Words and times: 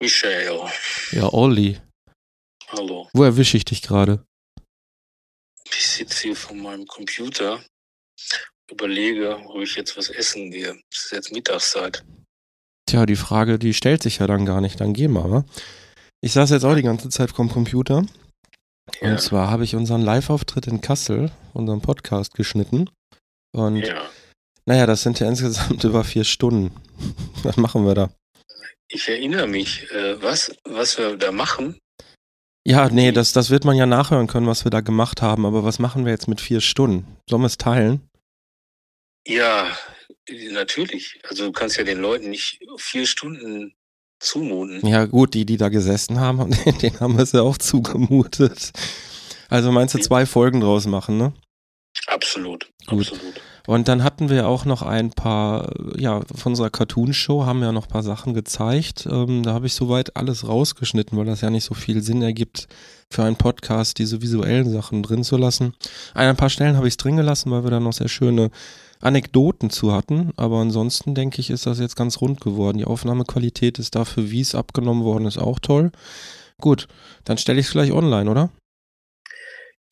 Michael, 0.00 0.60
Ja, 1.12 1.32
Olli. 1.32 1.80
hallo. 2.68 3.08
Wo 3.12 3.24
erwische 3.24 3.56
ich 3.56 3.64
dich 3.64 3.82
gerade? 3.82 4.24
Ich 5.70 5.86
sitze 5.88 6.22
hier 6.22 6.36
vor 6.36 6.54
meinem 6.56 6.86
Computer, 6.86 7.60
überlege, 8.70 9.40
wo 9.46 9.60
ich 9.60 9.74
jetzt 9.74 9.96
was 9.96 10.08
essen 10.08 10.50
gehe. 10.50 10.80
Es 10.92 11.06
ist 11.06 11.12
jetzt 11.12 11.32
Mittagszeit. 11.32 12.04
Tja, 12.88 13.06
die 13.06 13.16
Frage, 13.16 13.58
die 13.58 13.74
stellt 13.74 14.02
sich 14.02 14.18
ja 14.18 14.26
dann 14.26 14.46
gar 14.46 14.60
nicht. 14.60 14.80
Dann 14.80 14.94
geh 14.94 15.08
mal, 15.08 15.30
wa? 15.30 15.44
Ich 16.20 16.32
saß 16.32 16.50
jetzt 16.50 16.64
auch 16.64 16.74
die 16.74 16.82
ganze 16.82 17.08
Zeit 17.10 17.30
vorm 17.30 17.48
Computer. 17.50 18.06
Ja. 19.00 19.10
Und 19.10 19.20
zwar 19.20 19.50
habe 19.50 19.64
ich 19.64 19.74
unseren 19.74 20.02
Live-Auftritt 20.02 20.66
in 20.68 20.80
Kassel, 20.80 21.30
unseren 21.54 21.82
Podcast 21.82 22.34
geschnitten. 22.34 22.88
Und 23.54 23.76
ja. 23.78 24.08
naja, 24.64 24.86
das 24.86 25.02
sind 25.02 25.18
ja 25.20 25.28
insgesamt 25.28 25.82
über 25.84 26.04
vier 26.04 26.24
Stunden. 26.24 26.74
Was 27.42 27.56
machen 27.56 27.84
wir 27.84 27.94
da? 27.94 28.10
Ich 28.88 29.08
erinnere 29.08 29.46
mich, 29.46 29.90
äh, 29.92 30.20
was, 30.22 30.56
was 30.64 30.98
wir 30.98 31.16
da 31.16 31.30
machen. 31.30 31.78
Ja, 32.66 32.88
nee, 32.88 33.12
das, 33.12 33.32
das 33.32 33.50
wird 33.50 33.64
man 33.64 33.76
ja 33.76 33.86
nachhören 33.86 34.26
können, 34.26 34.46
was 34.46 34.64
wir 34.64 34.70
da 34.70 34.80
gemacht 34.80 35.22
haben. 35.22 35.46
Aber 35.46 35.64
was 35.64 35.78
machen 35.78 36.04
wir 36.04 36.12
jetzt 36.12 36.28
mit 36.28 36.40
vier 36.40 36.60
Stunden? 36.60 37.16
Sollen 37.28 37.42
wir 37.42 37.46
es 37.46 37.58
teilen? 37.58 38.08
Ja, 39.26 39.76
natürlich. 40.50 41.20
Also 41.28 41.46
du 41.46 41.52
kannst 41.52 41.76
ja 41.76 41.84
den 41.84 41.98
Leuten 41.98 42.30
nicht 42.30 42.60
vier 42.76 43.06
Stunden 43.06 43.74
zumuten. 44.20 44.86
Ja, 44.86 45.04
gut, 45.04 45.34
die, 45.34 45.46
die 45.46 45.56
da 45.56 45.68
gesessen 45.68 46.20
haben, 46.20 46.50
denen 46.82 47.00
haben 47.00 47.16
wir 47.16 47.22
es 47.22 47.32
ja 47.32 47.42
auch 47.42 47.58
zugemutet. 47.58 48.72
Also 49.48 49.72
meinst 49.72 49.94
du 49.94 49.98
zwei 49.98 50.26
Folgen 50.26 50.60
draus 50.60 50.86
machen, 50.86 51.18
ne? 51.18 51.32
Absolut, 52.06 52.70
Gut. 52.86 53.12
absolut. 53.12 53.40
Und 53.68 53.86
dann 53.86 54.02
hatten 54.02 54.30
wir 54.30 54.48
auch 54.48 54.64
noch 54.64 54.80
ein 54.80 55.10
paar, 55.10 55.74
ja, 55.98 56.22
von 56.34 56.52
unserer 56.52 56.70
Cartoon-Show 56.70 57.44
haben 57.44 57.60
wir 57.60 57.70
noch 57.70 57.84
ein 57.84 57.90
paar 57.90 58.02
Sachen 58.02 58.32
gezeigt. 58.32 59.06
Ähm, 59.10 59.42
da 59.42 59.52
habe 59.52 59.66
ich 59.66 59.74
soweit 59.74 60.16
alles 60.16 60.48
rausgeschnitten, 60.48 61.18
weil 61.18 61.26
das 61.26 61.42
ja 61.42 61.50
nicht 61.50 61.64
so 61.64 61.74
viel 61.74 62.02
Sinn 62.02 62.22
ergibt, 62.22 62.66
für 63.10 63.24
einen 63.24 63.36
Podcast 63.36 63.98
diese 63.98 64.22
visuellen 64.22 64.70
Sachen 64.72 65.02
drin 65.02 65.22
zu 65.22 65.36
lassen. 65.36 65.74
An 66.14 66.28
ein 66.28 66.36
paar 66.36 66.48
Stellen 66.48 66.78
habe 66.78 66.88
ich 66.88 66.92
es 66.92 66.96
drin 66.96 67.18
gelassen, 67.18 67.50
weil 67.50 67.62
wir 67.62 67.70
da 67.70 67.78
noch 67.78 67.92
sehr 67.92 68.08
schöne 68.08 68.50
Anekdoten 69.02 69.68
zu 69.68 69.92
hatten. 69.92 70.30
Aber 70.36 70.60
ansonsten 70.60 71.14
denke 71.14 71.42
ich, 71.42 71.50
ist 71.50 71.66
das 71.66 71.78
jetzt 71.78 71.94
ganz 71.94 72.22
rund 72.22 72.40
geworden. 72.40 72.78
Die 72.78 72.86
Aufnahmequalität 72.86 73.78
ist 73.78 73.94
dafür, 73.94 74.30
wie 74.30 74.40
es 74.40 74.54
abgenommen 74.54 75.04
worden 75.04 75.26
ist, 75.26 75.36
auch 75.36 75.58
toll. 75.58 75.92
Gut, 76.58 76.88
dann 77.24 77.36
stelle 77.36 77.60
ich 77.60 77.66
es 77.66 77.72
gleich 77.72 77.92
online, 77.92 78.30
oder? 78.30 78.48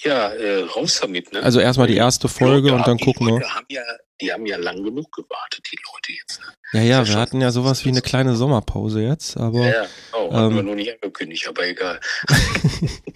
Ja, 0.03 0.29
äh, 0.29 0.63
raus 0.65 0.99
damit, 1.01 1.33
ne? 1.33 1.43
Also 1.43 1.59
erstmal 1.61 1.87
die 1.87 1.97
erste 1.97 2.29
Folge 2.29 2.69
Ja, 2.69 2.75
und 2.77 2.87
dann 2.87 2.99
gucken 2.99 3.27
wir. 3.29 3.49
Haben 3.49 3.67
ja, 3.71 3.83
die 4.21 4.33
haben 4.33 4.45
ja 4.47 4.57
lang 4.59 4.83
genug 4.83 5.11
gewartet, 5.13 5.67
die 5.73 5.77
Leute 5.77 6.13
jetzt. 6.21 6.41
Ne? 6.41 6.47
Ja, 6.73 6.81
ja, 6.83 6.99
wir 7.01 7.13
schon. 7.13 7.21
hatten 7.21 7.41
ja 7.41 7.51
sowas 7.51 7.85
wie 7.85 7.89
eine 7.89 8.03
kleine 8.03 8.37
Sommerpause 8.37 9.01
jetzt, 9.03 9.37
aber. 9.37 9.61
Ja, 9.67 9.85
ja. 9.85 9.87
Haben 10.33 10.51
ähm, 10.51 10.57
wir 10.57 10.63
noch 10.63 10.75
nicht 10.75 10.93
angekündigt, 10.93 11.49
aber 11.49 11.67
egal. 11.67 12.01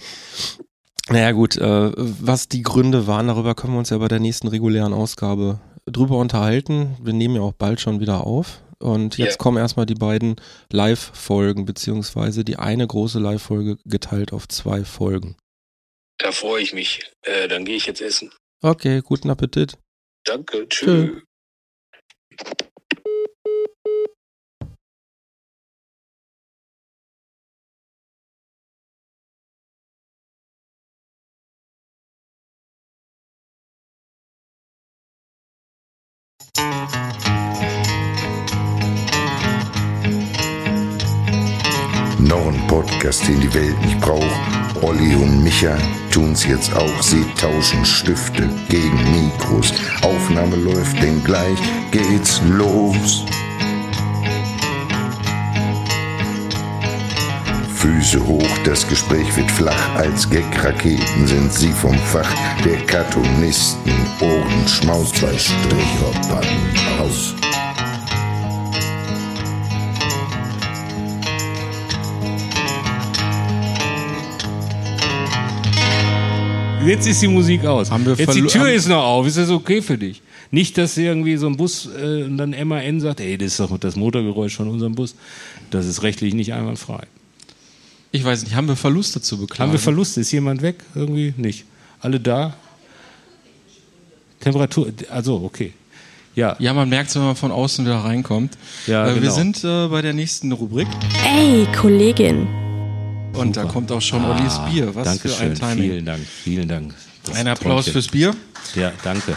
Naja 1.08 1.32
gut, 1.32 1.56
äh, 1.56 1.90
was 1.96 2.46
die 2.48 2.62
Gründe 2.62 3.08
waren, 3.08 3.26
darüber 3.26 3.56
können 3.56 3.72
wir 3.72 3.80
uns 3.80 3.90
ja 3.90 3.98
bei 3.98 4.06
der 4.06 4.20
nächsten 4.20 4.46
regulären 4.46 4.92
Ausgabe 4.92 5.58
drüber 5.86 6.18
unterhalten. 6.18 6.96
Wir 7.02 7.12
nehmen 7.12 7.34
ja 7.34 7.42
auch 7.42 7.52
bald 7.52 7.80
schon 7.80 7.98
wieder 7.98 8.24
auf. 8.24 8.62
Und 8.78 9.18
jetzt 9.18 9.32
Ja. 9.32 9.36
kommen 9.38 9.58
erstmal 9.58 9.86
die 9.86 9.94
beiden 9.94 10.36
Live-Folgen, 10.72 11.64
beziehungsweise 11.64 12.44
die 12.44 12.56
eine 12.58 12.86
große 12.86 13.18
Live-Folge 13.18 13.76
geteilt 13.84 14.32
auf 14.32 14.46
zwei 14.46 14.84
Folgen. 14.84 15.36
Da 16.20 16.32
freue 16.32 16.62
ich 16.62 16.74
mich. 16.74 17.00
Äh, 17.22 17.48
dann 17.48 17.64
gehe 17.64 17.76
ich 17.76 17.86
jetzt 17.86 18.02
essen. 18.02 18.30
Okay, 18.62 19.00
guten 19.02 19.30
Appetit. 19.30 19.78
Danke, 20.24 20.68
Tschö. 20.68 21.06
tschüss. 21.08 21.22
Noch 42.18 42.46
ein 42.46 42.66
Podcast, 42.66 43.26
den 43.26 43.40
die 43.40 43.52
Welt 43.54 43.80
nicht 43.80 43.98
braucht. 44.00 44.59
Olli 44.82 45.14
und 45.14 45.42
Micha 45.44 45.76
tun's 46.10 46.44
jetzt 46.46 46.74
auch. 46.74 47.02
Sie 47.02 47.24
tauschen 47.40 47.84
Stifte 47.84 48.48
gegen 48.68 48.98
Mikros. 49.12 49.72
Aufnahme 50.02 50.56
läuft, 50.56 51.00
denn 51.02 51.22
gleich 51.24 51.58
geht's 51.90 52.40
los. 52.48 53.24
Füße 57.74 58.26
hoch, 58.26 58.58
das 58.64 58.86
Gespräch 58.88 59.36
wird 59.36 59.50
flach. 59.50 59.94
Als 59.96 60.28
Gag-Raketen 60.28 61.26
sind 61.26 61.52
sie 61.52 61.72
vom 61.72 61.96
Fach 61.98 62.30
der 62.64 62.78
Cartoonisten. 62.86 63.92
Ohren 64.20 64.68
schmaus, 64.68 65.12
zwei 65.12 65.36
Strichhoppern 65.36 66.46
aus. 67.00 67.39
Jetzt 76.84 77.06
ist 77.06 77.20
die 77.22 77.28
Musik 77.28 77.64
aus. 77.66 77.90
Haben 77.90 78.06
wir 78.06 78.14
Jetzt 78.14 78.34
die 78.34 78.42
Tür 78.46 78.62
haben- 78.62 78.68
ist 78.70 78.88
noch 78.88 79.02
auf. 79.04 79.26
Ist 79.26 79.36
das 79.36 79.50
okay 79.50 79.82
für 79.82 79.98
dich? 79.98 80.22
Nicht, 80.50 80.78
dass 80.78 80.96
irgendwie 80.96 81.36
so 81.36 81.46
ein 81.46 81.56
Bus 81.56 81.86
äh, 81.86 82.24
und 82.24 82.38
dann 82.38 82.54
MAN 82.66 83.00
sagt, 83.00 83.20
ey, 83.20 83.36
das 83.38 83.48
ist 83.52 83.60
doch 83.60 83.78
das 83.78 83.96
Motorgeräusch 83.96 84.56
von 84.56 84.66
unserem 84.68 84.94
Bus. 84.94 85.14
Das 85.70 85.86
ist 85.86 86.02
rechtlich 86.02 86.34
nicht 86.34 86.52
einwandfrei. 86.52 87.02
Ich 88.12 88.24
weiß 88.24 88.42
nicht, 88.42 88.54
haben 88.56 88.66
wir 88.66 88.76
Verluste 88.76 89.20
zu 89.20 89.38
beklagen? 89.38 89.68
Haben 89.68 89.72
wir 89.72 89.78
Verluste? 89.78 90.20
Ist 90.20 90.32
jemand 90.32 90.62
weg? 90.62 90.76
Irgendwie 90.94 91.32
nicht. 91.36 91.64
Alle 92.00 92.18
da? 92.18 92.54
Temperatur, 94.40 94.90
also 95.10 95.36
okay. 95.44 95.72
Ja, 96.34 96.56
Ja, 96.58 96.72
man 96.72 96.88
merkt 96.88 97.14
wenn 97.14 97.22
man 97.22 97.36
von 97.36 97.52
außen 97.52 97.84
wieder 97.84 97.96
reinkommt. 97.98 98.56
Ja, 98.86 99.06
äh, 99.06 99.14
Wir 99.14 99.20
genau. 99.20 99.34
sind 99.34 99.62
äh, 99.64 99.86
bei 99.88 100.00
der 100.00 100.14
nächsten 100.14 100.50
Rubrik 100.50 100.88
Ey, 101.36 101.66
Kollegin. 101.76 102.48
Und 103.34 103.56
da 103.56 103.64
kommt 103.64 103.90
auch 103.92 104.00
schon 104.00 104.24
Ollis 104.24 104.58
Bier. 104.70 104.94
Was 104.94 105.18
für 105.18 105.28
Dankeschön. 105.28 105.50
ein 105.50 105.54
Timing. 105.54 105.90
Vielen 105.90 106.06
Dank. 106.06 106.26
Vielen 106.26 106.68
Dank. 106.68 106.94
Das 107.24 107.36
Ein 107.36 107.48
Applaus 107.48 107.84
Träumchen. 107.84 107.92
fürs 107.92 108.08
Bier. 108.08 108.34
Ja, 108.74 108.92
danke. 109.04 109.36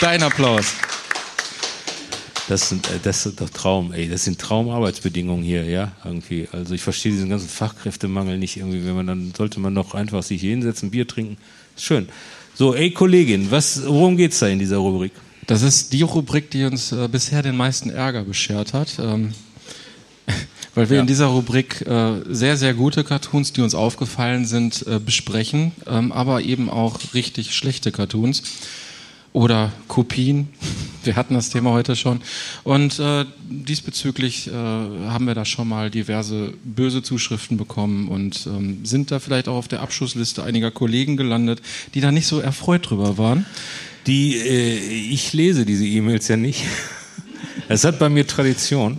Dein 0.00 0.22
Applaus. 0.22 0.66
Das 2.48 2.68
sind, 2.68 2.88
äh, 2.88 2.98
das 3.02 3.22
sind 3.22 3.40
doch 3.40 3.50
Traum, 3.50 3.92
ey. 3.92 4.08
Das 4.08 4.24
sind 4.24 4.40
Traumarbeitsbedingungen 4.40 5.44
hier, 5.44 5.64
ja, 5.64 5.92
irgendwie. 6.04 6.48
Also 6.52 6.74
ich 6.74 6.82
verstehe 6.82 7.12
diesen 7.12 7.28
ganzen 7.30 7.48
Fachkräftemangel 7.48 8.38
nicht 8.38 8.56
irgendwie. 8.56 8.84
Wenn 8.84 8.96
man 8.96 9.06
dann 9.06 9.32
sollte 9.36 9.60
man 9.60 9.74
doch 9.74 9.94
einfach 9.94 10.22
sich 10.22 10.40
hier 10.40 10.50
hinsetzen, 10.50 10.90
Bier 10.90 11.06
trinken. 11.06 11.36
Ist 11.76 11.84
schön. 11.84 12.08
So, 12.54 12.74
ey 12.74 12.90
Kollegin, 12.90 13.50
was, 13.50 13.86
worum 13.86 14.16
geht's 14.16 14.40
da 14.40 14.48
in 14.48 14.58
dieser 14.58 14.78
Rubrik? 14.78 15.12
Das 15.46 15.62
ist 15.62 15.92
die 15.92 16.02
Rubrik, 16.02 16.50
die 16.50 16.64
uns 16.64 16.92
äh, 16.92 17.08
bisher 17.08 17.42
den 17.42 17.56
meisten 17.56 17.90
Ärger 17.90 18.24
beschert 18.24 18.72
hat. 18.72 18.98
Ähm, 18.98 19.32
weil 20.74 20.88
wir 20.90 20.96
Ja. 20.96 21.00
in 21.02 21.06
dieser 21.06 21.26
Rubrik 21.26 21.82
äh, 21.86 22.20
sehr, 22.28 22.56
sehr 22.56 22.74
gute 22.74 23.04
Cartoons, 23.04 23.52
die 23.52 23.60
uns 23.60 23.74
aufgefallen 23.74 24.44
sind, 24.46 24.86
äh, 24.86 24.98
besprechen, 24.98 25.72
ähm, 25.86 26.12
aber 26.12 26.42
eben 26.42 26.70
auch 26.70 26.98
richtig 27.14 27.54
schlechte 27.54 27.90
Cartoons 27.92 28.42
oder 29.32 29.72
Kopien. 29.88 30.48
Wir 31.02 31.16
hatten 31.16 31.32
das 31.32 31.48
Thema 31.48 31.70
heute 31.70 31.96
schon. 31.96 32.20
Und 32.62 32.98
äh, 32.98 33.24
diesbezüglich 33.48 34.48
äh, 34.48 34.52
haben 34.52 35.26
wir 35.26 35.34
da 35.34 35.46
schon 35.46 35.66
mal 35.66 35.88
diverse 35.88 36.52
böse 36.62 37.02
Zuschriften 37.02 37.56
bekommen 37.56 38.08
und 38.08 38.46
ähm, 38.46 38.84
sind 38.84 39.10
da 39.10 39.18
vielleicht 39.18 39.48
auch 39.48 39.54
auf 39.56 39.66
der 39.68 39.80
Abschussliste 39.80 40.42
einiger 40.42 40.70
Kollegen 40.70 41.16
gelandet, 41.16 41.62
die 41.94 42.02
da 42.02 42.12
nicht 42.12 42.26
so 42.26 42.38
erfreut 42.40 42.90
drüber 42.90 43.16
waren. 43.16 43.46
Die, 44.06 44.36
äh, 44.36 44.76
ich 44.78 45.32
lese 45.32 45.64
diese 45.64 45.86
E-Mails 45.86 46.28
ja 46.28 46.36
nicht. 46.36 46.64
Es 47.68 47.84
hat 47.84 47.98
bei 47.98 48.08
mir 48.08 48.26
Tradition. 48.26 48.98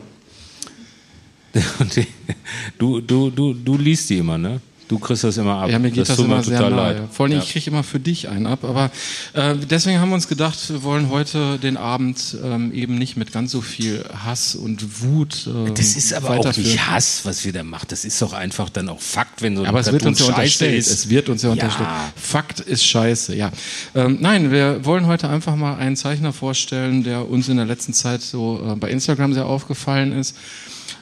Du, 2.77 2.99
du, 3.01 3.29
du, 3.29 3.53
du 3.53 3.77
liest 3.77 4.09
die 4.09 4.17
immer, 4.17 4.37
ne? 4.37 4.59
Du 4.87 4.99
kriegst 4.99 5.23
das 5.23 5.37
immer 5.37 5.55
ab. 5.55 5.69
Ja, 5.69 5.79
mir 5.79 5.89
geht 5.89 6.09
das, 6.09 6.17
mir 6.17 6.25
immer 6.25 6.43
sehr 6.43 6.57
total 6.57 6.71
nahe. 6.71 6.93
leid. 6.95 7.03
Vor 7.13 7.25
allem, 7.25 7.35
Ja. 7.35 7.39
ich 7.41 7.49
kriege 7.53 7.69
immer 7.69 7.81
für 7.81 7.99
dich 8.01 8.27
einen 8.27 8.45
ab. 8.45 8.65
Aber 8.65 8.91
äh, 9.31 9.55
deswegen 9.55 10.01
haben 10.01 10.09
wir 10.09 10.15
uns 10.15 10.27
gedacht, 10.27 10.57
wir 10.69 10.83
wollen 10.83 11.09
heute 11.09 11.57
den 11.59 11.77
Abend 11.77 12.35
ähm, 12.43 12.73
eben 12.73 12.97
nicht 12.97 13.15
mit 13.15 13.31
ganz 13.31 13.51
so 13.53 13.61
viel 13.61 14.03
Hass 14.25 14.53
und 14.53 15.01
Wut. 15.01 15.47
Äh, 15.47 15.71
Das 15.71 15.95
ist 15.95 16.13
aber 16.13 16.31
auch 16.31 16.57
nicht 16.57 16.87
Hass, 16.89 17.21
was 17.23 17.45
wir 17.45 17.53
da 17.53 17.63
machen. 17.63 17.85
Das 17.87 18.03
ist 18.03 18.21
doch 18.21 18.33
einfach 18.33 18.67
dann 18.69 18.89
auch 18.89 18.99
Fakt, 18.99 19.41
wenn 19.41 19.55
so 19.55 19.61
ein 19.63 19.69
Aber 19.69 19.79
es 19.79 19.89
wird 19.93 20.05
uns 20.05 20.19
ja 20.19 20.25
unterstellt. 20.25 20.77
ist. 20.77 20.89
Es 20.91 21.07
wird 21.09 21.29
uns 21.29 21.41
ja, 21.43 21.47
Ja. 21.49 21.53
unterstellt. 21.53 21.87
Fakt 22.17 22.59
ist 22.59 22.83
scheiße, 22.83 23.33
ja. 23.33 23.49
Ähm, 23.95 24.17
nein, 24.19 24.51
wir 24.51 24.83
wollen 24.83 25.05
heute 25.07 25.29
einfach 25.29 25.55
mal 25.55 25.75
einen 25.77 25.95
Zeichner 25.95 26.33
vorstellen, 26.33 27.05
der 27.05 27.29
uns 27.29 27.47
in 27.47 27.55
der 27.55 27.65
letzten 27.65 27.93
Zeit 27.93 28.21
so 28.21 28.61
äh, 28.69 28.75
bei 28.75 28.89
Instagram 28.89 29.33
sehr 29.33 29.45
aufgefallen 29.45 30.11
ist. 30.11 30.35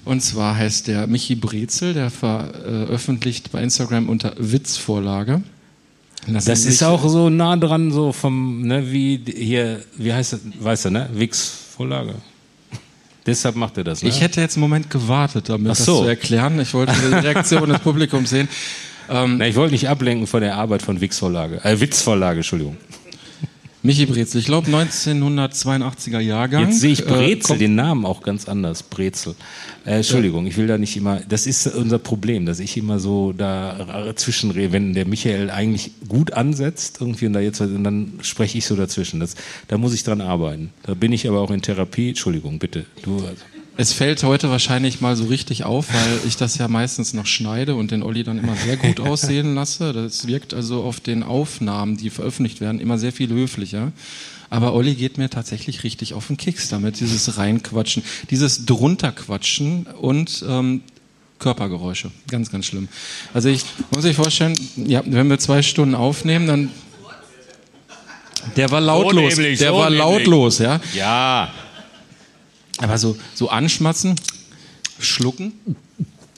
Und 0.06 0.22
zwar 0.22 0.56
heißt 0.56 0.88
der 0.88 1.07
Michi 1.07 1.36
Brezel, 1.36 1.94
der 1.94 2.10
veröffentlicht 2.10 3.51
bei 3.51 3.62
Instagram 3.62 4.10
unter 4.10 4.34
Witzvorlage. 4.38 5.42
Lassen 6.28 6.50
Das 6.50 6.66
ist 6.66 6.84
auch 6.84 7.07
so 7.07 7.30
nah 7.30 7.56
dran, 7.56 7.92
so 7.92 8.12
vom, 8.12 8.62
ne, 8.62 8.92
wie 8.92 9.22
hier, 9.25 9.81
wie 9.98 10.13
heißt 10.13 10.34
das, 10.34 10.42
weißt 10.60 10.86
du, 10.86 10.90
ne? 10.92 11.10
Wix-Vorlage. 11.13 12.16
Deshalb 13.25 13.56
macht 13.56 13.78
er 13.78 13.86
das, 13.86 14.04
ne? 14.04 14.10
Ich 14.10 14.19
hätte 14.19 14.42
jetzt 14.42 14.56
einen 14.56 14.62
Moment 14.62 14.90
gewartet, 14.90 15.48
damit 15.48 15.72
Ach 15.72 15.78
das 15.78 15.86
so. 15.86 16.02
zu 16.02 16.07
erklären. 16.07 16.60
Ich 16.60 16.74
wollte 16.74 16.94
die 16.94 17.16
Reaktion 17.16 17.69
des 17.69 17.80
Publikums 17.80 18.30
sehen. 18.30 18.50
Na, 19.10 19.48
ich 19.48 19.56
wollte 19.56 19.72
nicht 19.72 19.90
ablenken 19.90 20.28
von 20.28 20.42
der 20.42 20.56
Arbeit 20.56 20.84
von 20.84 21.02
Witzvorlage. 21.02 21.63
Äh, 21.63 21.80
Witzvorlage, 21.80 22.38
Entschuldigung. 22.38 22.78
Michi 23.81 24.06
Brezel, 24.06 24.40
ich 24.42 24.46
glaube 24.46 24.70
1982er 24.70 26.20
Jahrgang. 26.20 26.66
Jetzt 26.68 26.81
sehe 26.81 26.92
ich 26.92 27.00
Äh, 27.02 27.04
Brezel, 27.06 27.42
kommt- 27.44 27.62
den 27.62 27.76
Namen 27.76 28.06
auch 28.06 28.22
ganz 28.22 28.48
anders. 28.50 28.84
Brezel. 28.84 29.36
Äh, 29.86 29.98
Entschuldigung, 29.98 30.46
ich 30.48 30.58
will 30.58 30.68
da 30.68 30.78
nicht 30.78 30.98
immer. 30.98 31.22
Das 31.30 31.48
ist 31.48 31.66
unser 31.68 31.98
Problem, 31.98 32.46
dass 32.46 32.60
ich 32.60 32.76
immer 32.76 33.00
so 33.00 33.31
da 33.31 34.12
zwischenrede, 34.16 34.74
wenn 34.74 34.94
der 34.94 35.06
Michael 35.08 35.50
eigentlich 35.50 35.92
gut 36.10 36.34
ansetzt 36.34 36.98
irgendwie 37.00 37.28
und 37.28 37.34
da 37.34 37.40
jetzt 37.40 37.62
und 37.62 37.84
dann 37.86 38.14
spreche 38.22 38.58
ich 38.58 38.66
so 38.66 38.76
dazwischen. 38.76 39.22
Das, 39.22 39.36
da 39.70 39.78
muss 39.78 39.94
ich 39.94 40.04
dran 40.04 40.20
arbeiten. 40.20 40.72
Da 40.84 40.94
bin 40.94 41.14
ich 41.14 41.28
aber 41.30 41.40
auch 41.40 41.52
in 41.52 41.62
Therapie. 41.62 42.10
Entschuldigung, 42.10 42.60
bitte. 42.60 42.86
Du. 43.04 43.16
Also. 43.20 43.44
Es 43.81 43.94
fällt 43.94 44.24
heute 44.24 44.50
wahrscheinlich 44.50 45.00
mal 45.00 45.16
so 45.16 45.28
richtig 45.28 45.64
auf, 45.64 45.94
weil 45.94 46.20
ich 46.28 46.36
das 46.36 46.58
ja 46.58 46.68
meistens 46.68 47.14
noch 47.14 47.26
schneide 47.26 47.76
und 47.76 47.92
den 47.92 48.04
Olli 48.04 48.26
dann 48.26 48.38
immer 48.38 48.54
sehr 48.58 48.76
gut 48.76 49.00
aussehen 49.08 49.56
lasse. 49.56 49.94
Das 49.94 50.28
wirkt 50.28 50.54
also 50.54 50.84
auf 50.84 51.00
den 51.00 51.24
Aufnahmen, 51.24 51.96
die 51.96 52.10
veröffentlicht 52.10 52.60
werden, 52.60 52.81
immer 52.81 52.98
sehr 52.98 53.14
viel 53.14 53.30
höflicher. 53.30 53.94
Aber 54.50 54.74
Olli 54.74 54.96
geht 54.96 55.18
mir 55.18 55.30
tatsächlich 55.30 55.86
richtig 55.86 56.14
auf 56.14 56.28
den 56.28 56.36
Keks 56.36 56.68
damit, 56.68 57.00
dieses 57.00 57.38
Reinquatschen, 57.38 58.04
dieses 58.30 58.66
Drunterquatschen 58.66 59.88
und 60.02 60.44
ähm, 60.46 60.81
Körpergeräusche. 61.40 62.12
Ganz, 62.30 62.52
ganz 62.52 62.66
schlimm. 62.66 62.90
Also 63.34 63.48
ich 63.48 63.64
muss 63.92 64.04
sich 64.04 64.18
vorstellen, 64.18 64.60
ja, 64.76 65.04
wenn 65.06 65.30
wir 65.30 65.40
zwei 65.40 65.62
Stunden 65.62 65.96
aufnehmen, 65.96 66.48
dann 66.48 66.70
der 68.58 68.72
war 68.72 68.81
lautlos. 68.81 69.38
nämlich, 69.38 69.60
der 69.60 69.70
so 69.70 69.78
war 69.78 69.90
nämlich. 69.90 70.00
lautlos, 70.00 70.60
ja. 70.60 70.81
Ja. 70.94 71.54
Aber 72.81 72.98
so, 72.98 73.18
so 73.36 73.50
anschmatzen, 73.50 74.16
schlucken. 75.00 75.54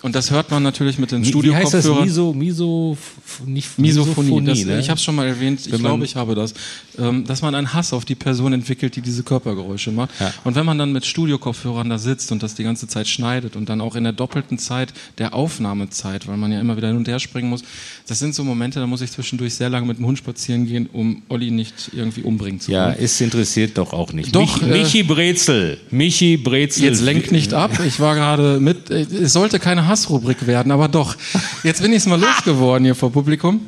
Und 0.03 0.15
das 0.15 0.31
hört 0.31 0.50
man 0.50 0.63
natürlich 0.63 0.98
mit 0.98 1.12
den 1.12 1.24
Wie 1.24 1.53
heißt 1.53 1.74
das? 1.75 1.83
Studiokopfhörern. 1.86 2.06
Miso, 2.07 2.33
Miso, 2.33 2.98
nicht 3.45 3.77
Misophonie. 3.77 4.44
Das, 4.45 4.65
ne? 4.65 4.80
Ich 4.80 4.89
habe 4.89 4.98
es 4.98 5.03
schon 5.03 5.15
mal 5.15 5.27
erwähnt. 5.27 5.62
Ich 5.65 5.71
glaube, 5.71 6.03
ich 6.06 6.15
habe 6.15 6.33
das. 6.33 6.53
Ähm, 6.98 7.24
dass 7.25 7.42
man 7.44 7.53
einen 7.53 7.71
Hass 7.74 7.94
auf 7.94 8.03
die 8.03 8.15
Person 8.15 8.51
entwickelt, 8.53 8.95
die 8.95 9.01
diese 9.01 9.21
Körpergeräusche 9.24 9.92
macht. 9.92 10.09
Ja. 10.19 10.33
Und 10.44 10.56
wenn 10.56 10.65
man 10.65 10.77
dann 10.80 10.92
mit 10.92 11.06
Studiokopfhörern 11.06 11.88
da 11.89 12.00
sitzt 12.00 12.31
und 12.31 12.42
das 12.42 12.56
die 12.56 12.63
ganze 12.63 12.88
Zeit 12.88 13.07
schneidet 13.07 13.56
und 13.56 13.69
dann 13.69 13.80
auch 13.80 13.95
in 13.95 14.03
der 14.03 14.13
doppelten 14.13 14.57
Zeit 14.57 14.92
der 15.19 15.36
Aufnahmezeit, 15.36 16.27
weil 16.27 16.38
man 16.38 16.51
ja 16.51 16.59
immer 16.59 16.77
wieder 16.77 16.88
hin 16.88 16.97
und 16.97 17.07
her 17.07 17.19
springen 17.19 17.50
muss, 17.50 17.62
das 18.07 18.18
sind 18.19 18.33
so 18.33 18.44
Momente, 18.44 18.80
da 18.80 18.88
muss 18.88 19.01
ich 19.01 19.12
zwischendurch 19.12 19.54
sehr 19.54 19.69
lange 19.69 19.86
mit 19.86 19.97
dem 20.00 20.06
Hund 20.07 20.18
spazieren 20.18 20.65
gehen, 20.65 20.89
um 20.92 21.21
Olli 21.30 21.51
nicht 21.51 21.92
irgendwie 21.94 22.24
umbringen 22.24 22.59
zu 22.59 22.71
Ja, 22.71 22.88
wollen. 22.88 22.95
es 23.00 23.21
interessiert 23.21 23.77
doch 23.77 23.94
auch 23.94 24.13
nicht. 24.13 24.33
Doch, 24.36 24.62
Mich, 24.62 24.71
äh, 24.71 24.77
Michi 24.81 25.04
Brezel. 25.04 25.77
Michi 25.92 26.38
Brezel. 26.38 26.83
Jetzt 26.86 27.01
lenkt 27.01 27.31
nicht 27.31 27.54
ab. 27.54 27.71
Ich 27.86 28.00
war 28.00 28.15
gerade 28.15 28.59
mit. 28.59 28.89
äh, 28.89 29.01
Es 29.21 29.33
sollte 29.33 29.59
keine 29.59 29.88
Hassrubrik 29.92 30.48
werden, 30.48 30.72
aber 30.72 30.88
doch. 30.88 31.18
Jetzt 31.64 31.82
bin 31.82 31.92
ich 31.92 31.98
es 31.98 32.06
mal 32.08 32.20
losgeworden 32.20 32.86
hier 32.86 32.96
vor 32.96 33.12
Publikum. 33.12 33.60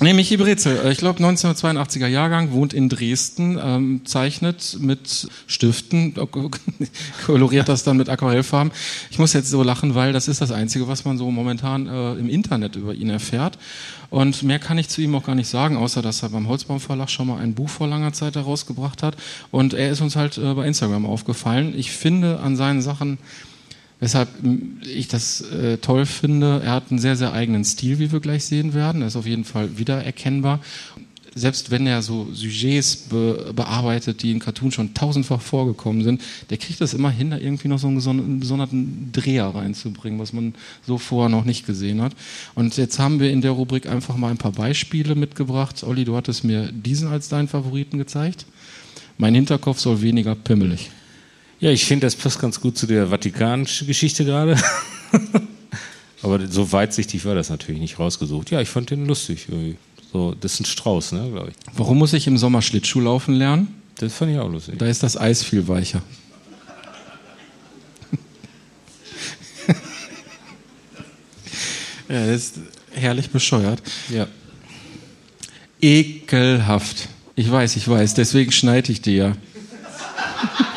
Nee, 0.00 0.14
Michi 0.14 0.36
Brezel, 0.36 0.80
äh, 0.84 0.92
ich 0.92 0.98
glaube 0.98 1.22
1982er 1.22 2.06
Jahrgang, 2.06 2.52
wohnt 2.52 2.72
in 2.72 2.88
Dresden, 2.88 3.58
ähm, 3.62 4.00
zeichnet 4.04 4.78
mit 4.80 5.28
Stiften, 5.46 6.14
koloriert 7.26 7.68
das 7.68 7.82
dann 7.82 7.96
mit 7.96 8.08
Aquarellfarben. 8.08 8.72
Ich 9.10 9.18
muss 9.18 9.32
jetzt 9.32 9.50
so 9.50 9.62
lachen, 9.62 9.94
weil 9.94 10.12
das 10.12 10.28
ist 10.28 10.40
das 10.40 10.50
Einzige, 10.50 10.88
was 10.88 11.04
man 11.04 11.18
so 11.18 11.30
momentan 11.30 11.88
äh, 11.88 12.14
im 12.14 12.28
Internet 12.28 12.76
über 12.76 12.94
ihn 12.94 13.10
erfährt. 13.10 13.58
Und 14.08 14.42
mehr 14.42 14.58
kann 14.58 14.78
ich 14.78 14.88
zu 14.88 15.00
ihm 15.00 15.14
auch 15.14 15.24
gar 15.24 15.34
nicht 15.34 15.48
sagen, 15.48 15.76
außer 15.76 16.00
dass 16.00 16.22
er 16.22 16.30
beim 16.30 16.48
Holzbaum 16.48 16.80
Verlag 16.80 17.10
schon 17.10 17.26
mal 17.26 17.38
ein 17.38 17.54
Buch 17.54 17.68
vor 17.68 17.88
langer 17.88 18.12
Zeit 18.12 18.36
herausgebracht 18.36 19.02
hat. 19.02 19.16
Und 19.50 19.74
er 19.74 19.90
ist 19.90 20.00
uns 20.00 20.16
halt 20.16 20.38
äh, 20.38 20.54
bei 20.54 20.66
Instagram 20.66 21.06
aufgefallen. 21.06 21.74
Ich 21.76 21.90
finde 21.90 22.40
an 22.40 22.56
seinen 22.56 22.82
Sachen, 22.82 23.18
weshalb 24.02 24.28
m, 24.42 24.80
ich 24.84 25.06
das 25.06 25.42
äh, 25.42 25.78
toll 25.78 26.06
finde, 26.06 26.60
er 26.64 26.72
hat 26.72 26.90
einen 26.90 26.98
sehr, 26.98 27.14
sehr 27.14 27.32
eigenen 27.32 27.64
Stil, 27.64 28.00
wie 28.00 28.10
wir 28.10 28.18
gleich 28.18 28.44
sehen 28.44 28.74
werden. 28.74 29.00
Er 29.00 29.06
ist 29.06 29.16
auf 29.16 29.26
jeden 29.26 29.44
Fall 29.44 29.78
wiedererkennbar. 29.78 30.58
Selbst 31.36 31.70
wenn 31.70 31.86
er 31.86 32.02
so 32.02 32.28
Sujets 32.34 32.96
be 32.96 33.52
bearbeitet, 33.54 34.22
die 34.22 34.32
in 34.32 34.40
Cartoon 34.40 34.72
schon 34.72 34.92
tausendfach 34.92 35.40
vorgekommen 35.40 36.02
sind, 36.02 36.20
der 36.50 36.58
kriegt 36.58 36.80
das 36.80 36.94
immer 36.94 37.10
hin, 37.10 37.30
da 37.30 37.38
irgendwie 37.38 37.68
noch 37.68 37.78
so 37.78 37.86
einen 37.86 38.40
besonderen 38.40 39.12
Dreher 39.12 39.46
reinzubringen, 39.46 40.18
was 40.18 40.32
man 40.32 40.54
so 40.84 40.98
vorher 40.98 41.30
noch 41.30 41.44
nicht 41.44 41.64
gesehen 41.64 42.02
hat. 42.02 42.12
Und 42.54 42.76
jetzt 42.76 42.98
haben 42.98 43.20
wir 43.20 43.30
in 43.30 43.40
der 43.40 43.52
Rubrik 43.52 43.88
einfach 43.88 44.16
mal 44.16 44.32
ein 44.32 44.36
paar 44.36 44.52
Beispiele 44.52 45.14
mitgebracht. 45.14 45.84
Olli, 45.84 46.04
du 46.04 46.16
hattest 46.16 46.42
mir 46.42 46.72
diesen 46.72 47.06
als 47.06 47.28
deinen 47.28 47.48
Favoriten 47.48 47.98
gezeigt. 47.98 48.46
Mein 49.16 49.36
Hinterkopf 49.36 49.78
soll 49.78 50.02
weniger 50.02 50.34
pimmelig. 50.34 50.90
Ja, 51.62 51.70
ich 51.70 51.84
finde, 51.84 52.06
das 52.08 52.16
passt 52.16 52.40
ganz 52.40 52.60
gut 52.60 52.76
zu 52.76 52.88
der 52.88 53.06
Vatikan-Geschichte 53.06 54.24
gerade. 54.24 54.56
Aber 56.22 56.44
so 56.48 56.72
weitsichtig 56.72 57.24
war 57.24 57.36
das 57.36 57.50
natürlich 57.50 57.80
nicht 57.80 58.00
rausgesucht. 58.00 58.50
Ja, 58.50 58.60
ich 58.60 58.68
fand 58.68 58.90
den 58.90 59.06
lustig. 59.06 59.46
irgendwie. 59.48 59.76
So, 60.12 60.34
das 60.34 60.54
ist 60.54 60.60
ein 60.60 60.64
Strauß, 60.64 61.12
ne, 61.12 61.30
glaube 61.30 61.50
ich. 61.50 61.54
Warum 61.78 61.98
muss 61.98 62.14
ich 62.14 62.26
im 62.26 62.36
Sommer 62.36 62.62
Schlittschuh 62.62 62.98
laufen 62.98 63.34
lernen? 63.34 63.80
Das 63.94 64.12
fand 64.12 64.32
ich 64.32 64.40
auch 64.40 64.50
lustig. 64.50 64.76
Da 64.76 64.86
ist 64.86 65.04
das 65.04 65.16
Eis 65.16 65.44
viel 65.44 65.68
weicher. 65.68 66.02
ja, 72.08 72.26
das 72.26 72.28
ist 72.28 72.58
herrlich 72.90 73.30
bescheuert. 73.30 73.80
Ja. 74.08 74.26
Ekelhaft. 75.80 77.08
Ich 77.36 77.48
weiß, 77.48 77.76
ich 77.76 77.86
weiß, 77.86 78.14
deswegen 78.14 78.50
schneide 78.50 78.90
ich 78.90 79.00
dir 79.00 79.14
ja. 79.14 79.36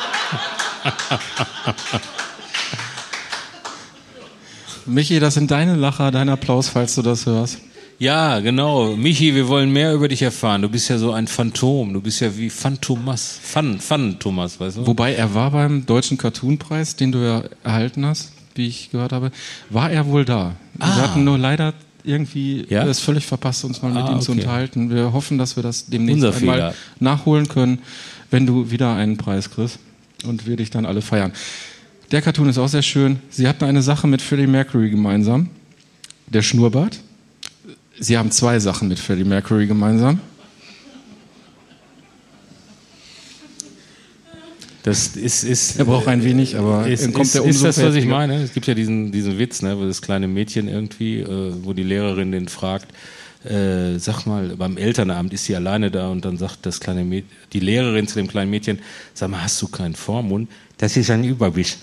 Michi, 4.85 5.19
das 5.19 5.33
sind 5.33 5.49
deine 5.51 5.75
Lacher, 5.75 6.11
dein 6.11 6.29
Applaus, 6.29 6.69
falls 6.69 6.95
du 6.95 7.01
das 7.01 7.25
hörst. 7.25 7.57
Ja, 7.97 8.39
genau. 8.41 8.95
Michi, 8.95 9.33
wir 9.33 9.47
wollen 9.47 9.71
mehr 9.71 9.93
über 9.93 10.07
dich 10.09 10.21
erfahren. 10.21 10.61
Du 10.61 10.69
bist 10.69 10.89
ja 10.89 10.97
so 10.97 11.13
ein 11.13 11.27
Phantom. 11.27 11.93
Du 11.93 12.01
bist 12.01 12.19
ja 12.19 12.35
wie 12.37 12.49
Phantomas. 12.49 13.39
Phan, 13.41 13.79
Phantomas, 13.79 14.59
weißt 14.59 14.77
du? 14.77 14.85
Wobei 14.87 15.15
er 15.15 15.33
war 15.33 15.51
beim 15.51 15.85
Deutschen 15.85 16.17
Cartoon-Preis, 16.17 16.97
den 16.97 17.11
du 17.13 17.19
ja 17.19 17.43
erhalten 17.63 18.05
hast, 18.05 18.33
wie 18.53 18.67
ich 18.67 18.91
gehört 18.91 19.13
habe, 19.13 19.31
war 19.69 19.89
er 19.91 20.05
wohl 20.07 20.25
da. 20.25 20.55
Wir 20.75 20.85
Ah. 20.85 20.95
hatten 20.97 21.23
nur 21.23 21.37
leider 21.37 21.73
irgendwie 22.03 22.65
Ja? 22.69 22.83
es 22.85 22.99
völlig 22.99 23.25
verpasst, 23.25 23.63
uns 23.63 23.81
mal 23.81 23.91
mit 23.91 24.03
Ah, 24.03 24.11
ihm 24.11 24.21
zu 24.21 24.33
okay. 24.33 24.41
unterhalten. 24.41 24.89
Wir 24.93 25.13
hoffen, 25.13 25.37
dass 25.37 25.55
wir 25.55 25.63
das 25.63 25.85
demnächst 25.87 26.23
Unser 26.23 26.37
einmal 26.37 26.55
Fehler. 26.57 26.73
nachholen 26.99 27.47
können, 27.47 27.79
wenn 28.29 28.45
du 28.45 28.69
wieder 28.71 28.93
einen 28.93 29.17
Preis 29.17 29.49
kriegst 29.49 29.79
und 30.23 30.47
wir 30.47 30.55
dich 30.55 30.69
dann 30.69 30.85
alle 30.85 31.01
feiern. 31.01 31.33
Der 32.11 32.21
Cartoon 32.21 32.49
ist 32.49 32.57
auch 32.57 32.67
sehr 32.67 32.81
schön. 32.81 33.19
Sie 33.29 33.47
hatten 33.47 33.63
eine 33.65 33.81
Sache 33.81 34.07
mit 34.07 34.21
Freddie 34.21 34.47
Mercury 34.47 34.89
gemeinsam. 34.89 35.49
Der 36.27 36.41
Schnurrbart. 36.41 36.99
Sie 37.99 38.17
haben 38.17 38.31
zwei 38.31 38.59
Sachen 38.59 38.87
mit 38.87 38.99
Freddie 38.99 39.23
Mercury 39.23 39.67
gemeinsam. 39.67 40.19
Das 44.83 45.07
ist, 45.15 45.43
ist, 45.43 45.79
Er 45.79 45.85
braucht 45.85 46.07
ein 46.07 46.23
wenig, 46.23 46.55
aber 46.59 46.87
ist, 46.87 47.11
kommt 47.11 47.25
ist, 47.25 47.33
er 47.33 47.43
ist 47.43 47.63
das, 47.63 47.81
was 47.81 47.95
ich 47.95 48.05
meine? 48.05 48.43
Es 48.43 48.53
gibt 48.53 48.67
ja 48.67 48.75
diesen, 48.75 49.11
diesen 49.11 49.39
Witz, 49.39 49.63
ne, 49.63 49.75
wo 49.79 49.83
das 49.83 49.99
kleine 49.99 50.27
Mädchen 50.27 50.67
irgendwie, 50.67 51.21
äh, 51.21 51.53
wo 51.63 51.73
die 51.73 51.81
Lehrerin 51.81 52.31
den 52.31 52.47
fragt, 52.47 52.93
äh, 53.45 53.97
sag 53.99 54.25
mal, 54.25 54.55
beim 54.57 54.77
Elternabend 54.77 55.33
ist 55.33 55.45
sie 55.45 55.55
alleine 55.55 55.91
da 55.91 56.09
und 56.09 56.25
dann 56.25 56.37
sagt 56.37 56.65
das 56.65 56.79
kleine 56.79 57.03
Mädchen, 57.03 57.29
die 57.53 57.59
Lehrerin 57.59 58.07
zu 58.07 58.15
dem 58.15 58.27
kleinen 58.27 58.51
Mädchen, 58.51 58.79
sag 59.13 59.29
mal, 59.29 59.43
hast 59.43 59.61
du 59.61 59.67
keinen 59.67 59.95
Vormund? 59.95 60.49
Das 60.77 60.97
ist 60.97 61.09
ein 61.09 61.23
Überbiss. 61.23 61.77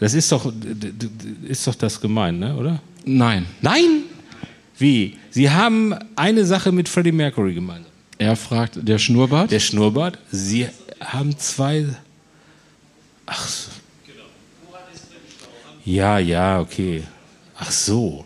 Das 0.00 0.14
ist 0.14 0.30
doch, 0.32 0.52
ist 1.44 1.66
doch 1.66 1.74
das 1.74 2.00
gemein, 2.00 2.38
ne, 2.38 2.56
oder? 2.56 2.80
Nein. 3.04 3.46
Nein! 3.60 4.02
Wie? 4.76 5.16
Sie 5.30 5.50
haben 5.50 5.94
eine 6.16 6.44
Sache 6.44 6.72
mit 6.72 6.88
Freddie 6.88 7.12
Mercury 7.12 7.54
gemeinsam. 7.54 7.92
Er 8.18 8.36
fragt, 8.36 8.78
der 8.82 8.98
Schnurrbart? 8.98 9.50
Der 9.50 9.60
Schnurrbart. 9.60 10.18
Sie 10.30 10.68
haben 11.00 11.38
zwei. 11.38 11.86
Ach 13.26 13.48
so. 13.48 13.70
Ja, 15.84 16.18
ja, 16.18 16.60
okay. 16.60 17.04
Ach 17.56 17.70
so. 17.70 18.24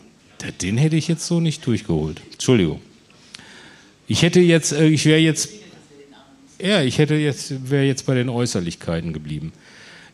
Den 0.62 0.76
hätte 0.76 0.96
ich 0.96 1.08
jetzt 1.08 1.26
so 1.26 1.40
nicht 1.40 1.66
durchgeholt. 1.66 2.20
Entschuldigung. 2.32 2.80
Ich 4.06 4.22
hätte 4.22 4.40
jetzt, 4.40 4.72
äh, 4.72 4.86
ich 4.86 5.04
wäre 5.04 5.20
jetzt. 5.20 5.50
Ja, 6.60 6.82
ich 6.82 6.98
hätte 6.98 7.14
jetzt, 7.14 7.70
wäre 7.70 7.84
jetzt 7.84 8.06
bei 8.06 8.14
den 8.14 8.28
Äußerlichkeiten 8.28 9.12
geblieben. 9.12 9.52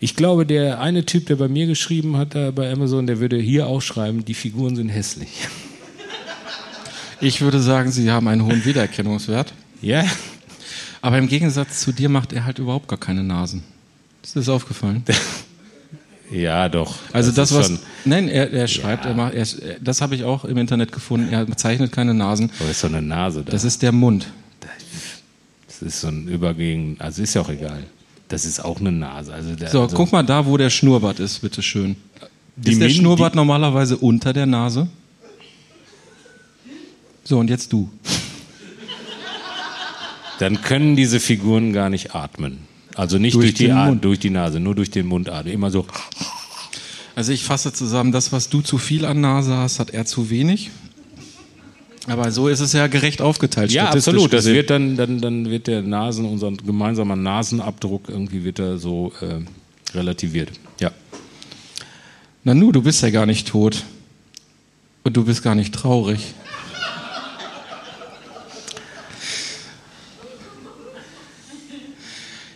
Ich 0.01 0.17
glaube, 0.17 0.45
der 0.45 0.81
eine 0.81 1.07
Typ, 1.07 1.27
der 1.27 1.37
bei 1.37 1.49
mir 1.49 1.67
geschrieben 1.67 2.17
hat, 2.19 2.35
da 2.35 2.51
bei 2.51 2.71
Amazon, 2.71 3.07
der 3.07 3.21
würde 3.21 3.39
hier 3.39 3.67
auch 3.67 3.81
schreiben, 3.81 4.25
die 4.25 4.35
Figuren 4.35 4.77
sind 4.77 4.91
hässlich. 4.91 5.31
Ich 7.21 7.41
würde 7.41 7.61
sagen, 7.61 7.91
sie 7.91 8.11
haben 8.11 8.29
einen 8.29 8.45
hohen 8.45 8.65
Wiedererkennungswert. 8.67 9.55
Ja? 9.81 10.05
Aber 11.01 11.17
im 11.17 11.29
Gegensatz 11.29 11.81
zu 11.81 11.93
dir 11.93 12.11
macht 12.11 12.35
er 12.35 12.45
halt 12.45 12.59
überhaupt 12.59 12.89
gar 12.89 12.99
keine 12.99 13.23
Nasen. 13.23 13.63
Ist 14.23 14.35
dir 14.35 14.41
das 14.41 14.49
aufgefallen? 14.49 15.05
Ja, 16.31 16.69
doch. 16.69 16.97
Also 17.13 17.31
das, 17.33 17.51
ist 17.51 17.57
was. 17.57 17.67
schon- 17.67 17.79
Nein, 18.07 18.29
er, 18.29 18.51
er 18.53 18.67
schreibt, 18.67 19.05
er 19.05 19.15
macht, 19.15 19.35
er, 19.35 19.47
das 19.81 20.01
habe 20.01 20.15
ich 20.15 20.25
auch 20.25 20.45
im 20.45 20.57
Internet 20.57 20.91
gefunden. 20.93 21.29
Er 21.33 21.47
zeichnet 21.57 21.93
keine 21.93 22.15
Nasen. 22.15 22.51
Aber 22.61 22.71
ist 22.71 22.83
doch 22.83 22.89
eine 22.89 23.03
Nase 23.03 23.43
da. 23.45 23.53
Das 23.53 23.65
ist 23.65 23.83
der 23.83 23.93
Mund. 23.93 24.27
Das 25.69 25.83
ist 25.83 26.01
so 26.01 26.09
ein 26.09 26.29
Übergehen, 26.29 26.97
also 26.99 27.23
ist 27.23 27.35
ja 27.35 27.41
auch 27.43 27.49
egal. 27.51 27.83
Das 28.29 28.45
ist 28.47 28.65
auch 28.65 28.81
eine 28.81 28.91
Nase. 28.93 29.35
Also 29.35 29.55
der, 29.55 29.69
So, 29.69 29.83
also 29.83 29.97
guck 29.97 30.13
mal 30.13 30.23
da, 30.23 30.47
wo 30.47 30.57
der 30.57 30.71
Schnurrbart 30.71 31.21
ist, 31.21 31.41
bitteschön. 31.41 31.97
Die 32.57 32.73
ist 32.73 32.81
der 32.81 32.89
Min- 32.89 32.97
Schnurrbart 32.97 33.35
normalerweise 33.35 33.97
unter 33.99 34.33
der 34.33 34.47
Nase? 34.47 34.87
So, 37.25 37.39
und 37.39 37.51
jetzt 37.51 37.73
du. 37.73 37.91
Dann 40.39 40.63
können 40.63 40.97
diese 40.97 41.21
Figuren 41.21 41.73
gar 41.73 41.91
nicht 41.91 42.15
atmen. 42.15 42.59
Also 42.95 43.19
nicht 43.19 43.35
Durch 43.35 43.47
durch, 43.47 43.55
die, 43.55 43.67
den 43.67 43.77
At- 43.77 43.89
Mund. 43.89 44.05
durch 44.05 44.19
die 44.21 44.31
Nase, 44.31 44.61
nur 44.61 44.75
durch 44.75 44.91
den 44.91 45.07
Mund 45.07 45.29
atmen. 45.29 45.53
Immer 45.53 45.71
so. 45.71 45.87
Also 47.17 47.33
ich 47.33 47.45
fasse 47.45 47.73
zusammen, 47.73 48.13
das, 48.13 48.33
was 48.33 48.49
du 48.49 48.61
zu 48.61 48.79
viel 48.79 49.05
an 49.05 49.21
Nase 49.21 49.57
hast, 49.57 49.79
hat 49.81 49.91
er 49.91 50.05
zu 50.07 50.31
wenig. 50.31 50.71
Aber 52.07 52.31
so 52.31 52.49
ist 52.49 52.61
es 52.61 52.73
ja 52.73 52.87
gerecht 52.87 53.23
aufgeteilt. 53.23 53.73
Ja, 53.73 53.89
absolut. 53.89 54.33
Das 54.33 54.45
wird 54.47 54.69
dann, 54.71 54.97
dann, 54.97 55.21
dann 55.21 55.49
wird 55.51 55.67
der 55.69 55.81
Nasen, 55.83 56.27
unser 56.27 56.53
gemeinsamer 56.53 57.17
Nasenabdruck 57.17 58.09
irgendwie 58.09 58.45
wird 58.45 58.59
er 58.59 58.79
so 58.79 59.13
äh, 59.23 59.41
relativiert. 59.97 60.51
Ja. 60.81 60.91
Nanu, 62.43 62.73
du 62.73 62.83
bist 62.83 63.03
ja 63.03 63.11
gar 63.11 63.27
nicht 63.27 63.49
tot. 63.49 63.85
Und 65.03 65.17
du 65.17 65.25
bist 65.25 65.43
gar 65.43 65.55
nicht 65.55 65.75
traurig. 65.75 66.35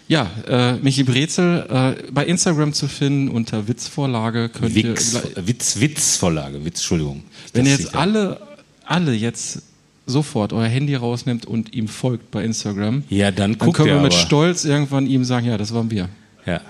Ja, 0.09 0.31
äh, 0.47 0.73
Michi 0.77 1.05
Brezel 1.05 1.67
äh, 1.69 2.11
bei 2.11 2.25
Instagram 2.25 2.73
zu 2.73 2.89
finden 2.89 3.29
unter 3.29 3.69
Witzvorlage 3.69 4.49
könnt 4.49 4.75
Witz, 4.75 5.15
ihr. 5.15 5.47
Witz, 5.47 5.81
Witzvorlage, 5.81 6.65
Witz, 6.65 6.79
Entschuldigung. 6.79 7.25
Wenn 7.53 7.67
ihr 7.67 7.73
jetzt 7.73 7.95
alle, 7.95 8.41
alle 8.87 9.13
jetzt 9.13 9.63
sofort 10.07 10.55
euer 10.55 10.67
Handy 10.67 10.95
rausnimmt 10.95 11.45
und 11.45 11.75
ihm 11.75 11.89
folgt 11.89 12.31
bei 12.31 12.43
Instagram, 12.43 13.05
Ja, 13.11 13.31
dann 13.31 13.59
dann 13.59 13.73
können 13.73 13.89
wir 13.89 14.01
mit 14.01 14.13
aber. 14.15 14.23
Stolz 14.23 14.65
irgendwann 14.65 15.07
ihm 15.07 15.25
sagen, 15.25 15.47
ja, 15.47 15.59
das 15.59 15.75
waren 15.75 15.91
wir. 15.91 16.09
Ja, 16.47 16.63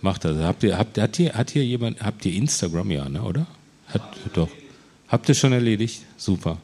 macht 0.00 0.24
das. 0.24 0.36
Habt 0.38 0.64
ihr, 0.64 0.76
habt, 0.76 0.98
hat, 0.98 1.18
ihr, 1.20 1.32
hat 1.34 1.50
hier 1.52 1.64
jemand, 1.64 2.02
habt 2.02 2.24
ihr 2.26 2.34
Instagram, 2.34 2.90
ja, 2.90 3.08
ne, 3.08 3.22
oder? 3.22 3.46
Hat, 3.86 4.02
doch. 4.32 4.48
Habt 5.06 5.28
ihr 5.28 5.36
schon 5.36 5.52
erledigt? 5.52 6.00
Super. 6.16 6.58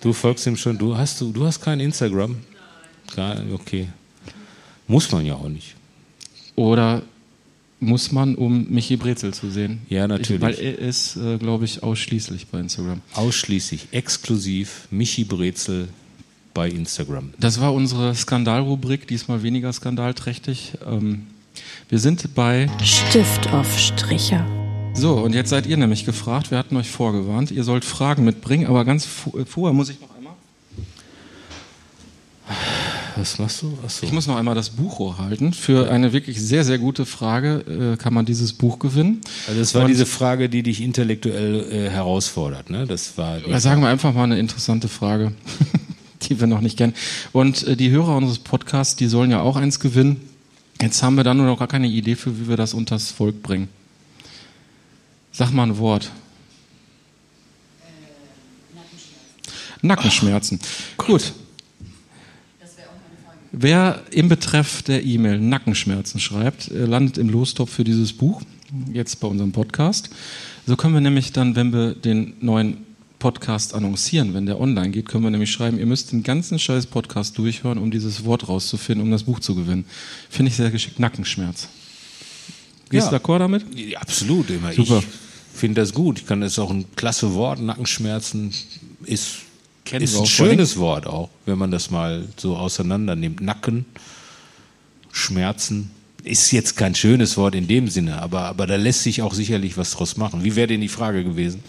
Du 0.00 0.12
folgst 0.12 0.46
ihm 0.46 0.56
schon, 0.56 0.78
du 0.78 0.96
hast, 0.96 1.20
du, 1.20 1.32
du 1.32 1.44
hast 1.44 1.60
kein 1.60 1.80
Instagram? 1.80 2.36
Gar, 3.16 3.38
okay. 3.52 3.88
Muss 4.88 5.10
man 5.12 5.24
ja 5.24 5.34
auch 5.34 5.48
nicht. 5.48 5.74
Oder 6.56 7.02
muss 7.80 8.12
man, 8.12 8.34
um 8.36 8.66
Michi 8.70 8.96
Brezel 8.96 9.34
zu 9.34 9.50
sehen? 9.50 9.80
Ja, 9.88 10.06
natürlich. 10.06 10.36
Ich, 10.36 10.40
weil 10.40 10.54
er 10.54 10.78
ist, 10.78 11.16
äh, 11.16 11.38
glaube 11.38 11.64
ich, 11.64 11.82
ausschließlich 11.82 12.46
bei 12.48 12.60
Instagram. 12.60 13.00
Ausschließlich, 13.14 13.88
exklusiv 13.92 14.86
Michi 14.90 15.24
Brezel 15.24 15.88
bei 16.54 16.68
Instagram. 16.68 17.32
Das 17.40 17.60
war 17.60 17.72
unsere 17.72 18.14
Skandalrubrik, 18.14 19.08
diesmal 19.08 19.42
weniger 19.42 19.72
skandalträchtig. 19.72 20.74
Ähm, 20.86 21.26
wir 21.88 21.98
sind 21.98 22.34
bei. 22.34 22.68
Stift 22.84 23.48
auf 23.52 23.78
Stricher. 23.78 24.46
So, 24.94 25.14
und 25.14 25.34
jetzt 25.34 25.48
seid 25.48 25.66
ihr 25.66 25.78
nämlich 25.78 26.04
gefragt. 26.04 26.50
Wir 26.50 26.58
hatten 26.58 26.76
euch 26.76 26.90
vorgewarnt. 26.90 27.50
Ihr 27.50 27.64
sollt 27.64 27.84
Fragen 27.84 28.24
mitbringen, 28.24 28.66
aber 28.66 28.84
ganz 28.84 29.06
vo- 29.06 29.40
äh, 29.40 29.44
vorher 29.46 29.72
muss 29.74 29.88
ich 29.88 29.98
noch 30.00 30.14
einmal. 30.14 30.34
Was 33.16 33.38
machst 33.38 33.62
du? 33.62 33.76
Achso. 33.84 34.06
Ich 34.06 34.12
muss 34.12 34.26
noch 34.26 34.36
einmal 34.36 34.54
das 34.54 34.70
Buch 34.70 34.98
hochhalten. 34.98 35.52
Für 35.52 35.90
eine 35.90 36.12
wirklich 36.12 36.40
sehr, 36.40 36.64
sehr 36.64 36.78
gute 36.78 37.04
Frage 37.04 37.92
äh, 37.94 37.96
kann 37.96 38.14
man 38.14 38.24
dieses 38.24 38.52
Buch 38.52 38.78
gewinnen. 38.78 39.20
Also 39.46 39.60
das 39.60 39.74
war 39.74 39.82
Und- 39.82 39.88
diese 39.88 40.06
Frage, 40.06 40.48
die 40.48 40.62
dich 40.62 40.80
intellektuell 40.80 41.60
äh, 41.70 41.90
herausfordert, 41.90 42.70
ne? 42.70 42.86
Das 42.86 43.18
war 43.18 43.38
Ja, 43.46 43.60
sagen 43.60 43.82
wir 43.82 43.88
einfach 43.88 44.14
mal 44.14 44.24
eine 44.24 44.38
interessante 44.38 44.88
Frage, 44.88 45.32
die 46.22 46.40
wir 46.40 46.46
noch 46.46 46.60
nicht 46.60 46.78
kennen. 46.78 46.94
Und 47.32 47.66
äh, 47.66 47.76
die 47.76 47.90
Hörer 47.90 48.16
unseres 48.16 48.38
Podcasts, 48.38 48.96
die 48.96 49.06
sollen 49.08 49.30
ja 49.30 49.40
auch 49.42 49.56
eins 49.56 49.78
gewinnen. 49.80 50.20
Jetzt 50.80 51.02
haben 51.02 51.16
wir 51.16 51.24
da 51.24 51.34
nur 51.34 51.46
noch 51.46 51.58
gar 51.58 51.68
keine 51.68 51.88
Idee 51.88 52.16
für, 52.16 52.40
wie 52.40 52.48
wir 52.48 52.56
das 52.56 52.72
unters 52.74 53.10
Volk 53.10 53.42
bringen. 53.42 53.68
Sag 55.32 55.50
mal 55.52 55.64
ein 55.64 55.78
Wort. 55.78 56.10
Nackenschmerzen. 59.82 60.60
Gut. 60.96 61.32
Wer 63.52 64.02
im 64.10 64.28
Betreff 64.28 64.82
der 64.82 65.04
E-Mail 65.04 65.38
Nackenschmerzen 65.38 66.18
schreibt, 66.20 66.70
äh, 66.70 66.86
landet 66.86 67.18
im 67.18 67.28
Lostopf 67.28 67.70
für 67.70 67.84
dieses 67.84 68.12
Buch, 68.14 68.40
jetzt 68.92 69.20
bei 69.20 69.28
unserem 69.28 69.52
Podcast. 69.52 70.08
So 70.66 70.76
können 70.76 70.94
wir 70.94 71.00
nämlich 71.02 71.32
dann, 71.32 71.54
wenn 71.54 71.72
wir 71.72 71.94
den 71.94 72.34
neuen 72.40 72.78
Podcast 73.18 73.74
annoncieren, 73.74 74.32
wenn 74.34 74.46
der 74.46 74.58
online 74.58 74.90
geht, 74.90 75.06
können 75.08 75.24
wir 75.24 75.30
nämlich 75.30 75.52
schreiben, 75.52 75.78
ihr 75.78 75.86
müsst 75.86 76.12
den 76.12 76.22
ganzen 76.22 76.58
scheiß 76.58 76.86
Podcast 76.86 77.36
durchhören, 77.38 77.78
um 77.78 77.90
dieses 77.90 78.24
Wort 78.24 78.48
rauszufinden, 78.48 79.04
um 79.04 79.10
das 79.12 79.24
Buch 79.24 79.38
zu 79.38 79.54
gewinnen. 79.54 79.84
Finde 80.30 80.48
ich 80.50 80.56
sehr 80.56 80.70
geschickt. 80.70 80.98
Nackenschmerz. 80.98 81.68
Gehst 82.90 83.08
du 83.08 83.12
Ja. 83.14 83.18
d'accord 83.20 83.38
damit? 83.40 83.64
Ja, 83.76 84.00
absolut, 84.00 84.50
immer. 84.50 84.72
Super. 84.72 84.98
Ich 85.52 85.58
finde 85.58 85.80
das 85.82 85.92
gut. 85.92 86.20
Ich 86.20 86.26
kann 86.26 86.40
das 86.40 86.58
auch 86.58 86.70
ein 86.70 86.86
klasse 86.96 87.34
Wort. 87.34 87.60
Nackenschmerzen 87.60 88.52
ist, 89.04 89.36
Kennen 89.84 90.04
ist 90.04 90.16
ein 90.16 90.26
schönes 90.26 90.76
Wort 90.78 91.06
auch, 91.06 91.28
wenn 91.46 91.58
man 91.58 91.70
das 91.70 91.90
mal 91.90 92.26
so 92.36 92.56
auseinander 92.56 93.16
nimmt. 93.16 93.40
Nacken, 93.40 93.84
Schmerzen 95.10 95.90
ist 96.24 96.52
jetzt 96.52 96.76
kein 96.76 96.94
schönes 96.94 97.36
Wort 97.36 97.54
in 97.54 97.66
dem 97.66 97.88
Sinne, 97.88 98.22
aber, 98.22 98.42
aber 98.42 98.66
da 98.66 98.76
lässt 98.76 99.02
sich 99.02 99.22
auch 99.22 99.34
sicherlich 99.34 99.76
was 99.76 99.90
draus 99.92 100.16
machen. 100.16 100.44
Wie 100.44 100.54
wäre 100.54 100.68
denn 100.68 100.80
die 100.80 100.88
Frage 100.88 101.24
gewesen? 101.24 101.62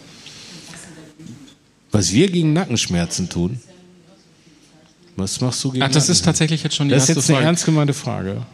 Was 1.90 2.12
wir 2.12 2.30
gegen 2.30 2.52
Nackenschmerzen 2.52 3.28
tun? 3.28 3.60
Was 5.16 5.40
machst 5.40 5.62
du 5.62 5.70
gegen 5.70 5.84
Ach, 5.84 5.90
das 5.90 6.08
ist 6.08 6.24
tatsächlich 6.24 6.62
jetzt 6.62 6.74
schon 6.76 6.88
die 6.88 6.94
Das 6.94 7.04
ist 7.04 7.10
erste 7.10 7.20
jetzt 7.20 7.30
eine 7.30 7.36
Frage. 7.36 7.46
ernst 7.46 7.64
gemeinte 7.66 7.94
Frage. 7.94 8.46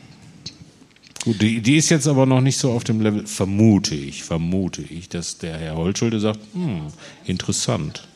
Gut, 1.24 1.40
die, 1.40 1.60
die 1.60 1.76
ist 1.76 1.90
jetzt 1.90 2.06
aber 2.06 2.24
noch 2.24 2.40
nicht 2.40 2.56
so 2.56 2.72
auf 2.72 2.84
dem 2.84 3.00
Level, 3.00 3.26
vermute 3.26 3.94
ich, 3.94 4.24
vermute 4.24 4.82
ich, 4.82 5.08
dass 5.10 5.36
der 5.36 5.58
Herr 5.58 5.76
Holtschulde 5.76 6.18
sagt, 6.18 6.40
hm, 6.54 6.86
interessant. 7.26 8.08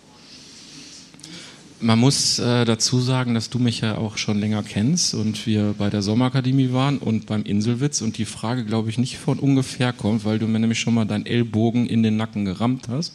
Man 1.81 1.99
muss 1.99 2.39
äh, 2.39 2.65
dazu 2.65 3.01
sagen, 3.01 3.35
dass 3.35 3.51
du 3.51 3.59
mich 3.59 3.81
ja 3.81 3.99
auch 3.99 4.17
schon 4.17 4.39
länger 4.39 4.63
kennst 4.63 5.13
und 5.15 5.47
wir 5.47 5.75
bei 5.77 5.91
der 5.91 6.03
Sommerakademie 6.03 6.73
waren 6.73 6.99
und 6.99 7.27
beim 7.27 7.43
Inselwitz 7.43 8.01
und 8.01 8.17
die 8.17 8.25
Frage, 8.25 8.65
glaube 8.65 8.91
ich, 8.91 8.99
nicht 8.99 9.19
von 9.19 9.39
ungefähr 9.39 9.93
kommt, 9.93 10.25
weil 10.25 10.39
du 10.39 10.47
mir 10.47 10.61
nämlich 10.61 10.81
schon 10.81 10.95
mal 10.95 11.05
deinen 11.05 11.27
Ellbogen 11.27 11.87
in 11.87 12.03
den 12.03 12.17
Nacken 12.17 12.45
gerammt 12.45 12.89
hast. 12.89 13.13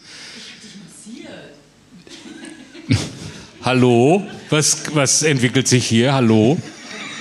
Hallo? 3.64 4.24
Was, 4.50 4.84
was 4.94 5.24
entwickelt 5.24 5.68
sich 5.68 5.88
hier? 5.88 6.14
Hallo? 6.14 6.58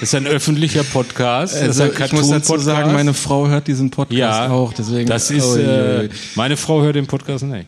Das 0.01 0.11
ist 0.11 0.15
ein 0.15 0.27
öffentlicher 0.27 0.85
Podcast. 0.85 1.57
Also, 1.57 1.85
ein 1.85 1.93
ich 2.05 2.13
muss 2.13 2.29
dazu 2.29 2.57
sagen, 2.59 2.93
meine 2.93 3.15
Frau 3.15 3.49
hört 3.49 3.67
diesen 3.67 3.91
Podcast 3.91 4.19
ja, 4.19 4.51
auch. 4.51 4.73
Deswegen, 4.73 5.09
das 5.09 5.31
ist, 5.31 5.45
ui, 5.45 5.61
äh, 5.61 6.09
meine 6.37 6.57
Frau 6.57 6.83
hört 6.83 6.95
den 6.95 7.07
Podcast 7.07 7.45
nicht. 7.45 7.67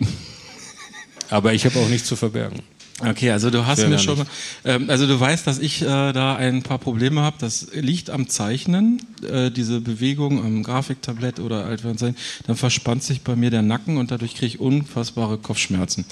Aber 1.30 1.52
ich 1.52 1.66
habe 1.66 1.78
auch 1.78 1.88
nichts 1.88 2.08
zu 2.08 2.16
verbergen. 2.16 2.60
Okay, 3.00 3.30
also 3.30 3.50
du 3.50 3.64
hast 3.64 3.78
Sehr 3.78 3.88
mir 3.88 3.98
schon, 4.00 4.24
ähm, 4.64 4.90
also 4.90 5.06
du 5.06 5.18
weißt, 5.20 5.46
dass 5.46 5.60
ich 5.60 5.82
äh, 5.82 5.84
da 5.86 6.34
ein 6.34 6.62
paar 6.62 6.78
Probleme 6.78 7.20
habe. 7.20 7.36
Das 7.38 7.68
liegt 7.72 8.10
am 8.10 8.28
Zeichnen, 8.28 9.00
äh, 9.22 9.52
diese 9.52 9.80
Bewegung 9.80 10.44
am 10.44 10.64
Grafiktablett 10.64 11.38
oder 11.38 11.64
Altfernsehen. 11.64 12.16
Dann 12.48 12.56
verspannt 12.56 13.04
sich 13.04 13.22
bei 13.22 13.36
mir 13.36 13.50
der 13.50 13.62
Nacken 13.62 13.98
und 13.98 14.10
dadurch 14.10 14.34
kriege 14.34 14.46
ich 14.46 14.58
unfassbare 14.58 15.38
Kopfschmerzen. 15.38 16.06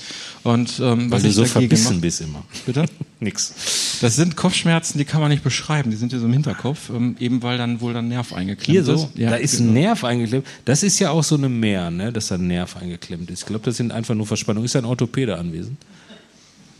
Und 0.44 0.78
ähm, 0.78 1.10
Weil 1.10 1.10
was 1.10 1.22
du 1.22 1.28
ich 1.28 1.34
so 1.34 1.44
verbissen 1.44 1.96
mach- 1.96 2.02
bist 2.02 2.20
immer. 2.20 2.44
Bitte? 2.66 2.84
Nix. 3.20 3.98
Das 4.00 4.14
sind 4.14 4.36
Kopfschmerzen, 4.36 4.98
die 4.98 5.04
kann 5.04 5.20
man 5.20 5.30
nicht 5.30 5.42
beschreiben. 5.42 5.90
Die 5.90 5.96
sind 5.96 6.10
hier 6.10 6.20
so 6.20 6.26
im 6.26 6.32
Hinterkopf, 6.34 6.90
ähm, 6.90 7.16
eben 7.18 7.42
weil 7.42 7.58
dann 7.58 7.80
wohl 7.80 7.96
ein 7.96 8.06
Nerv 8.06 8.32
eingeklemmt 8.32 8.70
Hier 8.70 8.84
so, 8.84 8.94
ist. 8.94 9.08
Ja, 9.16 9.30
da 9.30 9.36
ist 9.36 9.56
genau. 9.56 9.70
ein 9.70 9.74
Nerv 9.74 10.04
eingeklemmt. 10.04 10.46
Das 10.64 10.84
ist 10.84 11.00
ja 11.00 11.10
auch 11.10 11.24
so 11.24 11.34
eine 11.34 11.48
Mehr, 11.48 11.90
ne, 11.90 12.12
dass 12.12 12.28
da 12.28 12.36
ein 12.36 12.46
Nerv 12.46 12.76
eingeklemmt 12.76 13.28
ist. 13.30 13.40
Ich 13.40 13.46
glaube, 13.46 13.64
das 13.64 13.76
sind 13.76 13.90
einfach 13.90 14.14
nur 14.14 14.26
Verspannungen. 14.26 14.66
Ist 14.66 14.76
ein 14.76 14.84
Orthopäde 14.84 15.36
anwesend? 15.36 15.78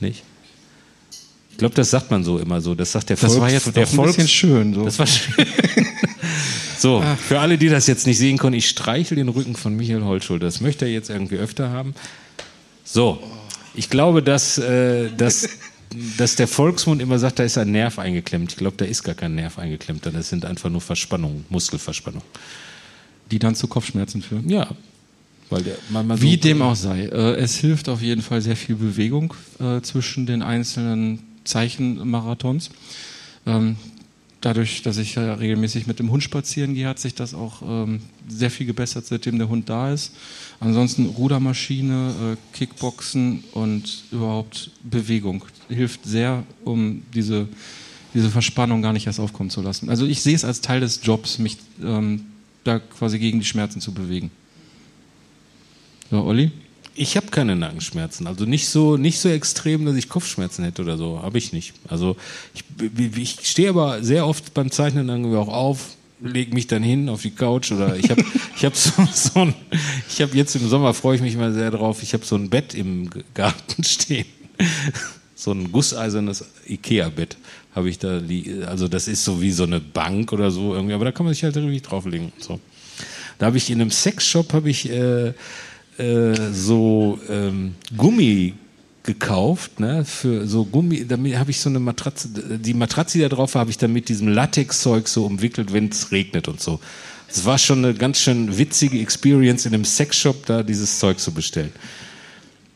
Nicht? 0.00 0.22
Ich 1.50 1.58
glaube, 1.58 1.74
das 1.74 1.90
sagt 1.90 2.10
man 2.10 2.22
so 2.22 2.38
immer 2.38 2.60
so. 2.60 2.74
Das 2.74 2.92
sagt 2.92 3.08
der 3.08 3.16
Das 3.16 3.32
Volks, 3.32 3.40
war 3.40 3.50
jetzt 3.50 3.74
der 3.74 3.86
doch 3.86 3.98
ein 3.98 4.06
bisschen 4.06 4.28
schön. 4.28 4.74
So. 4.74 4.84
Das 4.84 4.98
war 4.98 5.06
schön. 5.06 5.46
so, 6.78 7.02
für 7.26 7.40
alle, 7.40 7.56
die 7.56 7.68
das 7.68 7.86
jetzt 7.86 8.06
nicht 8.06 8.18
sehen 8.18 8.36
können, 8.36 8.54
ich 8.54 8.68
streichel 8.68 9.16
den 9.16 9.28
Rücken 9.28 9.56
von 9.56 9.74
Michael 9.74 10.04
Holtschuld. 10.04 10.42
Das 10.42 10.60
möchte 10.60 10.84
er 10.84 10.90
jetzt 10.90 11.08
irgendwie 11.08 11.36
öfter 11.36 11.70
haben. 11.70 11.94
So, 12.84 13.22
ich 13.74 13.88
glaube, 13.88 14.22
dass, 14.22 14.58
äh, 14.58 15.10
dass, 15.16 15.48
dass 16.18 16.36
der 16.36 16.46
Volksmund 16.46 17.00
immer 17.00 17.18
sagt, 17.18 17.38
da 17.38 17.44
ist 17.44 17.56
ein 17.56 17.70
Nerv 17.70 17.98
eingeklemmt. 17.98 18.52
Ich 18.52 18.58
glaube, 18.58 18.76
da 18.76 18.84
ist 18.84 19.02
gar 19.02 19.14
kein 19.14 19.34
Nerv 19.34 19.58
eingeklemmt. 19.58 20.04
Das 20.04 20.28
sind 20.28 20.44
einfach 20.44 20.68
nur 20.68 20.82
Verspannungen, 20.82 21.46
Muskelverspannungen. 21.48 22.26
die 23.30 23.38
dann 23.38 23.54
zu 23.54 23.66
Kopfschmerzen 23.66 24.20
führen. 24.20 24.48
Ja, 24.50 24.68
der, 25.50 25.76
man, 25.90 26.06
man 26.06 26.20
Wie 26.20 26.36
dem 26.36 26.62
auch 26.62 26.74
sei. 26.74 27.04
Äh, 27.04 27.36
es 27.36 27.56
hilft 27.56 27.88
auf 27.88 28.02
jeden 28.02 28.22
Fall 28.22 28.40
sehr 28.40 28.56
viel 28.56 28.76
Bewegung 28.76 29.34
äh, 29.60 29.80
zwischen 29.80 30.26
den 30.26 30.42
einzelnen 30.42 31.20
Zeichenmarathons. 31.44 32.70
Ähm, 33.46 33.76
dadurch, 34.40 34.82
dass 34.82 34.98
ich 34.98 35.14
ja 35.14 35.34
regelmäßig 35.34 35.86
mit 35.86 35.98
dem 35.98 36.10
Hund 36.10 36.22
spazieren 36.22 36.74
gehe, 36.74 36.88
hat 36.88 36.98
sich 36.98 37.14
das 37.14 37.34
auch 37.34 37.62
ähm, 37.62 38.00
sehr 38.28 38.50
viel 38.50 38.66
gebessert, 38.66 39.06
seitdem 39.06 39.38
der 39.38 39.48
Hund 39.48 39.68
da 39.68 39.92
ist. 39.92 40.12
Ansonsten 40.58 41.06
Rudermaschine, 41.06 42.34
äh, 42.34 42.56
Kickboxen 42.56 43.44
und 43.52 44.04
überhaupt 44.10 44.70
Bewegung 44.82 45.44
hilft 45.68 46.04
sehr, 46.04 46.44
um 46.64 47.02
diese 47.14 47.48
diese 48.16 48.30
Verspannung 48.30 48.80
gar 48.80 48.94
nicht 48.94 49.06
erst 49.06 49.20
aufkommen 49.20 49.50
zu 49.50 49.60
lassen. 49.60 49.90
Also 49.90 50.06
ich 50.06 50.22
sehe 50.22 50.34
es 50.34 50.44
als 50.44 50.62
Teil 50.62 50.80
des 50.80 51.00
Jobs, 51.02 51.38
mich 51.38 51.58
ähm, 51.82 52.22
da 52.64 52.78
quasi 52.78 53.18
gegen 53.18 53.40
die 53.40 53.44
Schmerzen 53.44 53.82
zu 53.82 53.92
bewegen. 53.92 54.30
So, 56.10 56.22
Olli? 56.22 56.50
Ich 56.94 57.16
habe 57.16 57.26
keine 57.26 57.56
Nackenschmerzen. 57.56 58.26
Also 58.26 58.46
nicht 58.46 58.68
so, 58.68 58.96
nicht 58.96 59.18
so 59.18 59.28
extrem, 59.28 59.84
dass 59.84 59.96
ich 59.96 60.08
Kopfschmerzen 60.08 60.64
hätte 60.64 60.82
oder 60.82 60.96
so. 60.96 61.20
Habe 61.22 61.36
ich 61.36 61.52
nicht. 61.52 61.75
Also 61.88 62.16
ich, 62.54 62.64
ich 63.16 63.38
stehe 63.42 63.68
aber 63.68 64.02
sehr 64.02 64.26
oft 64.26 64.54
beim 64.54 64.70
Zeichnen 64.70 65.08
irgendwie 65.08 65.36
auch 65.36 65.48
auf, 65.48 65.96
lege 66.20 66.54
mich 66.54 66.66
dann 66.66 66.82
hin 66.82 67.08
auf 67.08 67.22
die 67.22 67.30
Couch 67.30 67.70
oder 67.72 67.96
ich 67.96 68.10
habe 68.10 68.25
ich 68.56 68.64
hab 68.64 68.75
so, 68.75 68.92
so 69.12 69.40
ein, 69.40 69.54
ich 70.08 70.22
habe 70.22 70.34
jetzt 70.36 70.56
im 70.56 70.68
Sommer 70.68 70.94
freue 70.94 71.16
ich 71.16 71.22
mich 71.22 71.34
immer 71.34 71.52
sehr 71.52 71.70
drauf, 71.70 72.02
ich 72.02 72.14
habe 72.14 72.25
so 72.25 72.36
ein 72.36 72.48
Bett 72.48 72.75
im 72.75 73.10
Garten 73.34 73.84
stehen. 73.84 74.26
So 75.34 75.52
ein 75.52 75.70
gusseisernes 75.70 76.46
Ikea-Bett 76.66 77.36
habe 77.75 77.90
ich 77.90 77.98
da, 77.98 78.22
also 78.66 78.88
das 78.88 79.06
ist 79.06 79.22
so 79.22 79.42
wie 79.42 79.52
so 79.52 79.64
eine 79.64 79.80
Bank 79.80 80.32
oder 80.32 80.50
so 80.50 80.75
irgendwie, 80.75 80.94
aber 80.94 81.04
da 81.04 81.12
kann 81.12 81.26
man 81.26 81.34
sich 81.34 81.44
halt 81.44 81.56
richtig 81.56 81.82
drauflegen. 81.82 82.32
So. 82.38 82.58
Da 83.38 83.46
habe 83.46 83.58
ich 83.58 83.70
in 83.70 83.82
einem 83.82 83.90
Sexshop 83.90 84.54
habe 84.54 84.70
ich 84.70 84.88
äh, 84.88 85.34
äh, 85.98 86.34
so 86.52 87.18
ähm, 87.28 87.74
Gummi 87.96 88.54
gekauft, 89.02 89.80
ne, 89.80 90.04
für 90.04 90.46
so 90.46 90.64
Gummi, 90.64 91.06
damit 91.06 91.38
habe 91.38 91.50
ich 91.50 91.60
so 91.60 91.70
eine 91.70 91.78
Matratze, 91.78 92.28
die 92.28 92.74
Matratze, 92.74 93.18
die 93.18 93.22
da 93.22 93.28
drauf 93.28 93.54
war, 93.54 93.60
habe 93.60 93.70
ich 93.70 93.78
dann 93.78 93.92
mit 93.92 94.08
diesem 94.08 94.28
Latexzeug 94.28 95.08
so 95.08 95.24
umwickelt, 95.24 95.72
wenn 95.72 95.88
es 95.88 96.10
regnet 96.10 96.48
und 96.48 96.60
so. 96.60 96.80
Es 97.28 97.44
war 97.44 97.58
schon 97.58 97.84
eine 97.84 97.94
ganz 97.94 98.20
schön 98.20 98.58
witzige 98.58 99.00
Experience 99.00 99.64
in 99.64 99.74
einem 99.74 99.84
Sexshop, 99.84 100.46
da 100.46 100.62
dieses 100.62 100.98
Zeug 100.98 101.18
zu 101.18 101.32
bestellen. 101.32 101.72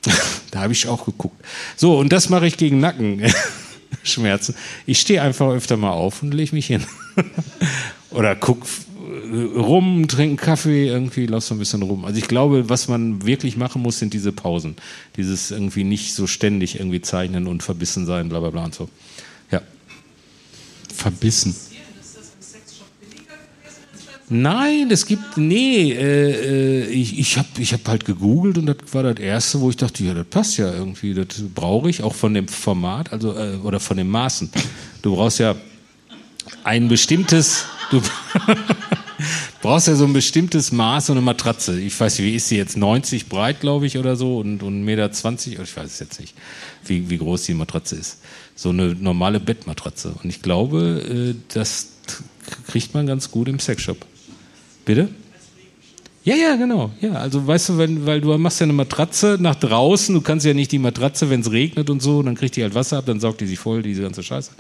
da 0.51 0.61
habe 0.61 0.73
ich 0.73 0.89
auch 0.89 1.05
geguckt. 1.05 1.45
So, 1.77 1.99
und 1.99 2.13
das 2.13 2.31
mache 2.31 2.47
ich 2.47 2.57
gegen 2.57 2.81
Nackenschmerzen. 2.81 4.55
Ich 4.87 5.01
stehe 5.01 5.23
einfach 5.23 5.51
öfter 5.51 5.77
mal 5.77 5.91
auf 5.91 6.23
und 6.23 6.33
lege 6.33 6.55
mich 6.55 6.67
hin. 6.67 6.85
Oder 8.11 8.35
guck 8.35 8.67
rum, 9.31 10.09
trinken 10.09 10.37
Kaffee, 10.37 10.89
irgendwie 10.89 11.27
lass 11.27 11.49
so 11.49 11.55
ein 11.55 11.59
bisschen 11.59 11.83
rum. 11.83 12.05
Also 12.05 12.19
ich 12.19 12.29
glaube, 12.29 12.69
was 12.69 12.89
man 12.89 13.25
wirklich 13.25 13.57
machen 13.57 13.83
muss, 13.83 13.99
sind 13.99 14.15
diese 14.15 14.33
Pausen. 14.33 14.77
Dieses 15.17 15.51
irgendwie 15.51 15.85
nicht 15.85 16.15
so 16.15 16.27
ständig 16.27 16.79
irgendwie 16.79 17.01
zeichnen 17.01 17.47
und 17.47 17.63
verbissen 17.63 18.07
sein, 18.07 18.29
bla 18.29 18.41
bla 18.41 18.51
bla 18.51 18.65
und 18.65 18.75
so. 18.75 18.89
Ja. 19.51 19.63
Verbissen. 20.95 21.55
Nein, 24.33 24.93
es 24.93 25.07
gibt, 25.07 25.37
nee, 25.37 25.91
äh, 25.91 26.85
äh, 26.85 26.87
ich, 26.87 27.19
ich 27.19 27.37
habe 27.37 27.49
ich 27.59 27.73
hab 27.73 27.89
halt 27.89 28.05
gegoogelt 28.05 28.59
und 28.59 28.67
das 28.67 28.77
war 28.93 29.03
das 29.03 29.19
Erste, 29.19 29.61
wo 29.61 29.71
ich 29.71 29.77
dachte, 29.77 30.05
ja, 30.05 30.15
das 30.15 30.25
passt 30.27 30.57
ja 30.57 30.73
irgendwie, 30.73 31.15
das 31.15 31.27
brauche 31.53 31.91
ich, 31.91 32.05
auch 32.05 32.15
von 32.15 32.33
dem 32.33 32.47
Format, 32.47 33.13
also, 33.13 33.37
äh, 33.37 33.57
oder 33.65 33.81
von 33.81 33.97
den 33.97 34.09
Maßen. 34.09 34.49
Du 35.03 35.17
brauchst 35.17 35.41
ja 35.41 35.57
ein 36.63 36.87
bestimmtes, 36.87 37.65
du 37.91 38.01
brauchst 39.63 39.89
ja 39.89 39.95
so 39.95 40.05
ein 40.05 40.13
bestimmtes 40.13 40.73
Maß 40.73 41.11
und 41.11 41.19
eine 41.19 41.25
Matratze. 41.25 41.79
Ich 41.81 41.99
weiß 41.99 42.19
nicht, 42.19 42.27
wie 42.27 42.37
ist 42.37 42.49
sie 42.49 42.57
jetzt? 42.57 42.77
90 42.77 43.29
breit, 43.29 43.61
glaube 43.61 43.87
ich, 43.87 43.99
oder 43.99 44.17
so 44.17 44.39
und, 44.39 44.63
und 44.63 44.85
1,20 44.85 45.51
Meter, 45.51 45.63
ich 45.63 45.77
weiß 45.77 45.87
es 45.87 45.99
jetzt 45.99 46.21
nicht, 46.21 46.35
wie, 46.85 47.11
wie 47.11 47.19
groß 47.19 47.45
die 47.45 47.55
Matratze 47.55 47.97
ist. 47.97 48.19
So 48.55 48.71
eine 48.71 48.95
normale 48.95 49.41
Bettmatratze. 49.41 50.15
Und 50.23 50.31
ich 50.31 50.43
glaube, 50.43 51.35
äh, 51.35 51.55
das 51.55 51.89
kriegt 52.67 52.95
man 52.95 53.07
ganz 53.07 53.31
gut 53.31 53.49
im 53.49 53.59
Sexshop. 53.59 54.05
Bitte? 54.85 55.09
Ja, 56.23 56.35
ja, 56.35 56.57
genau. 56.57 56.91
Ja, 57.01 57.15
also 57.15 57.47
weißt 57.47 57.71
du, 57.71 57.79
wenn, 57.79 58.05
weil 58.05 58.21
du 58.21 58.37
machst 58.37 58.61
ja 58.61 58.65
eine 58.65 58.75
Matratze 58.75 59.39
nach 59.41 59.55
draußen, 59.55 60.15
du 60.15 60.21
kannst 60.21 60.45
ja 60.45 60.53
nicht 60.53 60.71
die 60.71 60.79
Matratze, 60.79 61.31
wenn 61.31 61.41
es 61.41 61.51
regnet 61.51 61.89
und 61.89 62.03
so, 62.03 62.23
dann 62.23 62.35
kriegt 62.35 62.57
die 62.57 62.63
halt 62.63 62.75
Wasser 62.75 62.99
ab, 62.99 63.07
dann 63.07 63.21
saugt 63.21 63.41
die 63.41 63.47
sich 63.47 63.59
voll, 63.59 63.83
diese 63.83 64.03
ganze 64.03 64.23
Scheiße. 64.23 64.51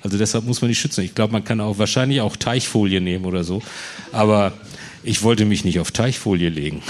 Also 0.00 0.16
deshalb 0.16 0.46
muss 0.46 0.62
man 0.62 0.68
die 0.68 0.74
schützen. 0.74 1.04
Ich 1.04 1.14
glaube, 1.14 1.34
man 1.34 1.44
kann 1.44 1.60
auch 1.60 1.78
wahrscheinlich 1.78 2.22
auch 2.22 2.36
Teichfolie 2.36 3.02
nehmen 3.02 3.26
oder 3.26 3.44
so. 3.44 3.60
Aber 4.10 4.54
ich 5.02 5.22
wollte 5.22 5.44
mich 5.44 5.64
nicht 5.64 5.80
auf 5.80 5.90
Teichfolie 5.90 6.48
legen. 6.48 6.82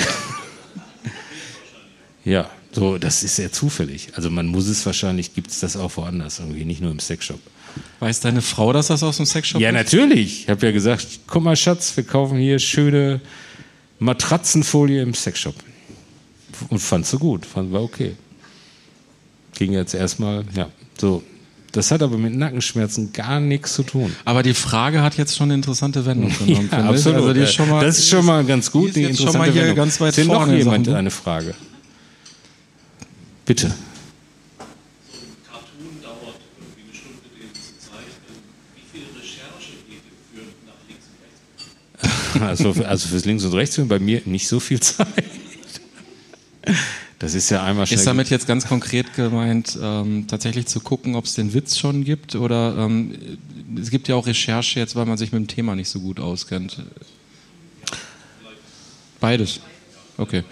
ja, 2.25 2.49
so, 2.70 2.99
das 2.99 3.25
ist 3.25 3.37
sehr 3.37 3.51
zufällig. 3.51 4.11
Also 4.14 4.31
man 4.31 4.47
muss 4.47 4.68
es 4.68 4.87
wahrscheinlich, 4.87 5.35
gibt 5.35 5.51
es 5.51 5.59
das 5.59 5.77
auch 5.77 5.97
woanders, 5.97 6.38
irgendwie, 6.38 6.64
nicht 6.64 6.81
nur 6.81 6.92
im 6.92 7.01
Sexshop. 7.01 7.40
Weiß 7.99 8.20
deine 8.20 8.40
Frau, 8.40 8.73
dass 8.73 8.87
das 8.87 9.03
aus 9.03 9.16
dem 9.16 9.27
Sexshop 9.27 9.61
ja, 9.61 9.70
ist? 9.70 9.75
Ja, 9.75 9.83
natürlich. 9.83 10.42
Ich 10.42 10.49
habe 10.49 10.64
ja 10.64 10.73
gesagt, 10.73 11.07
guck 11.27 11.42
mal, 11.42 11.57
Schatz, 11.57 11.97
wir 11.97 12.05
kaufen 12.05 12.38
hier 12.38 12.61
schöne 12.61 13.20
Matratzenfolie 14.03 15.01
im 15.03 15.15
Sexshop. 15.15 15.55
Und 16.69 16.79
fand 16.79 17.07
sie 17.07 17.19
gut, 17.19 17.47
fand 17.47 17.73
war 17.73 17.83
okay. 17.83 18.15
Ging 19.55 19.73
jetzt 19.73 19.95
erstmal, 19.95 20.45
ja, 20.55 20.69
so. 21.01 21.23
Das 21.73 21.91
hat 21.91 22.03
aber 22.03 22.19
mit 22.19 22.35
Nackenschmerzen 22.35 23.12
gar 23.15 23.41
nichts 23.41 23.73
zu 23.75 23.83
tun. 23.83 24.15
Aber 24.27 24.43
die 24.43 24.53
Frage 24.53 25.01
hat 25.03 25.17
jetzt 25.17 25.35
schon 25.37 25.45
eine 25.47 25.55
interessante 25.55 26.05
Wendung 26.05 26.31
genommen. 26.38 26.69
ja, 26.71 26.85
absolut. 26.85 27.21
Also 27.21 27.33
die 27.33 27.41
ist 27.41 27.55
schon 27.55 27.69
mal, 27.71 27.83
das 27.85 27.99
ist 27.99 28.09
schon 28.11 28.27
mal 28.27 28.45
ganz 28.45 28.71
gut. 28.71 28.88
Die, 28.95 29.05
die 29.05 29.11
ist 29.12 29.23
schon 29.23 29.33
mal 29.38 29.51
hier 29.51 29.62
Wendung. 29.62 29.77
ganz 29.77 29.99
weit 30.01 30.15
Sind 30.15 30.27
vorne. 30.27 30.53
noch 30.53 30.59
jemand 30.59 30.88
eine 30.88 31.11
Frage? 31.11 31.55
Bitte. 33.47 33.75
Also, 42.40 42.71
also 42.85 43.09
fürs 43.09 43.25
Links 43.25 43.45
und 43.45 43.55
Rechts 43.55 43.81
bei 43.88 43.99
mir 43.99 44.23
nicht 44.25 44.49
so 44.49 44.61
viel 44.61 44.81
Zeit. 44.81 45.25
Das 47.18 47.35
ist 47.35 47.51
ja 47.51 47.62
einmal 47.62 47.87
schnell. 47.87 47.99
Ist 47.99 48.07
damit 48.07 48.31
jetzt 48.31 48.47
ganz 48.47 48.66
konkret 48.66 49.14
gemeint, 49.14 49.79
ähm, 49.81 50.27
tatsächlich 50.27 50.66
zu 50.66 50.81
gucken, 50.81 51.14
ob 51.14 51.27
es 51.27 51.35
den 51.35 51.55
Witz 51.55 51.79
schon 51.79 52.05
gibt? 52.05 52.35
Oder 52.35 52.77
ähm, 52.79 53.38
es 53.81 53.90
gibt 53.90 54.09
ja 54.09 54.16
auch 54.16 54.27
Recherche 54.27 54.81
jetzt, 54.81 54.97
weil 54.97 55.07
man 55.07 55.18
sich 55.18 55.33
mit 55.33 55.40
dem 55.40 55.47
Thema 55.47 55.77
nicht 55.77 55.88
so 55.88 56.01
gut 56.01 56.18
auskennt. 56.18 56.83
Beides. 59.21 59.61
Okay. 60.18 60.42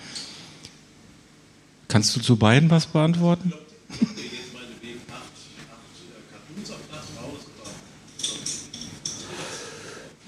Kannst 1.89 2.15
du 2.15 2.21
zu 2.21 2.37
beiden 2.37 2.71
was 2.71 2.87
beantworten? 2.87 3.53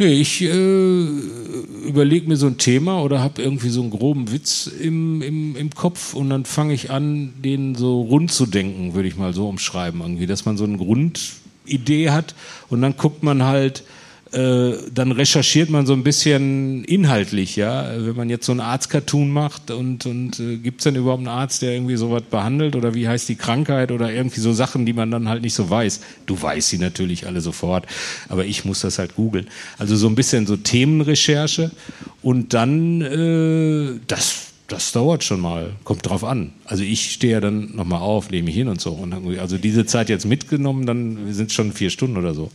Nee, 0.02 0.14
ich 0.14 0.42
äh, 0.42 1.06
überlege 1.86 2.26
mir 2.26 2.36
so 2.36 2.48
ein 2.48 2.58
Thema 2.58 3.02
oder 3.02 3.20
habe 3.20 3.40
irgendwie 3.40 3.68
so 3.68 3.82
einen 3.82 3.90
groben 3.92 4.32
Witz 4.32 4.66
im, 4.66 5.22
im, 5.22 5.54
im 5.54 5.70
Kopf 5.70 6.14
und 6.14 6.28
dann 6.28 6.44
fange 6.44 6.74
ich 6.74 6.90
an, 6.90 7.34
den 7.44 7.76
so 7.76 8.00
rund 8.00 8.32
zu 8.32 8.46
denken, 8.46 8.94
würde 8.94 9.06
ich 9.06 9.16
mal 9.16 9.32
so 9.32 9.48
umschreiben, 9.48 10.00
irgendwie, 10.00 10.26
dass 10.26 10.44
man 10.44 10.56
so 10.56 10.64
eine 10.64 10.76
Grundidee 10.76 12.10
hat 12.10 12.34
und 12.68 12.82
dann 12.82 12.96
guckt 12.96 13.22
man 13.22 13.44
halt, 13.44 13.84
äh, 14.32 14.78
dann 14.94 15.12
recherchiert 15.12 15.68
man 15.68 15.84
so 15.84 15.92
ein 15.92 16.02
bisschen 16.02 16.84
inhaltlich, 16.84 17.56
ja. 17.56 17.90
Wenn 17.98 18.16
man 18.16 18.30
jetzt 18.30 18.46
so 18.46 18.52
einen 18.52 18.60
Arzt-Cartoon 18.60 19.30
macht 19.30 19.70
und, 19.70 20.06
und 20.06 20.40
äh, 20.40 20.56
gibt 20.56 20.80
es 20.80 20.84
denn 20.84 20.96
überhaupt 20.96 21.20
einen 21.20 21.28
Arzt, 21.28 21.60
der 21.62 21.72
irgendwie 21.72 21.96
sowas 21.96 22.22
behandelt 22.22 22.74
oder 22.74 22.94
wie 22.94 23.06
heißt 23.08 23.28
die 23.28 23.36
Krankheit 23.36 23.92
oder 23.92 24.10
irgendwie 24.12 24.40
so 24.40 24.52
Sachen, 24.52 24.86
die 24.86 24.94
man 24.94 25.10
dann 25.10 25.28
halt 25.28 25.42
nicht 25.42 25.54
so 25.54 25.68
weiß. 25.68 26.00
Du 26.26 26.40
weißt 26.40 26.70
sie 26.70 26.78
natürlich 26.78 27.26
alle 27.26 27.40
sofort, 27.42 27.86
aber 28.28 28.46
ich 28.46 28.64
muss 28.64 28.80
das 28.80 28.98
halt 28.98 29.16
googeln. 29.16 29.48
Also 29.78 29.96
so 29.96 30.08
ein 30.08 30.14
bisschen 30.14 30.46
so 30.46 30.56
Themenrecherche 30.56 31.70
und 32.22 32.54
dann 32.54 33.02
äh, 33.02 34.00
das 34.06 34.52
das 34.68 34.92
dauert 34.92 35.22
schon 35.22 35.40
mal, 35.40 35.72
kommt 35.84 36.08
drauf 36.08 36.24
an. 36.24 36.52
Also 36.64 36.82
ich 36.82 37.12
stehe 37.12 37.34
ja 37.34 37.40
dann 37.40 37.76
nochmal 37.76 38.00
auf, 38.00 38.30
lege 38.30 38.44
mich 38.44 38.54
hin 38.54 38.68
und 38.68 38.80
so. 38.80 38.92
Und 38.92 39.38
also 39.38 39.58
diese 39.58 39.84
Zeit 39.84 40.08
jetzt 40.08 40.24
mitgenommen, 40.24 40.86
dann 40.86 41.34
sind 41.34 41.50
es 41.50 41.52
schon 41.52 41.72
vier 41.72 41.90
Stunden 41.90 42.16
oder 42.16 42.32
so. 42.32 42.50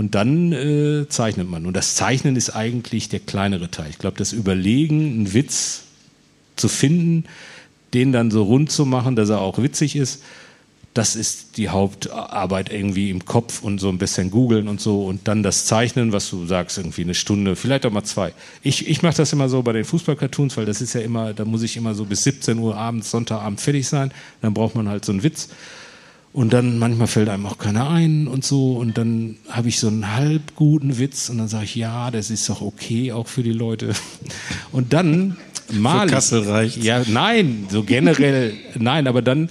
Und 0.00 0.14
dann 0.14 0.52
äh, 0.52 1.08
zeichnet 1.10 1.50
man. 1.50 1.66
Und 1.66 1.76
das 1.76 1.94
Zeichnen 1.94 2.34
ist 2.34 2.56
eigentlich 2.56 3.10
der 3.10 3.20
kleinere 3.20 3.70
Teil. 3.70 3.90
Ich 3.90 3.98
glaube, 3.98 4.16
das 4.16 4.32
Überlegen, 4.32 5.02
einen 5.02 5.34
Witz 5.34 5.82
zu 6.56 6.68
finden, 6.68 7.24
den 7.92 8.10
dann 8.10 8.30
so 8.30 8.44
rund 8.44 8.72
zu 8.72 8.86
machen, 8.86 9.14
dass 9.14 9.28
er 9.28 9.42
auch 9.42 9.58
witzig 9.58 9.96
ist, 9.96 10.22
das 10.94 11.16
ist 11.16 11.58
die 11.58 11.68
Hauptarbeit 11.68 12.72
irgendwie 12.72 13.10
im 13.10 13.26
Kopf 13.26 13.62
und 13.62 13.78
so 13.78 13.90
ein 13.90 13.98
bisschen 13.98 14.30
googeln 14.30 14.68
und 14.68 14.80
so 14.80 15.04
und 15.04 15.28
dann 15.28 15.42
das 15.42 15.66
Zeichnen, 15.66 16.12
was 16.12 16.30
du 16.30 16.46
sagst, 16.46 16.78
irgendwie 16.78 17.02
eine 17.02 17.14
Stunde, 17.14 17.54
vielleicht 17.54 17.84
auch 17.84 17.92
mal 17.92 18.02
zwei. 18.02 18.32
Ich, 18.62 18.88
ich 18.88 19.02
mache 19.02 19.18
das 19.18 19.34
immer 19.34 19.50
so 19.50 19.62
bei 19.62 19.74
den 19.74 19.84
Fußballcartoons, 19.84 20.56
weil 20.56 20.64
das 20.64 20.80
ist 20.80 20.94
ja 20.94 21.02
immer, 21.02 21.34
da 21.34 21.44
muss 21.44 21.62
ich 21.62 21.76
immer 21.76 21.94
so 21.94 22.06
bis 22.06 22.24
17 22.24 22.58
Uhr 22.58 22.74
abends, 22.74 23.10
Sonntagabend 23.10 23.60
fertig 23.60 23.86
sein. 23.86 24.12
Dann 24.40 24.54
braucht 24.54 24.74
man 24.74 24.88
halt 24.88 25.04
so 25.04 25.12
einen 25.12 25.22
Witz. 25.22 25.50
Und 26.32 26.52
dann 26.52 26.78
manchmal 26.78 27.08
fällt 27.08 27.28
einem 27.28 27.46
auch 27.46 27.58
keiner 27.58 27.90
ein 27.90 28.28
und 28.28 28.44
so. 28.44 28.76
Und 28.76 28.96
dann 28.96 29.36
habe 29.48 29.68
ich 29.68 29.80
so 29.80 29.88
einen 29.88 30.14
halb 30.14 30.54
guten 30.54 30.98
Witz 30.98 31.28
und 31.28 31.38
dann 31.38 31.48
sage 31.48 31.64
ich, 31.64 31.74
ja, 31.74 32.10
das 32.10 32.30
ist 32.30 32.48
doch 32.48 32.60
okay, 32.60 33.10
auch 33.12 33.26
für 33.26 33.42
die 33.42 33.52
Leute. 33.52 33.92
Und 34.72 34.92
dann 34.92 35.36
mal. 35.72 36.08
Für 36.08 36.14
Kassel 36.14 36.48
reicht. 36.48 36.76
Ja, 36.84 37.02
nein, 37.08 37.66
so 37.68 37.82
generell, 37.82 38.52
nein, 38.78 39.08
aber 39.08 39.22
dann, 39.22 39.50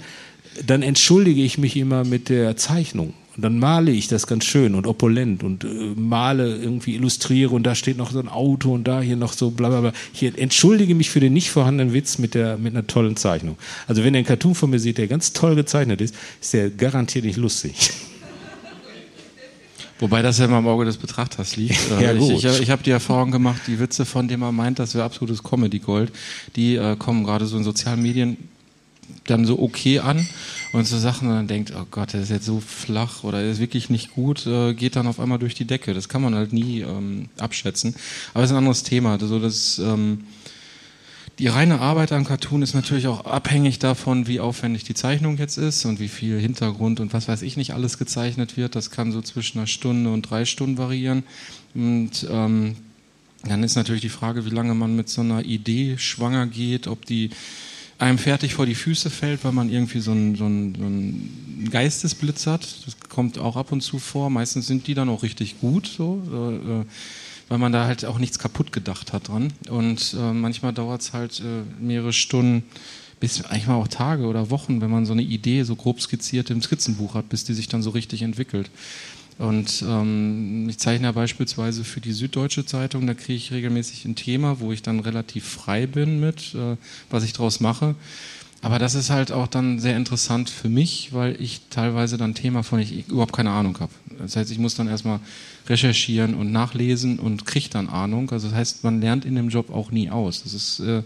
dann 0.66 0.82
entschuldige 0.82 1.42
ich 1.42 1.58
mich 1.58 1.76
immer 1.76 2.04
mit 2.04 2.30
der 2.30 2.56
Zeichnung. 2.56 3.12
Und 3.40 3.44
dann 3.44 3.58
male 3.58 3.90
ich 3.90 4.06
das 4.06 4.26
ganz 4.26 4.44
schön 4.44 4.74
und 4.74 4.86
opulent 4.86 5.42
und 5.42 5.64
äh, 5.64 5.68
male, 5.96 6.56
irgendwie 6.56 6.94
illustriere 6.94 7.54
und 7.54 7.62
da 7.62 7.74
steht 7.74 7.96
noch 7.96 8.10
so 8.10 8.20
ein 8.20 8.28
Auto 8.28 8.74
und 8.74 8.84
da 8.84 9.00
hier 9.00 9.16
noch 9.16 9.32
so 9.32 9.50
bla 9.50 9.70
bla 9.70 9.80
bla. 9.80 9.92
Ich 10.12 10.22
entschuldige 10.38 10.94
mich 10.94 11.08
für 11.08 11.20
den 11.20 11.32
nicht 11.32 11.50
vorhandenen 11.50 11.94
Witz 11.94 12.18
mit, 12.18 12.34
der, 12.34 12.58
mit 12.58 12.74
einer 12.74 12.86
tollen 12.86 13.16
Zeichnung. 13.16 13.56
Also 13.88 14.04
wenn 14.04 14.12
ihr 14.12 14.18
einen 14.18 14.26
Cartoon 14.26 14.54
von 14.54 14.68
mir 14.68 14.78
seht, 14.78 14.98
der 14.98 15.08
ganz 15.08 15.32
toll 15.32 15.54
gezeichnet 15.54 16.02
ist, 16.02 16.14
ist 16.38 16.52
der 16.52 16.68
garantiert 16.68 17.24
nicht 17.24 17.38
lustig. 17.38 17.92
Wobei 20.00 20.20
das 20.20 20.36
ja 20.36 20.44
immer 20.44 20.58
im 20.58 20.66
Auge 20.66 20.84
des 20.84 20.98
Betrachters 20.98 21.56
liegt. 21.56 21.78
Äh, 21.98 22.04
Ja, 22.04 22.12
ich 22.12 22.18
gut. 22.18 22.44
ich, 22.44 22.60
ich 22.60 22.68
habe 22.68 22.82
die 22.82 22.90
Erfahrung 22.90 23.30
gemacht, 23.30 23.62
die 23.66 23.80
Witze, 23.80 24.04
von 24.04 24.28
denen 24.28 24.40
man 24.40 24.54
meint, 24.54 24.78
das 24.78 24.94
wäre 24.94 25.04
absolutes 25.04 25.42
Comedy-Gold, 25.42 26.12
die 26.56 26.76
äh, 26.76 26.94
kommen 26.96 27.24
gerade 27.24 27.46
so 27.46 27.56
in 27.56 27.64
sozialen 27.64 28.02
Medien 28.02 28.36
dann 29.24 29.44
so 29.44 29.60
okay 29.60 30.00
an 30.00 30.26
und 30.72 30.86
so 30.86 30.98
Sachen, 30.98 31.28
und 31.28 31.34
dann 31.34 31.46
denkt, 31.46 31.72
oh 31.76 31.86
Gott, 31.90 32.12
der 32.12 32.22
ist 32.22 32.30
jetzt 32.30 32.46
so 32.46 32.60
flach 32.60 33.24
oder 33.24 33.40
der 33.40 33.50
ist 33.50 33.60
wirklich 33.60 33.90
nicht 33.90 34.14
gut, 34.14 34.46
äh, 34.46 34.74
geht 34.74 34.96
dann 34.96 35.06
auf 35.06 35.20
einmal 35.20 35.38
durch 35.38 35.54
die 35.54 35.64
Decke. 35.64 35.94
Das 35.94 36.08
kann 36.08 36.22
man 36.22 36.34
halt 36.34 36.52
nie 36.52 36.80
ähm, 36.80 37.28
abschätzen. 37.38 37.94
Aber 38.34 38.44
es 38.44 38.50
ist 38.50 38.54
ein 38.54 38.58
anderes 38.58 38.82
Thema. 38.82 39.12
Also 39.12 39.38
das, 39.38 39.78
ähm, 39.78 40.24
die 41.38 41.48
reine 41.48 41.80
Arbeit 41.80 42.12
am 42.12 42.24
Cartoon 42.24 42.62
ist 42.62 42.74
natürlich 42.74 43.06
auch 43.06 43.24
abhängig 43.24 43.78
davon, 43.78 44.26
wie 44.26 44.40
aufwendig 44.40 44.84
die 44.84 44.94
Zeichnung 44.94 45.38
jetzt 45.38 45.56
ist 45.56 45.86
und 45.86 45.98
wie 45.98 46.08
viel 46.08 46.38
Hintergrund 46.38 47.00
und 47.00 47.14
was 47.14 47.28
weiß 47.28 47.42
ich 47.42 47.56
nicht 47.56 47.72
alles 47.72 47.96
gezeichnet 47.96 48.56
wird. 48.56 48.76
Das 48.76 48.90
kann 48.90 49.10
so 49.10 49.22
zwischen 49.22 49.58
einer 49.58 49.66
Stunde 49.66 50.12
und 50.12 50.22
drei 50.22 50.44
Stunden 50.44 50.76
variieren. 50.76 51.22
Und 51.74 52.26
ähm, 52.30 52.76
dann 53.44 53.62
ist 53.62 53.74
natürlich 53.74 54.02
die 54.02 54.10
Frage, 54.10 54.44
wie 54.44 54.50
lange 54.50 54.74
man 54.74 54.94
mit 54.94 55.08
so 55.08 55.22
einer 55.22 55.44
Idee 55.44 55.96
schwanger 55.96 56.46
geht, 56.46 56.86
ob 56.86 57.06
die 57.06 57.30
einem 58.00 58.18
fertig 58.18 58.54
vor 58.54 58.66
die 58.66 58.74
Füße 58.74 59.10
fällt, 59.10 59.44
weil 59.44 59.52
man 59.52 59.70
irgendwie 59.70 60.00
so 60.00 60.12
einen, 60.12 60.34
so 60.34 60.46
einen, 60.46 60.74
so 60.74 60.84
einen 60.84 61.68
Geistesblitz 61.70 62.46
hat. 62.46 62.66
Das 62.86 62.96
kommt 63.08 63.38
auch 63.38 63.56
ab 63.56 63.72
und 63.72 63.82
zu 63.82 63.98
vor. 63.98 64.30
Meistens 64.30 64.66
sind 64.66 64.86
die 64.86 64.94
dann 64.94 65.08
auch 65.08 65.22
richtig 65.22 65.60
gut, 65.60 65.86
so, 65.86 66.22
äh, 66.32 66.80
äh, 66.80 66.84
weil 67.48 67.58
man 67.58 67.72
da 67.72 67.84
halt 67.84 68.04
auch 68.06 68.18
nichts 68.18 68.38
kaputt 68.38 68.72
gedacht 68.72 69.12
hat 69.12 69.28
dran. 69.28 69.52
Und 69.68 70.14
äh, 70.18 70.32
manchmal 70.32 70.72
dauert 70.72 71.02
es 71.02 71.12
halt 71.12 71.40
äh, 71.40 71.62
mehrere 71.82 72.12
Stunden, 72.12 72.64
bis 73.20 73.42
manchmal 73.42 73.76
auch 73.76 73.88
Tage 73.88 74.24
oder 74.24 74.48
Wochen, 74.48 74.80
wenn 74.80 74.90
man 74.90 75.04
so 75.04 75.12
eine 75.12 75.22
Idee 75.22 75.62
so 75.64 75.76
grob 75.76 76.00
skizziert 76.00 76.48
im 76.48 76.62
Skizzenbuch 76.62 77.14
hat, 77.14 77.28
bis 77.28 77.44
die 77.44 77.52
sich 77.52 77.68
dann 77.68 77.82
so 77.82 77.90
richtig 77.90 78.22
entwickelt. 78.22 78.70
Und 79.40 79.82
ähm, 79.88 80.68
ich 80.68 80.76
zeichne 80.76 81.06
ja 81.06 81.12
beispielsweise 81.12 81.82
für 81.82 82.02
die 82.02 82.12
Süddeutsche 82.12 82.66
Zeitung, 82.66 83.06
da 83.06 83.14
kriege 83.14 83.38
ich 83.38 83.52
regelmäßig 83.52 84.04
ein 84.04 84.14
Thema, 84.14 84.60
wo 84.60 84.70
ich 84.70 84.82
dann 84.82 85.00
relativ 85.00 85.46
frei 85.46 85.86
bin 85.86 86.20
mit, 86.20 86.54
äh, 86.54 86.76
was 87.08 87.24
ich 87.24 87.32
draus 87.32 87.58
mache. 87.58 87.94
Aber 88.60 88.78
das 88.78 88.94
ist 88.94 89.08
halt 89.08 89.32
auch 89.32 89.46
dann 89.46 89.78
sehr 89.78 89.96
interessant 89.96 90.50
für 90.50 90.68
mich, 90.68 91.14
weil 91.14 91.40
ich 91.40 91.62
teilweise 91.70 92.18
dann 92.18 92.34
Thema 92.34 92.62
von 92.62 92.80
ich 92.80 93.08
überhaupt 93.08 93.32
keine 93.32 93.52
Ahnung 93.52 93.80
habe. 93.80 93.92
Das 94.18 94.36
heißt, 94.36 94.50
ich 94.50 94.58
muss 94.58 94.74
dann 94.74 94.88
erstmal 94.88 95.20
recherchieren 95.66 96.34
und 96.34 96.52
nachlesen 96.52 97.18
und 97.18 97.46
kriege 97.46 97.70
dann 97.70 97.88
Ahnung. 97.88 98.30
Also 98.32 98.48
das 98.48 98.56
heißt, 98.58 98.84
man 98.84 99.00
lernt 99.00 99.24
in 99.24 99.36
dem 99.36 99.48
Job 99.48 99.70
auch 99.70 99.90
nie 99.90 100.10
aus. 100.10 100.42
Das 100.42 100.52
ist 100.52 100.80
äh, 100.80 101.02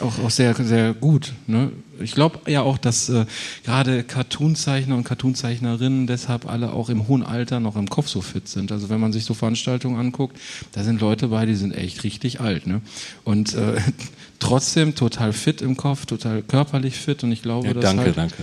auch, 0.00 0.18
auch 0.18 0.30
sehr, 0.30 0.54
sehr 0.54 0.94
gut. 0.94 1.32
Ne? 1.46 1.70
Ich 2.00 2.12
glaube 2.12 2.50
ja 2.50 2.62
auch, 2.62 2.78
dass 2.78 3.08
äh, 3.08 3.24
gerade 3.64 4.02
Cartoonzeichner 4.02 4.96
und 4.96 5.04
Cartoonzeichnerinnen 5.04 6.06
deshalb 6.06 6.48
alle 6.48 6.72
auch 6.72 6.88
im 6.88 7.08
hohen 7.08 7.22
Alter 7.22 7.60
noch 7.60 7.76
im 7.76 7.88
Kopf 7.88 8.08
so 8.08 8.20
fit 8.20 8.48
sind. 8.48 8.72
Also 8.72 8.88
wenn 8.88 9.00
man 9.00 9.12
sich 9.12 9.24
so 9.24 9.34
Veranstaltungen 9.34 9.98
anguckt, 9.98 10.38
da 10.72 10.82
sind 10.82 11.00
Leute 11.00 11.28
bei, 11.28 11.46
die 11.46 11.54
sind 11.54 11.72
echt 11.72 12.04
richtig 12.04 12.40
alt. 12.40 12.66
Ne? 12.66 12.80
Und 13.24 13.54
äh, 13.54 13.80
trotzdem 14.38 14.94
total 14.94 15.32
fit 15.32 15.62
im 15.62 15.76
Kopf, 15.76 16.06
total 16.06 16.42
körperlich 16.42 16.96
fit. 16.96 17.22
Und 17.24 17.32
ich 17.32 17.42
glaube, 17.42 17.68
Ja, 17.68 17.74
dass 17.74 17.84
danke, 17.84 18.04
halt, 18.04 18.16
danke. 18.16 18.42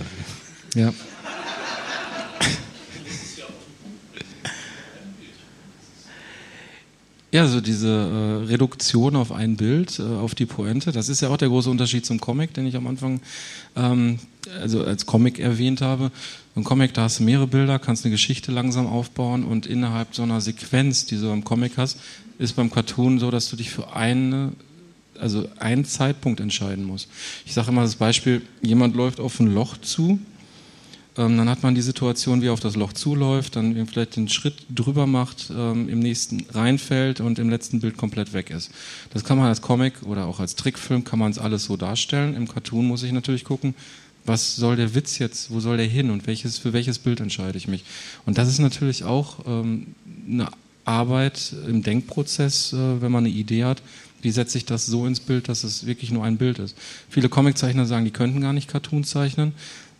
Ja. 0.74 0.92
Ja, 7.34 7.48
so 7.48 7.60
diese 7.60 7.88
äh, 7.88 8.46
Reduktion 8.46 9.16
auf 9.16 9.32
ein 9.32 9.56
Bild, 9.56 9.98
äh, 9.98 10.02
auf 10.04 10.36
die 10.36 10.46
Pointe, 10.46 10.92
das 10.92 11.08
ist 11.08 11.20
ja 11.20 11.30
auch 11.30 11.36
der 11.36 11.48
große 11.48 11.68
Unterschied 11.68 12.06
zum 12.06 12.20
Comic, 12.20 12.54
den 12.54 12.64
ich 12.64 12.76
am 12.76 12.86
Anfang 12.86 13.20
ähm, 13.74 14.20
also 14.60 14.84
als 14.84 15.04
Comic 15.04 15.40
erwähnt 15.40 15.80
habe. 15.80 16.12
Im 16.54 16.62
Comic, 16.62 16.94
da 16.94 17.02
hast 17.02 17.18
du 17.18 17.24
mehrere 17.24 17.48
Bilder, 17.48 17.80
kannst 17.80 18.04
eine 18.04 18.12
Geschichte 18.12 18.52
langsam 18.52 18.86
aufbauen 18.86 19.42
und 19.42 19.66
innerhalb 19.66 20.14
so 20.14 20.22
einer 20.22 20.40
Sequenz, 20.40 21.06
die 21.06 21.16
du 21.16 21.32
im 21.32 21.42
Comic 21.42 21.72
hast, 21.76 21.98
ist 22.38 22.54
beim 22.54 22.70
Cartoon 22.70 23.18
so, 23.18 23.32
dass 23.32 23.50
du 23.50 23.56
dich 23.56 23.70
für 23.70 23.96
eine 23.96 24.52
also 25.18 25.48
einen 25.58 25.84
Zeitpunkt 25.84 26.38
entscheiden 26.38 26.84
musst. 26.84 27.08
Ich 27.46 27.52
sage 27.52 27.72
immer 27.72 27.82
das 27.82 27.96
Beispiel, 27.96 28.42
jemand 28.62 28.94
läuft 28.94 29.18
auf 29.18 29.40
ein 29.40 29.52
Loch 29.52 29.76
zu, 29.78 30.20
ähm, 31.16 31.36
dann 31.36 31.48
hat 31.48 31.62
man 31.62 31.74
die 31.74 31.82
Situation, 31.82 32.42
wie 32.42 32.46
er 32.46 32.52
auf 32.52 32.60
das 32.60 32.76
Loch 32.76 32.92
zuläuft, 32.92 33.56
dann 33.56 33.86
vielleicht 33.86 34.16
den 34.16 34.28
Schritt 34.28 34.66
drüber 34.68 35.06
macht, 35.06 35.50
ähm, 35.56 35.88
im 35.88 36.00
nächsten 36.00 36.46
reinfällt 36.50 37.20
und 37.20 37.38
im 37.38 37.50
letzten 37.50 37.80
Bild 37.80 37.96
komplett 37.96 38.32
weg 38.32 38.50
ist. 38.50 38.70
Das 39.12 39.24
kann 39.24 39.38
man 39.38 39.46
als 39.46 39.62
Comic 39.62 40.02
oder 40.02 40.26
auch 40.26 40.40
als 40.40 40.56
Trickfilm, 40.56 41.04
kann 41.04 41.18
man 41.18 41.30
es 41.30 41.38
alles 41.38 41.64
so 41.64 41.76
darstellen. 41.76 42.34
Im 42.34 42.48
Cartoon 42.48 42.86
muss 42.86 43.02
ich 43.02 43.12
natürlich 43.12 43.44
gucken, 43.44 43.74
was 44.26 44.56
soll 44.56 44.76
der 44.76 44.94
Witz 44.94 45.18
jetzt, 45.18 45.50
wo 45.50 45.60
soll 45.60 45.76
der 45.76 45.86
hin 45.86 46.10
und 46.10 46.26
welches, 46.26 46.58
für 46.58 46.72
welches 46.72 46.98
Bild 46.98 47.20
entscheide 47.20 47.58
ich 47.58 47.68
mich. 47.68 47.84
Und 48.26 48.38
das 48.38 48.48
ist 48.48 48.58
natürlich 48.58 49.04
auch 49.04 49.40
ähm, 49.46 49.94
eine 50.28 50.48
Arbeit 50.84 51.54
im 51.66 51.82
Denkprozess, 51.82 52.72
äh, 52.72 53.02
wenn 53.02 53.12
man 53.12 53.24
eine 53.24 53.34
Idee 53.34 53.64
hat, 53.64 53.82
wie 54.22 54.30
setze 54.30 54.56
ich 54.56 54.64
das 54.64 54.86
so 54.86 55.06
ins 55.06 55.20
Bild, 55.20 55.48
dass 55.48 55.64
es 55.64 55.86
wirklich 55.86 56.10
nur 56.10 56.24
ein 56.24 56.38
Bild 56.38 56.58
ist. 56.58 56.76
Viele 57.10 57.28
Comiczeichner 57.28 57.84
sagen, 57.84 58.06
die 58.06 58.10
könnten 58.10 58.40
gar 58.40 58.54
nicht 58.54 58.68
Cartoon 58.68 59.04
zeichnen. 59.04 59.52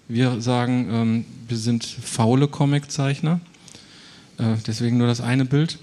Wir 0.08 0.40
sagen, 0.40 0.88
ähm, 0.90 1.24
wir 1.48 1.56
sind 1.56 1.84
faule 1.84 2.48
Comiczeichner, 2.48 3.40
äh, 4.38 4.56
deswegen 4.66 4.98
nur 4.98 5.06
das 5.06 5.20
eine 5.20 5.44
Bild. 5.44 5.78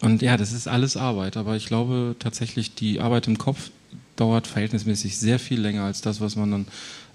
Und 0.00 0.22
ja, 0.22 0.36
das 0.36 0.52
ist 0.52 0.68
alles 0.68 0.96
Arbeit, 0.96 1.36
aber 1.36 1.56
ich 1.56 1.66
glaube 1.66 2.16
tatsächlich, 2.18 2.74
die 2.74 3.00
Arbeit 3.00 3.26
im 3.26 3.38
Kopf 3.38 3.70
dauert 4.16 4.46
verhältnismäßig 4.46 5.18
sehr 5.18 5.38
viel 5.38 5.60
länger 5.60 5.84
als 5.84 6.00
das, 6.00 6.20
was 6.20 6.36
man 6.36 6.50
dann 6.50 6.66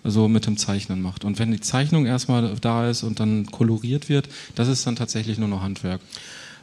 so 0.04 0.28
mit 0.28 0.46
dem 0.46 0.58
Zeichnen 0.58 1.02
macht. 1.02 1.24
Und 1.24 1.40
wenn 1.40 1.52
die 1.52 1.62
Zeichnung 1.62 2.06
erstmal 2.06 2.56
da 2.60 2.90
ist 2.90 3.04
und 3.04 3.20
dann 3.20 3.46
koloriert 3.48 4.10
wird, 4.10 4.28
das 4.56 4.68
ist 4.68 4.86
dann 4.86 4.96
tatsächlich 4.96 5.38
nur 5.38 5.48
noch 5.48 5.62
Handwerk. 5.62 6.02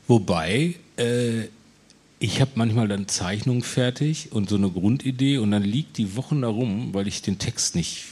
Wobei, 0.09 0.75
äh, 0.97 1.45
ich 2.19 2.41
habe 2.41 2.51
manchmal 2.55 2.89
dann 2.89 3.09
Zeichnungen 3.09 3.63
fertig 3.63 4.33
und 4.33 4.51
so 4.51 4.57
eine 4.57 4.71
Grundidee 4.71 5.39
und 5.39 5.51
dann 5.53 5.63
liegt 5.63 5.97
die 5.97 6.17
Wochen 6.17 6.43
da 6.43 6.49
rum, 6.49 6.93
weil 6.93 7.09
ich 7.09 7.23
den 7.23 7.39
Text 7.39 7.75
nicht 7.77 8.05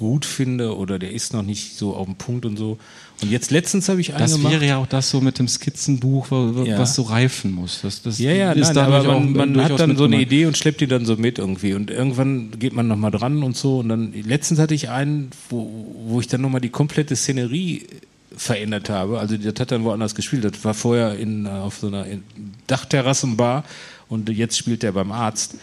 gut 0.00 0.24
finde 0.24 0.74
oder 0.78 0.98
der 0.98 1.12
ist 1.12 1.34
noch 1.34 1.42
nicht 1.42 1.76
so 1.76 1.94
auf 1.94 2.06
dem 2.06 2.14
Punkt 2.14 2.46
und 2.46 2.56
so. 2.56 2.78
Und 3.20 3.30
jetzt 3.30 3.50
letztens 3.50 3.90
habe 3.90 4.00
ich 4.00 4.14
einen 4.14 4.20
Das 4.20 4.42
wäre 4.42 4.64
ja 4.64 4.78
auch 4.78 4.86
das 4.86 5.10
so 5.10 5.20
mit 5.20 5.38
dem 5.38 5.46
Skizzenbuch, 5.46 6.30
wa- 6.30 6.54
wa- 6.54 6.64
Ja. 6.64 6.78
was 6.78 6.94
so 6.94 7.02
reifen 7.02 7.52
muss. 7.52 7.80
Das, 7.82 8.00
das 8.00 8.18
Ja, 8.18 8.32
ja, 8.32 8.52
ist 8.52 8.72
nein, 8.74 8.78
aber 8.86 9.02
man, 9.04 9.32
man 9.34 9.62
hat 9.62 9.78
dann 9.78 9.98
so 9.98 10.04
eine. 10.04 10.18
Idee 10.18 10.46
und 10.46 10.56
schleppt 10.56 10.80
die 10.80 10.86
dann 10.86 11.04
so 11.04 11.16
mit 11.16 11.38
irgendwie. 11.38 11.74
Und 11.74 11.90
irgendwann 11.90 12.58
geht 12.58 12.72
man 12.72 12.88
nochmal 12.88 13.10
dran 13.10 13.42
und 13.42 13.58
so. 13.58 13.80
Und 13.80 13.90
dann, 13.90 14.14
letztens 14.14 14.58
hatte 14.58 14.74
ich 14.74 14.88
einen, 14.88 15.30
wo, 15.50 15.86
wo 16.06 16.18
ich 16.20 16.28
dann 16.28 16.40
nochmal 16.40 16.62
die 16.62 16.70
komplette 16.70 17.14
Szenerie 17.14 17.86
verändert 18.34 18.88
habe. 18.88 19.20
Also 19.20 19.36
das 19.36 19.54
hat 19.60 19.70
dann 19.70 19.84
woanders 19.84 20.14
gespielt. 20.14 20.44
Das 20.46 20.64
war 20.64 20.72
vorher 20.72 21.18
in, 21.18 21.44
äh, 21.44 21.50
auf 21.50 21.76
so 21.76 21.88
einer 21.88 22.06
in- 22.06 22.24
Dachterrassenbar 22.68 23.64
und 24.08 24.30
jetzt 24.30 24.56
spielt 24.56 24.82
er 24.82 24.92
beim 24.92 25.12
Arzt. 25.12 25.56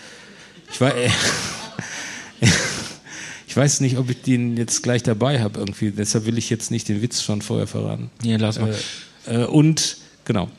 Ich 0.72 0.80
war, 0.80 0.96
äh, 0.96 1.10
weiß 3.58 3.82
nicht, 3.82 3.98
ob 3.98 4.10
ich 4.10 4.22
den 4.22 4.56
jetzt 4.56 4.84
gleich 4.84 5.04
dabei 5.04 5.42
habe 5.42 5.60
irgendwie. 5.60 5.92
Deshalb 5.92 6.26
will 6.26 6.38
ich 6.38 6.50
jetzt 6.50 6.72
nicht 6.72 6.88
den 6.88 7.02
Witz 7.02 7.22
schon 7.24 7.42
vorher 7.42 7.68
verraten. 7.68 8.10
Nee, 8.24 8.38
lass 8.38 8.60
mal. 8.60 8.74
Äh, 9.28 9.42
äh, 9.42 9.46
und 9.46 9.98
genau. 10.26 10.50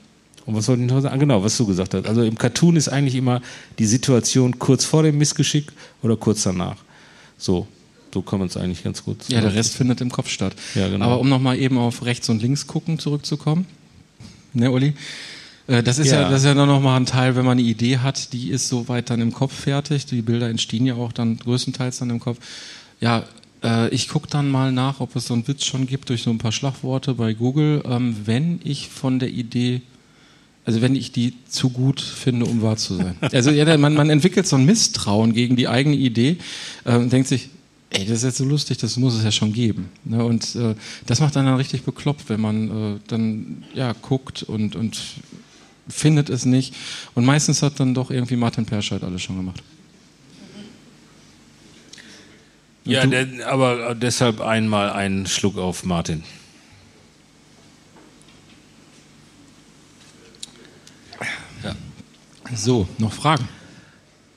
Und 0.45 0.55
was 0.57 0.67
wollte 0.69 0.83
ich 0.83 0.89
noch 0.91 1.01
sagen? 1.01 1.21
Genau, 1.21 1.43
was 1.45 1.57
du 1.57 1.67
gesagt 1.67 1.95
hast. 1.95 2.07
Also 2.07 2.23
im 2.23 2.37
Cartoon 2.37 2.77
ist 2.77 2.89
eigentlich 2.89 3.15
immer 3.15 3.41
die 3.79 3.87
Situation 3.87 4.59
kurz 4.59 4.85
vor 4.85 5.03
dem 5.03 5.19
Missgeschick 5.19 5.67
oder 6.03 6.17
kurz 6.17 6.43
danach. 6.43 6.77
So, 7.37 7.67
so 8.13 8.23
kann 8.23 8.39
man 8.39 8.49
es 8.49 8.57
eigentlich 8.57 8.83
ganz 8.83 9.05
gut 9.05 9.29
Ja, 9.29 9.41
der 9.43 9.55
Rest 9.55 9.75
findet 9.77 10.01
im 10.01 10.11
Kopf 10.11 10.29
statt. 10.31 10.55
Ja, 10.75 10.89
genau. 10.89 11.05
Aber 11.05 11.21
um 11.21 11.29
nochmal 11.29 11.59
eben 11.59 11.77
auf 11.79 12.05
rechts 12.05 12.29
und 12.31 12.41
links 12.43 12.67
gucken 12.67 12.99
zurückzukommen. 12.99 13.67
Ne, 14.55 14.71
Uli? 14.71 14.95
Äh, 15.67 15.83
Das 15.83 15.99
ist 15.99 16.11
ja, 16.11 16.23
Ja. 16.23 16.31
das 16.31 16.41
ist 16.41 16.47
ja 16.47 16.55
noch 16.55 16.81
mal 16.81 16.97
ein 16.97 17.05
Teil, 17.07 17.37
wenn 17.37 17.45
man 17.45 17.59
eine 17.59 17.67
Idee 17.69 17.99
hat, 17.99 18.33
die 18.33 18.49
ist 18.49 18.69
soweit 18.69 19.11
dann 19.11 19.21
im 19.21 19.33
Kopf 19.33 19.53
fertig. 19.53 20.07
Die 20.07 20.23
Bilder 20.23 20.49
entstehen 20.49 20.87
ja 20.87 20.95
auch 20.95 21.13
dann 21.13 21.37
größtenteils 21.37 21.99
dann 21.99 22.09
im 22.11 22.21
Kopf. 22.21 22.39
Ja, 23.01 23.25
äh, 23.63 23.89
ich 23.91 24.09
gucke 24.09 24.29
dann 24.29 24.51
mal 24.51 24.73
nach, 24.73 25.01
ob 25.01 25.17
es 25.17 25.27
so 25.27 25.35
einen 25.35 25.47
Witz 25.47 25.65
schon 25.65 25.87
gibt 25.87 26.09
durch 26.09 26.23
so 26.23 26.31
ein 26.31 26.39
paar 26.39 26.53
Schlagworte 26.53 27.15
bei 27.15 27.35
Google. 27.35 27.83
Ähm, 27.87 28.17
wenn 28.25 28.61
ich 28.65 28.89
von 28.89 29.19
der 29.19 29.31
Idee 29.31 29.83
also 30.69 30.83
wenn 30.83 30.97
ich 30.97 31.13
die 31.13 31.33
zu 31.49 31.71
gut 31.71 31.99
finde, 31.99 32.45
um 32.45 32.61
wahr 32.61 32.77
zu 32.77 32.97
sein. 32.97 33.17
Also 33.33 33.51
ja, 33.51 33.79
man, 33.79 33.95
man 33.95 34.11
entwickelt 34.11 34.47
so 34.47 34.57
ein 34.57 34.67
Misstrauen 34.67 35.33
gegen 35.33 35.57
die 35.57 35.67
eigene 35.67 35.97
Idee 35.97 36.37
äh, 36.85 36.95
und 36.95 37.11
denkt 37.11 37.27
sich, 37.27 37.49
ey, 37.89 38.05
das 38.05 38.19
ist 38.19 38.25
jetzt 38.25 38.37
so 38.37 38.45
lustig, 38.45 38.77
das 38.77 38.99
muss 38.99 39.15
es 39.15 39.25
ja 39.25 39.33
schon 39.33 39.55
geben. 39.55 39.89
Ne? 40.05 40.23
Und 40.23 40.55
äh, 40.57 40.75
das 41.07 41.21
macht 41.21 41.37
dann, 41.37 41.47
dann 41.47 41.57
richtig 41.57 41.85
bekloppt, 41.85 42.29
wenn 42.29 42.43
man 42.43 42.69
äh, 42.69 42.99
dann 43.07 43.65
ja 43.73 43.95
guckt 43.95 44.43
und, 44.43 44.77
und 44.77 45.01
findet 45.89 46.29
es 46.29 46.45
nicht. 46.45 46.75
Und 47.15 47.25
meistens 47.25 47.63
hat 47.63 47.81
dann 47.81 47.95
doch 47.95 48.11
irgendwie 48.11 48.37
Martin 48.37 48.67
Perscheid 48.67 49.03
alles 49.03 49.23
schon 49.23 49.37
gemacht. 49.37 49.63
Ja, 52.89 53.07
der, 53.07 53.47
aber 53.47 53.95
deshalb 53.95 54.41
einmal 54.41 54.91
einen 54.91 55.27
Schluck 55.27 55.59
auf 55.59 55.85
Martin. 55.85 56.25
So, 62.55 62.89
noch 62.97 63.13
Fragen? 63.13 63.47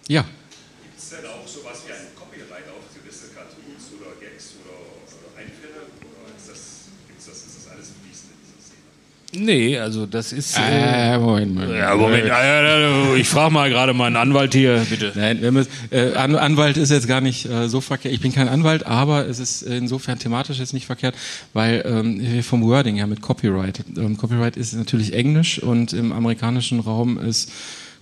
Ja. 0.09 0.21
Gibt 0.21 0.97
es 0.97 1.09
denn 1.09 1.25
auch 1.25 1.47
sowas 1.47 1.79
wie 1.87 1.93
ein 1.93 2.11
Copyright 2.13 2.67
auf 2.67 2.83
gewisse 2.93 3.33
Cartoons 3.33 3.87
oder 3.95 4.19
Gags 4.19 4.55
oder, 4.59 4.75
oder 4.75 5.39
Einfälle? 5.39 5.87
Oder 6.03 6.35
ist 6.35 6.49
das, 6.49 6.91
gibt's 7.07 7.25
das, 7.25 7.37
ist 7.47 7.55
das 7.55 7.71
alles 7.71 7.93
fließend 8.03 8.35
in 8.35 8.39
dieser 8.43 8.59
Szene? 8.59 8.91
Nee, 9.33 9.77
also 9.77 10.05
das 10.05 10.33
ist. 10.33 10.57
Äh, 10.57 11.17
Moment, 11.17 11.55
Moment. 11.55 11.73
ja, 11.73 11.95
Moment, 11.95 12.25
äh, 12.25 13.15
ich 13.15 13.29
frage 13.29 13.53
mal 13.53 13.69
gerade 13.69 13.93
meinen 13.93 14.17
Anwalt 14.17 14.53
hier, 14.53 14.85
bitte. 14.89 15.13
Nein, 15.15 15.41
wir 15.41 15.51
müssen, 15.53 15.69
äh, 15.89 16.13
An 16.15 16.35
Anwalt 16.35 16.75
ist 16.75 16.89
jetzt 16.91 17.07
gar 17.07 17.21
nicht 17.21 17.45
äh, 17.45 17.69
so 17.69 17.79
verkehrt. 17.79 18.13
Ich 18.13 18.19
bin 18.19 18.33
kein 18.33 18.49
Anwalt, 18.49 18.85
aber 18.85 19.27
es 19.27 19.39
ist 19.39 19.61
insofern 19.61 20.19
thematisch 20.19 20.59
jetzt 20.59 20.73
nicht 20.73 20.85
verkehrt, 20.85 21.15
weil 21.53 21.83
ähm, 21.85 22.43
vom 22.43 22.61
Wording 22.63 22.97
her 22.97 23.07
mit 23.07 23.21
Copyright. 23.21 23.81
Ähm, 23.97 24.17
Copyright 24.17 24.57
ist 24.57 24.73
natürlich 24.73 25.13
Englisch 25.13 25.63
und 25.63 25.93
im 25.93 26.11
amerikanischen 26.11 26.81
Raum 26.81 27.17
ist 27.17 27.51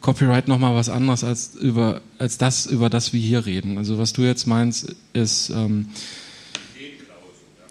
Copyright 0.01 0.47
nochmal 0.47 0.75
was 0.75 0.89
anderes 0.89 1.23
als 1.23 1.53
über 1.55 2.01
als 2.17 2.37
das, 2.39 2.65
über 2.65 2.89
das 2.89 3.13
wir 3.13 3.19
hier 3.19 3.45
reden. 3.45 3.77
Also 3.77 3.99
was 3.99 4.13
du 4.13 4.23
jetzt 4.23 4.47
meinst, 4.47 4.95
ist 5.13 5.51
ähm, 5.51 5.89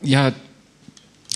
ja 0.02 0.32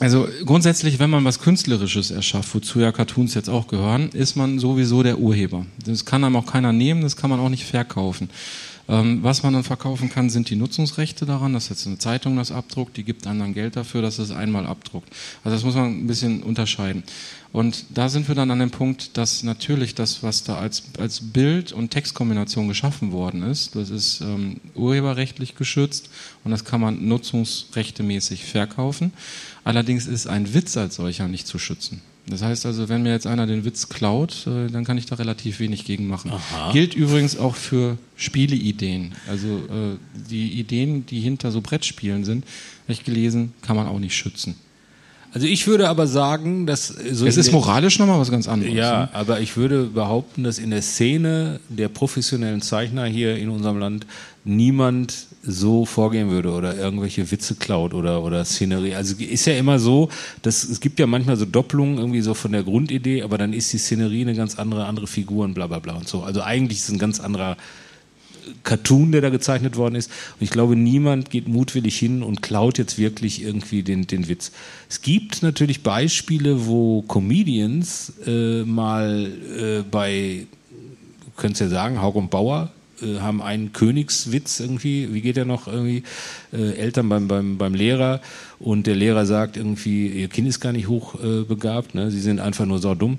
also 0.00 0.26
grundsätzlich, 0.44 0.98
wenn 0.98 1.10
man 1.10 1.24
was 1.24 1.38
Künstlerisches 1.38 2.10
erschafft, 2.10 2.54
wozu 2.54 2.80
ja 2.80 2.92
Cartoons 2.92 3.34
jetzt 3.34 3.48
auch 3.50 3.68
gehören, 3.68 4.08
ist 4.10 4.36
man 4.36 4.58
sowieso 4.58 5.02
der 5.02 5.18
Urheber. 5.18 5.66
Das 5.84 6.04
kann 6.04 6.24
einem 6.24 6.36
auch 6.36 6.46
keiner 6.46 6.72
nehmen, 6.72 7.02
das 7.02 7.16
kann 7.16 7.30
man 7.30 7.40
auch 7.40 7.50
nicht 7.50 7.64
verkaufen. 7.64 8.30
Ähm, 8.88 9.22
was 9.22 9.42
man 9.42 9.52
dann 9.52 9.64
verkaufen 9.64 10.10
kann, 10.10 10.28
sind 10.28 10.50
die 10.50 10.56
Nutzungsrechte 10.56 11.24
daran, 11.24 11.52
dass 11.52 11.68
jetzt 11.68 11.86
eine 11.86 11.98
Zeitung 11.98 12.36
das 12.36 12.50
abdruckt, 12.50 12.96
die 12.96 13.04
gibt 13.04 13.26
dann 13.26 13.54
Geld 13.54 13.76
dafür, 13.76 14.02
dass 14.02 14.18
es 14.18 14.30
einmal 14.30 14.66
abdruckt. 14.66 15.08
Also 15.44 15.56
das 15.56 15.64
muss 15.64 15.74
man 15.74 16.00
ein 16.00 16.06
bisschen 16.06 16.42
unterscheiden. 16.42 17.04
Und 17.52 17.84
da 17.90 18.08
sind 18.08 18.28
wir 18.28 18.34
dann 18.34 18.50
an 18.50 18.58
dem 18.58 18.70
Punkt, 18.70 19.16
dass 19.18 19.42
natürlich 19.42 19.94
das, 19.94 20.22
was 20.22 20.42
da 20.42 20.56
als, 20.56 20.84
als 20.98 21.20
Bild- 21.20 21.72
und 21.72 21.90
Textkombination 21.90 22.66
geschaffen 22.66 23.12
worden 23.12 23.42
ist, 23.42 23.76
das 23.76 23.90
ist 23.90 24.22
ähm, 24.22 24.60
urheberrechtlich 24.74 25.54
geschützt 25.54 26.08
und 26.44 26.50
das 26.50 26.64
kann 26.64 26.80
man 26.80 27.06
nutzungsrechtemäßig 27.06 28.44
verkaufen. 28.44 29.12
Allerdings 29.64 30.06
ist 30.06 30.26
ein 30.26 30.54
Witz 30.54 30.76
als 30.76 30.96
solcher 30.96 31.28
nicht 31.28 31.46
zu 31.46 31.58
schützen. 31.58 32.00
Das 32.26 32.42
heißt 32.42 32.66
also, 32.66 32.88
wenn 32.88 33.02
mir 33.02 33.10
jetzt 33.10 33.26
einer 33.26 33.46
den 33.46 33.64
Witz 33.64 33.88
klaut, 33.88 34.46
äh, 34.46 34.68
dann 34.68 34.84
kann 34.84 34.96
ich 34.96 35.06
da 35.06 35.16
relativ 35.16 35.58
wenig 35.58 35.84
gegen 35.84 36.06
machen. 36.06 36.30
Aha. 36.30 36.72
Gilt 36.72 36.94
übrigens 36.94 37.36
auch 37.36 37.56
für 37.56 37.98
Spieleideen. 38.16 39.12
Also 39.28 39.48
äh, 39.48 39.96
die 40.30 40.52
Ideen, 40.52 41.04
die 41.06 41.20
hinter 41.20 41.50
so 41.50 41.60
Brettspielen 41.60 42.24
sind, 42.24 42.44
habe 42.84 42.92
ich 42.92 43.04
gelesen, 43.04 43.52
kann 43.62 43.76
man 43.76 43.88
auch 43.88 43.98
nicht 43.98 44.16
schützen. 44.16 44.54
Also 45.34 45.46
ich 45.46 45.66
würde 45.66 45.88
aber 45.88 46.06
sagen, 46.06 46.66
dass 46.66 46.88
so 46.88 47.26
Es 47.26 47.38
ist 47.38 47.52
moralisch 47.52 47.98
nochmal 47.98 48.20
was 48.20 48.30
ganz 48.30 48.48
anderes. 48.48 48.74
Ja, 48.74 49.00
ne? 49.00 49.14
aber 49.14 49.40
ich 49.40 49.56
würde 49.56 49.84
behaupten, 49.84 50.44
dass 50.44 50.58
in 50.58 50.70
der 50.70 50.82
Szene 50.82 51.58
der 51.70 51.88
professionellen 51.88 52.60
Zeichner 52.60 53.06
hier 53.06 53.36
in 53.36 53.48
unserem 53.48 53.78
Land 53.78 54.06
niemand 54.44 55.26
so 55.42 55.86
vorgehen 55.86 56.30
würde 56.30 56.52
oder 56.52 56.76
irgendwelche 56.76 57.30
Witze 57.30 57.54
klaut 57.54 57.94
oder, 57.94 58.22
oder 58.22 58.44
Szenerie. 58.44 58.94
Also 58.94 59.16
ist 59.16 59.46
ja 59.46 59.54
immer 59.54 59.78
so, 59.78 60.10
dass 60.42 60.64
es 60.64 60.80
gibt 60.80 60.98
ja 60.98 61.06
manchmal 61.06 61.36
so 61.36 61.46
Doppelungen 61.46 61.96
irgendwie 61.96 62.20
so 62.20 62.34
von 62.34 62.52
der 62.52 62.62
Grundidee, 62.62 63.22
aber 63.22 63.38
dann 63.38 63.54
ist 63.54 63.72
die 63.72 63.78
Szenerie 63.78 64.22
eine 64.22 64.34
ganz 64.34 64.58
andere, 64.58 64.84
andere 64.84 65.06
Figuren, 65.06 65.54
bla 65.54 65.66
bla 65.66 65.78
bla 65.78 65.94
und 65.94 66.08
so. 66.08 66.22
Also 66.22 66.42
eigentlich 66.42 66.78
ist 66.78 66.88
es 66.88 66.94
ein 66.94 66.98
ganz 66.98 67.20
anderer 67.20 67.56
Cartoon, 68.62 69.12
der 69.12 69.20
da 69.20 69.30
gezeichnet 69.30 69.76
worden 69.76 69.94
ist. 69.94 70.10
Und 70.38 70.42
ich 70.44 70.50
glaube, 70.50 70.76
niemand 70.76 71.30
geht 71.30 71.48
mutwillig 71.48 71.98
hin 71.98 72.22
und 72.22 72.42
klaut 72.42 72.78
jetzt 72.78 72.98
wirklich 72.98 73.42
irgendwie 73.42 73.82
den, 73.82 74.06
den 74.06 74.28
Witz. 74.28 74.52
Es 74.88 75.02
gibt 75.02 75.42
natürlich 75.42 75.82
Beispiele, 75.82 76.66
wo 76.66 77.02
Comedians 77.02 78.12
äh, 78.26 78.62
mal 78.64 79.30
äh, 79.58 79.82
bei, 79.90 80.46
du 81.24 81.30
könntest 81.36 81.60
ja 81.60 81.68
sagen, 81.68 82.00
Haug 82.00 82.16
und 82.16 82.30
Bauer 82.30 82.70
äh, 83.02 83.18
haben 83.20 83.42
einen 83.42 83.72
Königswitz 83.72 84.60
irgendwie, 84.60 85.12
wie 85.12 85.20
geht 85.20 85.36
der 85.36 85.44
noch 85.44 85.66
irgendwie, 85.66 86.02
äh, 86.52 86.74
Eltern 86.74 87.08
beim, 87.08 87.28
beim, 87.28 87.58
beim 87.58 87.74
Lehrer 87.74 88.20
und 88.58 88.86
der 88.86 88.94
Lehrer 88.94 89.26
sagt 89.26 89.56
irgendwie, 89.56 90.08
ihr 90.08 90.28
Kind 90.28 90.48
ist 90.48 90.60
gar 90.60 90.72
nicht 90.72 90.88
hochbegabt, 90.88 91.48
begabt, 91.48 91.94
ne? 91.94 92.10
sie 92.10 92.20
sind 92.20 92.40
einfach 92.40 92.66
nur 92.66 92.78
saudumm. 92.78 93.18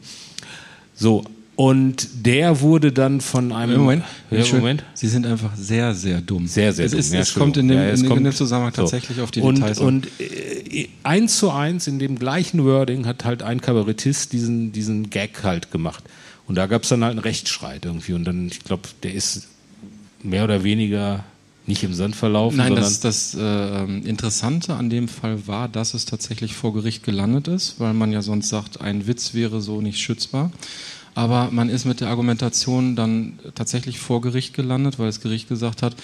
So, 0.96 1.24
und 1.56 2.08
der 2.26 2.62
wurde 2.62 2.92
dann 2.92 3.22
von 3.22 3.52
einem... 3.52 3.80
Moment, 3.82 4.04
ja. 4.32 4.44
Moment. 4.54 4.84
Sie 4.96 5.08
sind 5.08 5.26
einfach 5.26 5.56
sehr, 5.56 5.94
sehr 5.94 6.20
dumm. 6.22 6.48
Sehr, 6.48 6.74
sehr 6.74 6.86
es 6.86 6.92
dumm. 6.92 7.00
Ist, 7.00 7.14
Ja, 7.14 7.20
es 7.20 7.34
kommt 7.36 7.58
in 7.58 7.68
dem, 7.68 7.78
Ja, 7.78 7.90
in, 7.90 8.08
kommt- 8.08 8.26
dem 8.26 8.34
Zusammenhang 8.34 8.74
so. 8.74 8.82
tatsächlich 8.82 9.22
auf 9.22 9.30
die 9.30 9.42
und, 9.42 9.58
Details. 9.58 9.80
Und 9.80 10.08
äh, 10.20 10.88
eins 11.04 11.38
zu 11.38 11.52
eins 11.52 11.86
in 11.88 12.00
dem 12.00 12.18
gleichen 12.18 12.64
Wording 12.66 13.06
hat 13.06 13.24
halt 13.24 13.44
ein 13.44 13.62
Kabarettist 13.62 14.34
diesen, 14.34 14.72
diesen 14.72 15.10
Gag 15.12 15.44
halt 15.44 15.72
gemacht. 15.72 16.04
Und 16.48 16.56
da 16.56 16.66
gab 16.66 16.84
es 16.84 16.90
dann 16.90 17.04
halt 17.04 17.12
einen 17.12 17.20
Rechtsstreit 17.20 17.86
irgendwie. 17.86 18.14
Und 18.14 18.26
dann, 18.26 18.48
ich 18.48 18.64
glaube, 18.64 18.90
der 19.04 19.14
ist 19.14 19.48
mehr 20.24 20.44
oder 20.46 20.64
weniger 20.64 21.24
nicht 21.66 21.84
im 21.84 21.94
Sand 21.94 22.16
verlaufen, 22.16 22.58
Nein, 22.58 22.76
das, 22.76 23.00
das 23.00 23.36
äh, 23.40 23.84
Interessante 23.86 24.74
an 24.74 24.90
dem 24.90 25.08
Fall 25.08 25.48
war, 25.48 25.70
dass 25.70 25.94
es 25.94 26.04
tatsächlich 26.06 26.54
vor 26.56 26.74
Gericht 26.74 27.04
gelandet 27.04 27.48
ist, 27.48 27.80
weil 27.80 27.94
man 27.94 28.12
ja 28.12 28.22
sonst 28.22 28.50
sagt, 28.50 28.82
ein 28.82 29.08
Witz 29.08 29.34
wäre 29.34 29.62
so 29.62 29.80
nicht 29.80 30.00
schützbar. 30.00 30.52
Aber 31.16 31.50
man 31.52 31.70
ist 31.70 31.86
mit 31.86 32.02
der 32.02 32.10
Argumentation 32.10 32.96
dann 32.96 33.40
tatsächlich 33.56 34.00
vor 34.00 34.22
Gericht 34.22 34.54
gelandet, 34.54 34.98
weil 35.00 35.08
das 35.08 35.22
Gericht 35.22 35.48
gesagt 35.48 35.84
hat, 35.84 35.96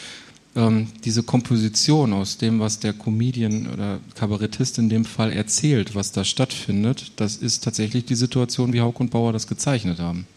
ähm, 0.56 0.88
diese 1.06 1.24
Komposition 1.24 2.14
aus 2.14 2.38
dem, 2.38 2.60
was 2.60 2.80
der 2.80 2.94
Comedian 2.94 3.68
oder 3.68 4.00
Kabarettist 4.16 4.78
in 4.78 4.90
dem 4.90 5.06
Fall 5.06 5.32
erzählt, 5.32 5.96
was 5.96 6.12
da 6.12 6.24
stattfindet, 6.24 7.12
das 7.18 7.38
ist 7.38 7.64
tatsächlich 7.64 8.06
die 8.06 8.16
Situation, 8.16 8.74
wie 8.74 8.82
Hauk 8.82 9.00
und 9.00 9.12
Bauer 9.12 9.34
das 9.34 9.48
gezeichnet 9.48 10.00
haben. 10.00 10.28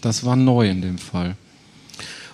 Das 0.00 0.24
war 0.24 0.36
neu 0.36 0.68
in 0.68 0.82
dem 0.82 0.98
Fall. 0.98 1.36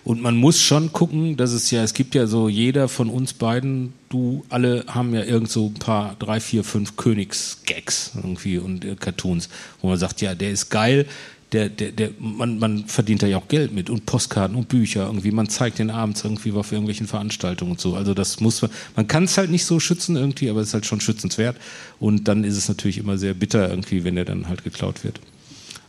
Und 0.04 0.22
man 0.22 0.36
muss 0.36 0.62
schon 0.62 0.92
gucken, 0.92 1.36
dass 1.36 1.52
es 1.52 1.70
ja, 1.70 1.82
es 1.82 1.92
gibt 1.92 2.14
ja 2.14 2.26
so, 2.26 2.48
jeder 2.48 2.88
von 2.88 3.10
uns 3.10 3.34
beiden, 3.34 3.92
du, 4.08 4.42
alle 4.48 4.84
haben 4.88 5.12
ja 5.12 5.22
irgend 5.22 5.50
so 5.50 5.66
ein 5.66 5.74
paar, 5.74 6.16
drei, 6.18 6.40
vier, 6.40 6.64
fünf 6.64 6.96
Königsgags 6.96 8.12
irgendwie 8.14 8.56
und 8.58 8.84
äh, 8.86 8.94
Cartoons, 8.94 9.50
wo 9.82 9.88
man 9.88 9.98
sagt, 9.98 10.22
ja, 10.22 10.34
der 10.34 10.50
ist 10.50 10.70
geil, 10.70 11.06
der, 11.52 11.70
der, 11.70 11.92
der, 11.92 12.10
man, 12.18 12.58
man 12.58 12.84
verdient 12.84 13.22
da 13.22 13.26
ja 13.26 13.38
auch 13.38 13.48
Geld 13.48 13.72
mit 13.72 13.88
und 13.88 14.04
Postkarten 14.04 14.56
und 14.56 14.68
Bücher 14.68 15.06
irgendwie, 15.06 15.30
man 15.30 15.48
zeigt 15.48 15.78
den 15.78 15.90
abends 15.90 16.22
irgendwie 16.22 16.52
auf 16.52 16.72
irgendwelchen 16.72 17.06
Veranstaltungen 17.06 17.72
und 17.72 17.80
so. 17.80 17.94
Also 17.94 18.12
das 18.12 18.40
muss 18.40 18.60
man, 18.60 18.70
man 18.96 19.08
kann 19.08 19.24
es 19.24 19.38
halt 19.38 19.50
nicht 19.50 19.64
so 19.64 19.80
schützen 19.80 20.16
irgendwie, 20.16 20.50
aber 20.50 20.60
es 20.60 20.68
ist 20.68 20.74
halt 20.74 20.86
schon 20.86 21.00
schützenswert. 21.00 21.56
Und 21.98 22.28
dann 22.28 22.44
ist 22.44 22.56
es 22.56 22.68
natürlich 22.68 22.98
immer 22.98 23.16
sehr 23.16 23.32
bitter 23.32 23.70
irgendwie, 23.70 24.04
wenn 24.04 24.16
der 24.16 24.26
dann 24.26 24.48
halt 24.48 24.62
geklaut 24.62 25.04
wird. 25.04 25.20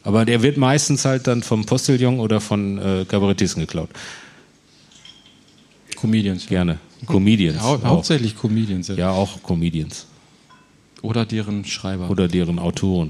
Aber 0.04 0.24
der 0.24 0.42
wird 0.42 0.56
meistens 0.56 1.04
halt 1.04 1.28
dann 1.28 1.44
vom 1.44 1.66
Postillon 1.66 2.22
oder 2.22 2.40
von 2.40 2.78
äh, 2.78 3.06
Kabarettisten 3.06 3.62
geklaut. 3.62 3.90
Comedians. 5.98 6.48
Gerne. 6.48 6.80
Comedians. 7.06 7.62
Hau 7.62 7.76
auch. 7.76 7.84
hauptsächlich 7.84 8.38
Comedians. 8.38 8.88
Ja. 8.88 8.96
Ja, 8.96 9.12
auch 9.12 9.44
Comedians. 9.44 10.06
Oder 11.02 11.26
deren 11.26 11.66
Schreiber. 11.66 12.10
Oder 12.10 12.28
deren 12.30 12.60
Autoren. 12.60 13.10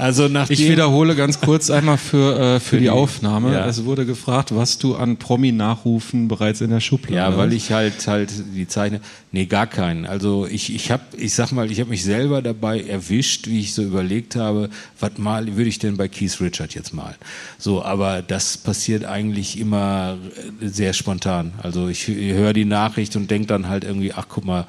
Also 0.00 0.28
nachdem, 0.28 0.54
Ich 0.54 0.68
wiederhole 0.68 1.14
ganz 1.14 1.40
kurz 1.40 1.68
einmal 1.68 1.98
für, 1.98 2.56
äh, 2.56 2.60
für, 2.60 2.78
die, 2.78 2.88
Aufnahme. 2.88 3.52
ja. 3.52 3.66
Es 3.66 3.84
wurde 3.84 4.06
gefragt, 4.06 4.54
was 4.54 4.78
du 4.78 4.96
an 4.96 5.18
Promi-Nachrufen 5.18 6.26
bereits 6.26 6.62
in 6.62 6.70
der 6.70 6.80
Schublade 6.80 7.14
Ja, 7.16 7.36
weil 7.36 7.48
hast. 7.48 7.56
ich 7.56 7.72
halt 7.72 8.06
halt 8.06 8.32
die 8.54 8.66
zeichne. 8.66 9.00
Nee, 9.30 9.44
gar 9.44 9.66
keinen. 9.66 10.06
Also 10.06 10.46
ich 10.46 10.74
ich 10.74 10.90
habe 10.90 11.02
ich 11.16 11.34
sag 11.34 11.52
mal, 11.52 11.70
ich 11.70 11.80
habe 11.80 11.90
mich 11.90 12.02
selber 12.02 12.40
dabei 12.40 12.80
erwischt, 12.80 13.46
wie 13.46 13.60
ich 13.60 13.74
so 13.74 13.82
überlegt 13.82 14.36
habe, 14.36 14.70
was 14.98 15.18
mal 15.18 15.46
würde 15.56 15.68
ich 15.68 15.78
denn 15.78 15.96
bei 15.98 16.08
Keith 16.08 16.40
Richard 16.40 16.74
jetzt 16.74 16.94
malen. 16.94 17.16
So, 17.58 17.84
aber 17.84 18.22
das 18.22 18.56
passiert 18.56 19.04
eigentlich 19.04 19.58
immer 19.60 20.16
äh, 20.62 20.66
sehr 20.68 20.94
spontan. 20.94 21.52
Also 21.62 21.88
ich 21.88 22.08
höre 22.08 22.54
die 22.54 22.64
Nachricht 22.64 23.16
und 23.16 23.30
denke 23.30 23.48
dann 23.48 23.68
halt 23.68 23.84
irgendwie, 23.84 24.14
ach 24.14 24.26
guck 24.28 24.46
mal, 24.46 24.66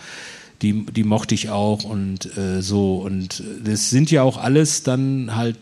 die, 0.62 0.86
die 0.86 1.04
mochte 1.04 1.36
ich 1.36 1.50
auch 1.50 1.84
und 1.84 2.38
äh, 2.38 2.62
so. 2.62 2.98
Und 2.98 3.44
das 3.64 3.90
sind 3.90 4.12
ja 4.12 4.24
auch 4.24 4.38
alles 4.38 4.84
dann 4.84 5.36
halt 5.36 5.58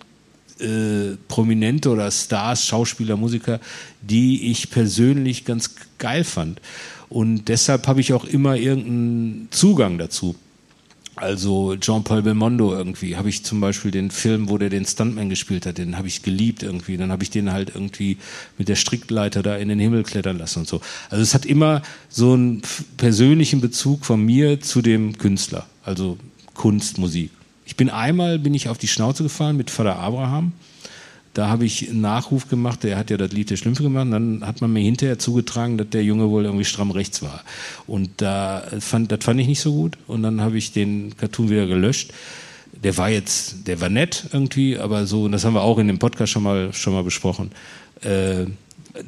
äh, 0.60 1.16
Prominente 1.28 1.90
oder 1.90 2.12
Stars, 2.12 2.66
Schauspieler, 2.66 3.16
Musiker, 3.16 3.60
die 4.02 4.52
ich 4.52 4.70
persönlich 4.70 5.46
ganz 5.46 5.76
geil 5.98 6.24
fand. 6.24 6.62
Und 7.10 7.46
deshalb 7.46 7.88
habe 7.88 8.02
ich 8.02 8.14
auch 8.14 8.26
immer 8.26 8.56
irgendeinen 8.56 9.48
Zugang 9.52 9.98
dazu. 9.98 10.36
Also 11.22 11.76
Jean-Paul 11.76 12.22
Belmondo 12.22 12.74
irgendwie, 12.74 13.18
habe 13.18 13.28
ich 13.28 13.44
zum 13.44 13.60
Beispiel 13.60 13.92
den 13.92 14.10
Film, 14.10 14.50
wo 14.50 14.58
der 14.58 14.70
den 14.70 14.86
Stuntman 14.86 15.30
gespielt 15.30 15.66
hat, 15.66 15.78
den 15.78 15.98
habe 15.98 16.08
ich 16.08 16.24
geliebt 16.24 16.64
irgendwie. 16.64 16.96
Dann 16.96 17.12
habe 17.12 17.24
ich 17.24 17.30
den 17.30 17.52
halt 17.52 17.70
irgendwie 17.76 18.18
mit 18.58 18.70
der 18.70 18.76
Strickleiter 18.76 19.44
da 19.44 19.58
in 19.58 19.68
den 19.68 19.80
Himmel 19.80 20.04
klettern 20.04 20.38
lassen 20.38 20.60
und 20.60 20.68
so. 20.68 20.80
Also 21.10 21.22
es 21.22 21.34
hat 21.34 21.46
immer 21.46 21.82
so 22.08 22.34
einen 22.34 22.62
persönlichen 22.98 23.60
Bezug 23.60 24.06
von 24.06 24.24
mir 24.24 24.62
zu 24.62 24.82
dem 24.82 25.18
Künstler, 25.18 25.68
also 25.84 26.18
Kunst, 26.54 26.98
Musik. 26.98 27.32
Ich 27.66 27.76
bin 27.76 27.90
einmal 27.90 28.40
bin 28.40 28.54
ich 28.54 28.70
auf 28.70 28.78
die 28.78 28.88
Schnauze 28.88 29.24
gefallen 29.24 29.58
mit 29.58 29.70
Vater 29.70 29.98
Abraham. 29.98 30.54
Da 31.34 31.48
habe 31.48 31.66
ich 31.66 31.90
einen 31.90 32.02
Nachruf 32.02 32.50
gemacht, 32.50 32.84
der 32.84 32.98
hat 32.98 33.10
ja 33.10 33.18
das 33.18 33.32
Lied 33.32 33.50
der 33.50 33.58
Schlümpfe 33.58 33.84
gemacht, 33.84 34.06
und 34.06 34.12
dann 34.12 34.44
hat 34.46 34.62
man 34.62 34.74
mir 34.74 34.82
hinterher 34.82 35.20
zugetragen, 35.20 35.78
dass 35.78 35.90
der 35.90 36.04
Junge 36.04 36.30
wohl 36.30 36.46
irgendwie 36.46 36.66
stramm 36.66 36.92
rechts 36.92 37.22
war. 37.22 37.44
Und 37.88 38.10
da 38.18 38.64
fand, 38.80 39.12
das 39.12 39.24
fand 39.24 39.40
ich 39.40 39.48
nicht 39.48 39.62
so 39.62 39.74
gut 39.74 39.98
und 40.08 40.24
dann 40.24 40.42
habe 40.42 40.58
ich 40.58 40.72
den 40.72 41.16
Cartoon 41.18 41.50
wieder 41.50 41.68
gelöscht. 41.68 42.12
Der 42.84 42.98
war 42.98 43.10
jetzt, 43.10 43.68
der 43.68 43.82
war 43.82 43.90
nett 43.90 44.26
irgendwie, 44.32 44.78
aber 44.78 45.06
so, 45.06 45.24
und 45.24 45.32
das 45.32 45.46
haben 45.46 45.54
wir 45.54 45.62
auch 45.62 45.78
in 45.78 45.88
dem 45.88 46.00
Podcast 46.00 46.32
schon 46.32 46.44
mal, 46.44 46.74
schon 46.74 46.94
mal 46.94 47.04
besprochen. 47.04 47.52
Äh, 48.02 48.46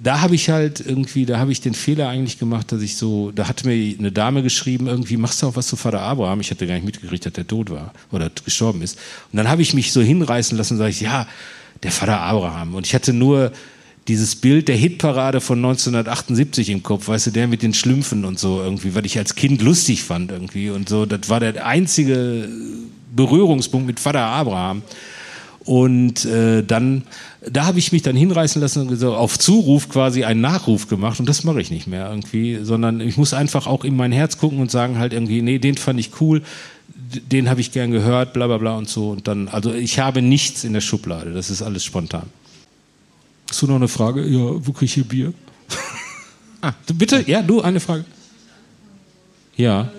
da 0.01 0.21
habe 0.21 0.35
ich 0.35 0.49
halt 0.49 0.79
irgendwie, 0.79 1.25
da 1.25 1.39
habe 1.39 1.51
ich 1.51 1.61
den 1.61 1.73
Fehler 1.73 2.07
eigentlich 2.09 2.37
gemacht, 2.37 2.71
dass 2.71 2.81
ich 2.81 2.95
so, 2.97 3.31
da 3.31 3.47
hat 3.47 3.65
mir 3.65 3.95
eine 3.97 4.11
Dame 4.11 4.43
geschrieben, 4.43 4.87
irgendwie 4.87 5.17
machst 5.17 5.41
du 5.41 5.47
auch 5.47 5.55
was 5.55 5.67
zu 5.67 5.75
Vater 5.75 6.01
Abraham. 6.01 6.39
Ich 6.39 6.51
hatte 6.51 6.67
gar 6.67 6.75
nicht 6.75 6.85
mitgekriegt, 6.85 7.25
dass 7.25 7.33
der 7.33 7.47
tot 7.47 7.69
war 7.69 7.93
oder 8.11 8.29
gestorben 8.45 8.81
ist. 8.81 8.97
Und 9.31 9.37
dann 9.37 9.49
habe 9.49 9.61
ich 9.61 9.73
mich 9.73 9.91
so 9.91 10.01
hinreißen 10.01 10.57
lassen 10.57 10.73
und 10.73 10.79
sage 10.79 10.91
ich, 10.91 11.01
ja, 11.01 11.27
der 11.83 11.91
Vater 11.91 12.21
Abraham. 12.21 12.75
Und 12.75 12.85
ich 12.85 12.93
hatte 12.93 13.13
nur 13.13 13.51
dieses 14.07 14.35
Bild 14.35 14.67
der 14.67 14.75
Hitparade 14.75 15.41
von 15.41 15.59
1978 15.59 16.69
im 16.69 16.83
Kopf, 16.83 17.07
weißt 17.07 17.27
du, 17.27 17.31
der 17.31 17.47
mit 17.47 17.61
den 17.61 17.73
Schlümpfen 17.73 18.25
und 18.25 18.39
so 18.39 18.61
irgendwie, 18.61 18.95
was 18.95 19.05
ich 19.05 19.17
als 19.17 19.35
Kind 19.35 19.61
lustig 19.61 20.03
fand 20.03 20.31
irgendwie 20.31 20.69
und 20.69 20.89
so. 20.89 21.05
Das 21.05 21.29
war 21.29 21.39
der 21.39 21.65
einzige 21.65 22.49
Berührungspunkt 23.15 23.87
mit 23.87 23.99
Vater 23.99 24.21
Abraham. 24.21 24.81
Und 25.63 26.25
äh, 26.25 26.63
dann, 26.63 27.03
da 27.47 27.65
habe 27.65 27.77
ich 27.77 27.91
mich 27.91 28.01
dann 28.01 28.15
hinreißen 28.15 28.59
lassen 28.59 28.87
und 28.87 28.95
so 28.95 29.13
auf 29.13 29.37
Zuruf 29.37 29.89
quasi 29.89 30.23
einen 30.23 30.41
Nachruf 30.41 30.87
gemacht 30.87 31.19
und 31.19 31.29
das 31.29 31.43
mache 31.43 31.61
ich 31.61 31.69
nicht 31.69 31.85
mehr 31.85 32.09
irgendwie, 32.09 32.59
sondern 32.63 32.99
ich 32.99 33.15
muss 33.15 33.35
einfach 33.35 33.67
auch 33.67 33.83
in 33.83 33.95
mein 33.95 34.11
Herz 34.11 34.39
gucken 34.39 34.59
und 34.59 34.71
sagen 34.71 34.97
halt 34.97 35.13
irgendwie, 35.13 35.43
nee, 35.43 35.59
den 35.59 35.77
fand 35.77 35.99
ich 35.99 36.19
cool, 36.19 36.41
den 37.31 37.49
habe 37.49 37.61
ich 37.61 37.71
gern 37.71 37.91
gehört, 37.91 38.33
bla 38.33 38.47
bla 38.47 38.57
bla 38.57 38.77
und 38.77 38.89
so. 38.89 39.09
Und 39.09 39.27
dann, 39.27 39.47
also 39.47 39.73
ich 39.73 39.99
habe 39.99 40.21
nichts 40.21 40.63
in 40.63 40.73
der 40.73 40.81
Schublade, 40.81 41.33
das 41.33 41.49
ist 41.49 41.61
alles 41.61 41.83
spontan. 41.83 42.27
Hast 43.49 43.61
du 43.61 43.67
noch 43.67 43.75
eine 43.75 43.87
Frage? 43.87 44.25
Ja, 44.25 44.65
wo 44.65 44.71
kriege 44.71 44.85
ich 44.85 44.93
hier 44.93 45.03
Bier? 45.03 45.33
ah, 46.61 46.73
bitte, 46.93 47.23
ja, 47.27 47.41
du, 47.41 47.61
eine 47.61 47.79
Frage. 47.79 48.05
Ja. 49.57 49.91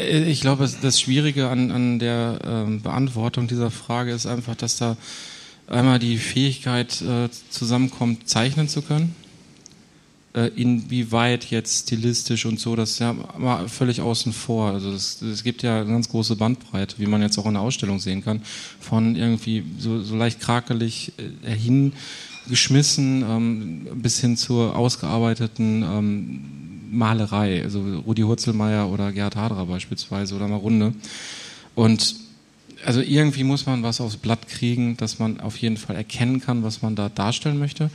Ich 0.00 0.40
glaube, 0.40 0.70
das 0.80 1.00
Schwierige 1.00 1.48
an, 1.48 1.70
an 1.70 1.98
der 1.98 2.38
ähm, 2.44 2.80
Beantwortung 2.82 3.46
dieser 3.48 3.70
Frage 3.70 4.12
ist 4.12 4.26
einfach, 4.26 4.54
dass 4.54 4.76
da 4.76 4.96
einmal 5.66 5.98
die 5.98 6.18
Fähigkeit 6.18 7.00
äh, 7.02 7.28
zusammenkommt, 7.50 8.28
zeichnen 8.28 8.68
zu 8.68 8.82
können. 8.82 9.14
Äh, 10.32 10.46
inwieweit 10.54 11.50
jetzt 11.50 11.86
stilistisch 11.86 12.46
und 12.46 12.60
so, 12.60 12.76
das 12.76 12.92
ist 12.92 12.98
ja 13.00 13.16
mal 13.36 13.68
völlig 13.68 14.00
außen 14.00 14.32
vor. 14.32 14.70
Also 14.70 14.92
es 14.92 15.42
gibt 15.42 15.64
ja 15.64 15.80
eine 15.80 15.90
ganz 15.90 16.08
große 16.08 16.36
Bandbreite, 16.36 16.96
wie 16.98 17.06
man 17.06 17.20
jetzt 17.20 17.36
auch 17.36 17.46
in 17.46 17.54
der 17.54 17.62
Ausstellung 17.62 17.98
sehen 17.98 18.22
kann, 18.22 18.42
von 18.78 19.16
irgendwie 19.16 19.64
so, 19.78 20.00
so 20.02 20.14
leicht 20.14 20.38
krakelig 20.38 21.12
äh, 21.44 21.50
hingeschmissen 21.50 23.24
ähm, 23.28 23.88
bis 23.94 24.20
hin 24.20 24.36
zur 24.36 24.76
ausgearbeiteten 24.76 25.82
ähm, 25.82 26.59
Malerei, 26.90 27.62
also 27.62 27.82
Rudi 28.06 28.22
Hurzelmeier 28.22 28.88
oder 28.88 29.12
Gerhard 29.12 29.36
Hadra 29.36 29.64
beispielsweise 29.64 30.34
oder 30.34 30.48
Marunde. 30.48 30.92
Und 31.74 32.16
also 32.84 33.00
irgendwie 33.00 33.44
muss 33.44 33.66
man 33.66 33.82
was 33.82 34.00
aufs 34.00 34.16
Blatt 34.16 34.48
kriegen, 34.48 34.96
dass 34.96 35.18
man 35.18 35.40
auf 35.40 35.56
jeden 35.58 35.76
Fall 35.76 35.96
erkennen 35.96 36.40
kann, 36.40 36.62
was 36.62 36.82
man 36.82 36.96
da 36.96 37.08
darstellen 37.08 37.58
möchte, 37.58 37.90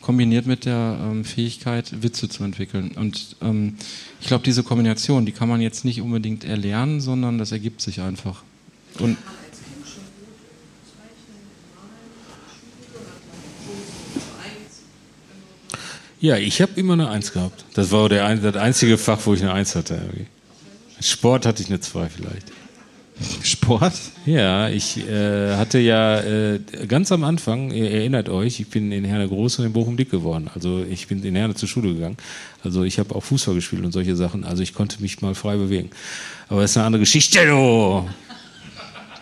kombiniert 0.00 0.46
mit 0.46 0.66
der 0.66 0.98
ähm, 1.02 1.24
Fähigkeit, 1.24 2.02
Witze 2.02 2.28
zu 2.28 2.44
entwickeln. 2.44 2.92
Und 2.96 3.36
ähm, 3.42 3.74
ich 4.20 4.26
glaube, 4.26 4.44
diese 4.44 4.62
Kombination, 4.62 5.26
die 5.26 5.32
kann 5.32 5.48
man 5.48 5.60
jetzt 5.60 5.84
nicht 5.84 6.00
unbedingt 6.00 6.44
erlernen, 6.44 7.00
sondern 7.00 7.38
das 7.38 7.52
ergibt 7.52 7.80
sich 7.80 8.00
einfach. 8.00 8.42
Und 8.98 9.16
Ja, 16.20 16.36
ich 16.36 16.62
habe 16.62 16.72
immer 16.76 16.94
eine 16.94 17.10
Eins 17.10 17.32
gehabt. 17.32 17.64
Das 17.74 17.90
war 17.90 18.08
der, 18.08 18.34
das 18.36 18.56
einzige 18.56 18.96
Fach, 18.98 19.18
wo 19.24 19.34
ich 19.34 19.42
eine 19.42 19.52
Eins 19.52 19.74
hatte. 19.74 20.00
Sport 21.00 21.46
hatte 21.46 21.62
ich 21.62 21.68
eine 21.68 21.80
Zwei 21.80 22.08
vielleicht. 22.08 22.52
Sport? 23.42 23.94
Ja, 24.26 24.68
ich 24.68 24.98
äh, 25.08 25.56
hatte 25.56 25.78
ja 25.78 26.20
äh, 26.20 26.60
ganz 26.86 27.10
am 27.12 27.24
Anfang, 27.24 27.70
ihr 27.70 27.90
erinnert 27.90 28.28
euch, 28.28 28.60
ich 28.60 28.68
bin 28.68 28.92
in 28.92 29.04
Herne 29.04 29.26
Groß 29.26 29.58
und 29.58 29.66
in 29.66 29.72
Bochum 29.72 29.96
dick 29.96 30.10
geworden. 30.10 30.50
Also 30.54 30.84
ich 30.88 31.06
bin 31.06 31.24
in 31.24 31.34
Herne 31.34 31.54
zur 31.54 31.68
Schule 31.68 31.94
gegangen. 31.94 32.18
Also 32.62 32.84
ich 32.84 32.98
habe 32.98 33.14
auch 33.14 33.22
Fußball 33.22 33.54
gespielt 33.54 33.84
und 33.84 33.92
solche 33.92 34.16
Sachen. 34.16 34.44
Also 34.44 34.62
ich 34.62 34.74
konnte 34.74 35.00
mich 35.00 35.22
mal 35.22 35.34
frei 35.34 35.56
bewegen. 35.56 35.90
Aber 36.48 36.60
das 36.60 36.72
ist 36.72 36.76
eine 36.76 36.86
andere 36.86 37.00
Geschichte, 37.00 37.46
du. 37.46 38.06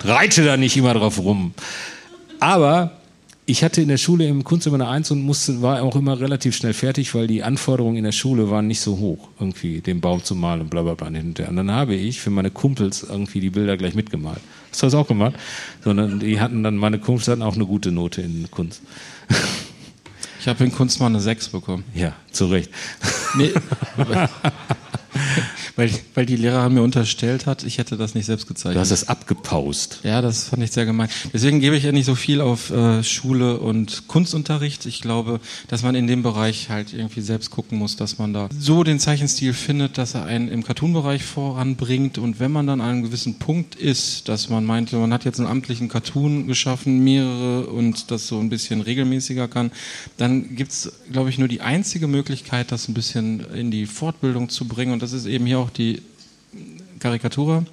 Reite 0.05 0.45
da 0.45 0.57
nicht 0.57 0.77
immer 0.77 0.95
drauf 0.95 1.19
rum. 1.19 1.55
Aber 2.41 2.93
ich 3.47 3.63
hatte 3.63 3.83
in 3.83 3.89
der 3.89 3.99
Schule 3.99 4.27
im 4.27 4.43
Kunst 4.43 4.67
immer 4.67 4.77
eine 4.77 4.89
Eins 4.89 5.11
und 5.11 5.23
musste, 5.23 5.61
war 5.61 5.83
auch 5.83 5.97
immer 5.97 6.19
relativ 6.19 6.57
schnell 6.57 6.73
fertig, 6.73 7.15
weil 7.15 7.27
die 7.27 7.43
Anforderungen 7.43 7.97
in 7.97 8.05
der 8.05 8.13
Schule 8.13 8.51
waren 8.51 8.67
nicht 8.67 8.81
so 8.81 8.99
hoch, 8.99 9.29
irgendwie 9.39 9.81
den 9.81 10.01
Baum 10.01 10.25
zu 10.25 10.35
malen 10.35 10.63
und 10.63 10.71
bla 10.71 10.83
bla 10.83 10.95
bla. 10.95 11.09
Und 11.09 11.39
dann 11.39 11.71
habe 11.71 11.95
ich 11.95 12.21
für 12.21 12.31
meine 12.31 12.51
Kumpels 12.51 13.03
irgendwie 13.03 13.41
die 13.41 13.51
Bilder 13.51 13.77
gleich 13.77 13.95
mitgemalt. 13.95 14.41
Hast 14.71 14.83
du 14.83 14.87
das 14.87 14.95
auch 14.95 15.07
gemacht? 15.07 15.35
Sondern 15.83 16.21
die 16.21 16.41
hatten 16.41 16.63
dann, 16.63 16.77
meine 16.77 16.99
Kumpels 16.99 17.29
hatten 17.29 17.43
auch 17.43 17.55
eine 17.55 17.67
gute 17.67 17.93
Note 17.93 18.23
in 18.23 18.51
Kunst. 18.51 18.83
Ich 20.41 20.49
habe 20.49 20.63
in 20.63 20.73
Kunst 20.73 21.01
mal 21.01 21.07
eine 21.07 21.21
6 21.21 21.49
bekommen. 21.49 21.85
Ja, 21.95 22.13
zu 22.31 22.45
Recht. 22.45 22.71
Nee, 23.35 23.51
weil, 25.77 25.91
weil 26.15 26.27
die 26.27 26.37
Lehrerin 26.37 26.75
mir 26.75 26.83
unterstellt 26.83 27.47
hat, 27.47 27.65
ich 27.65 27.79
hätte 27.79 27.97
das 27.97 28.15
nicht 28.15 28.27
selbst 28.27 28.47
gezeichnet. 28.47 28.77
Du 28.77 28.81
hast 28.81 28.93
das 28.93 29.09
abgepaust. 29.09 30.01
Ja, 30.05 30.23
das 30.23 30.49
fand 30.49 30.63
ich 30.63 30.71
sehr 30.71 30.87
gemein. 30.87 31.09
Deswegen 31.33 31.61
gebe 31.61 31.77
ich 31.77 31.83
ja 31.83 31.93
nicht 31.93 32.07
so 32.07 32.15
viel 32.15 32.41
auf 32.41 32.71
äh, 32.71 33.03
Schule 33.03 33.59
und 33.59 34.07
Kunstunterricht. 34.07 34.87
Ich 34.87 35.01
glaube, 35.01 35.41
dass 35.69 35.83
man 35.83 35.95
in 35.95 36.07
dem 36.07 36.23
Bereich 36.23 36.69
halt 36.71 36.93
irgendwie 36.93 37.23
selbst 37.23 37.51
gucken 37.51 37.79
muss, 37.79 37.97
dass 37.97 38.19
man 38.19 38.33
da 38.33 38.49
so 38.57 38.85
den 38.85 39.01
Zeichenstil 39.01 39.53
findet, 39.53 39.99
dass 39.99 40.15
er 40.15 40.25
einen 40.25 40.49
im 40.49 40.63
Cartoon-Bereich 40.63 41.25
voranbringt. 41.25 42.19
Und 42.19 42.39
wenn 42.39 42.53
man 42.53 42.67
dann 42.67 42.81
an 42.81 42.91
einem 42.91 43.03
gewissen 43.03 43.39
Punkt 43.39 43.75
ist, 43.75 44.29
dass 44.29 44.49
man 44.49 44.65
meinte, 44.65 44.97
man 44.97 45.13
hat 45.13 45.25
jetzt 45.25 45.41
einen 45.41 45.49
amtlichen 45.49 45.89
Cartoon 45.89 46.47
geschaffen, 46.47 47.03
mehrere 47.03 47.67
und 47.67 48.11
das 48.11 48.29
so 48.29 48.39
ein 48.39 48.49
bisschen 48.49 48.81
regelmäßiger 48.81 49.49
kann, 49.49 49.73
dann 50.19 50.55
gibt's, 50.55 50.93
glaube 51.11 51.31
ich, 51.31 51.39
nur 51.39 51.49
die 51.49 51.63
einzige 51.63 52.07
Möglichkeit, 52.07 52.71
das 52.71 52.89
ein 52.89 52.95
bisschen 52.95 53.41
in 53.55 53.71
die 53.71 53.87
Fortbildung 53.87 54.49
zu 54.49 54.67
bringen. 54.67 54.93
Und 54.93 55.03
das 55.03 55.13
ist 55.13 55.27
eben 55.27 55.47
hier 55.47 55.59
auch 55.59 55.64
die 55.71 56.03
Karikatur, 56.99 57.65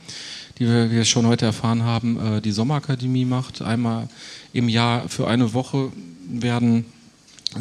die 0.60 0.68
wir, 0.68 0.92
wir 0.92 1.06
schon 1.06 1.26
heute 1.26 1.46
erfahren 1.46 1.84
haben, 1.84 2.38
äh, 2.38 2.42
die 2.42 2.52
Sommerakademie 2.52 3.26
macht. 3.26 3.62
Einmal 3.62 4.10
im 4.54 4.70
Jahr 4.70 5.08
für 5.10 5.28
eine 5.28 5.54
Woche 5.54 5.92
werden 6.30 6.86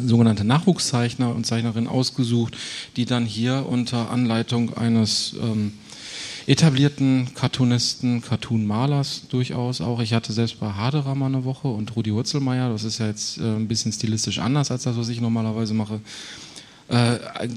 sogenannte 0.05 0.43
Nachwuchszeichner 0.43 1.33
und 1.33 1.45
Zeichnerinnen 1.45 1.89
ausgesucht, 1.89 2.57
die 2.95 3.05
dann 3.05 3.25
hier 3.25 3.65
unter 3.67 4.09
Anleitung 4.09 4.77
eines 4.77 5.35
ähm, 5.41 5.73
etablierten 6.47 7.33
Cartoonisten, 7.35 8.21
Cartoonmalers 8.21 9.23
durchaus 9.29 9.81
auch. 9.81 9.99
Ich 9.99 10.13
hatte 10.13 10.33
selbst 10.33 10.59
bei 10.59 10.71
Haderer 10.71 11.15
mal 11.15 11.27
eine 11.27 11.43
Woche 11.43 11.67
und 11.67 11.95
Rudi 11.95 12.13
Wurzelmeier, 12.13 12.69
das 12.69 12.83
ist 12.83 12.99
ja 12.99 13.07
jetzt 13.07 13.37
äh, 13.37 13.41
ein 13.43 13.67
bisschen 13.67 13.91
stilistisch 13.91 14.39
anders 14.39 14.71
als 14.71 14.83
das, 14.83 14.97
was 14.97 15.09
ich 15.09 15.21
normalerweise 15.21 15.73
mache 15.73 15.99
äh, 16.91 17.47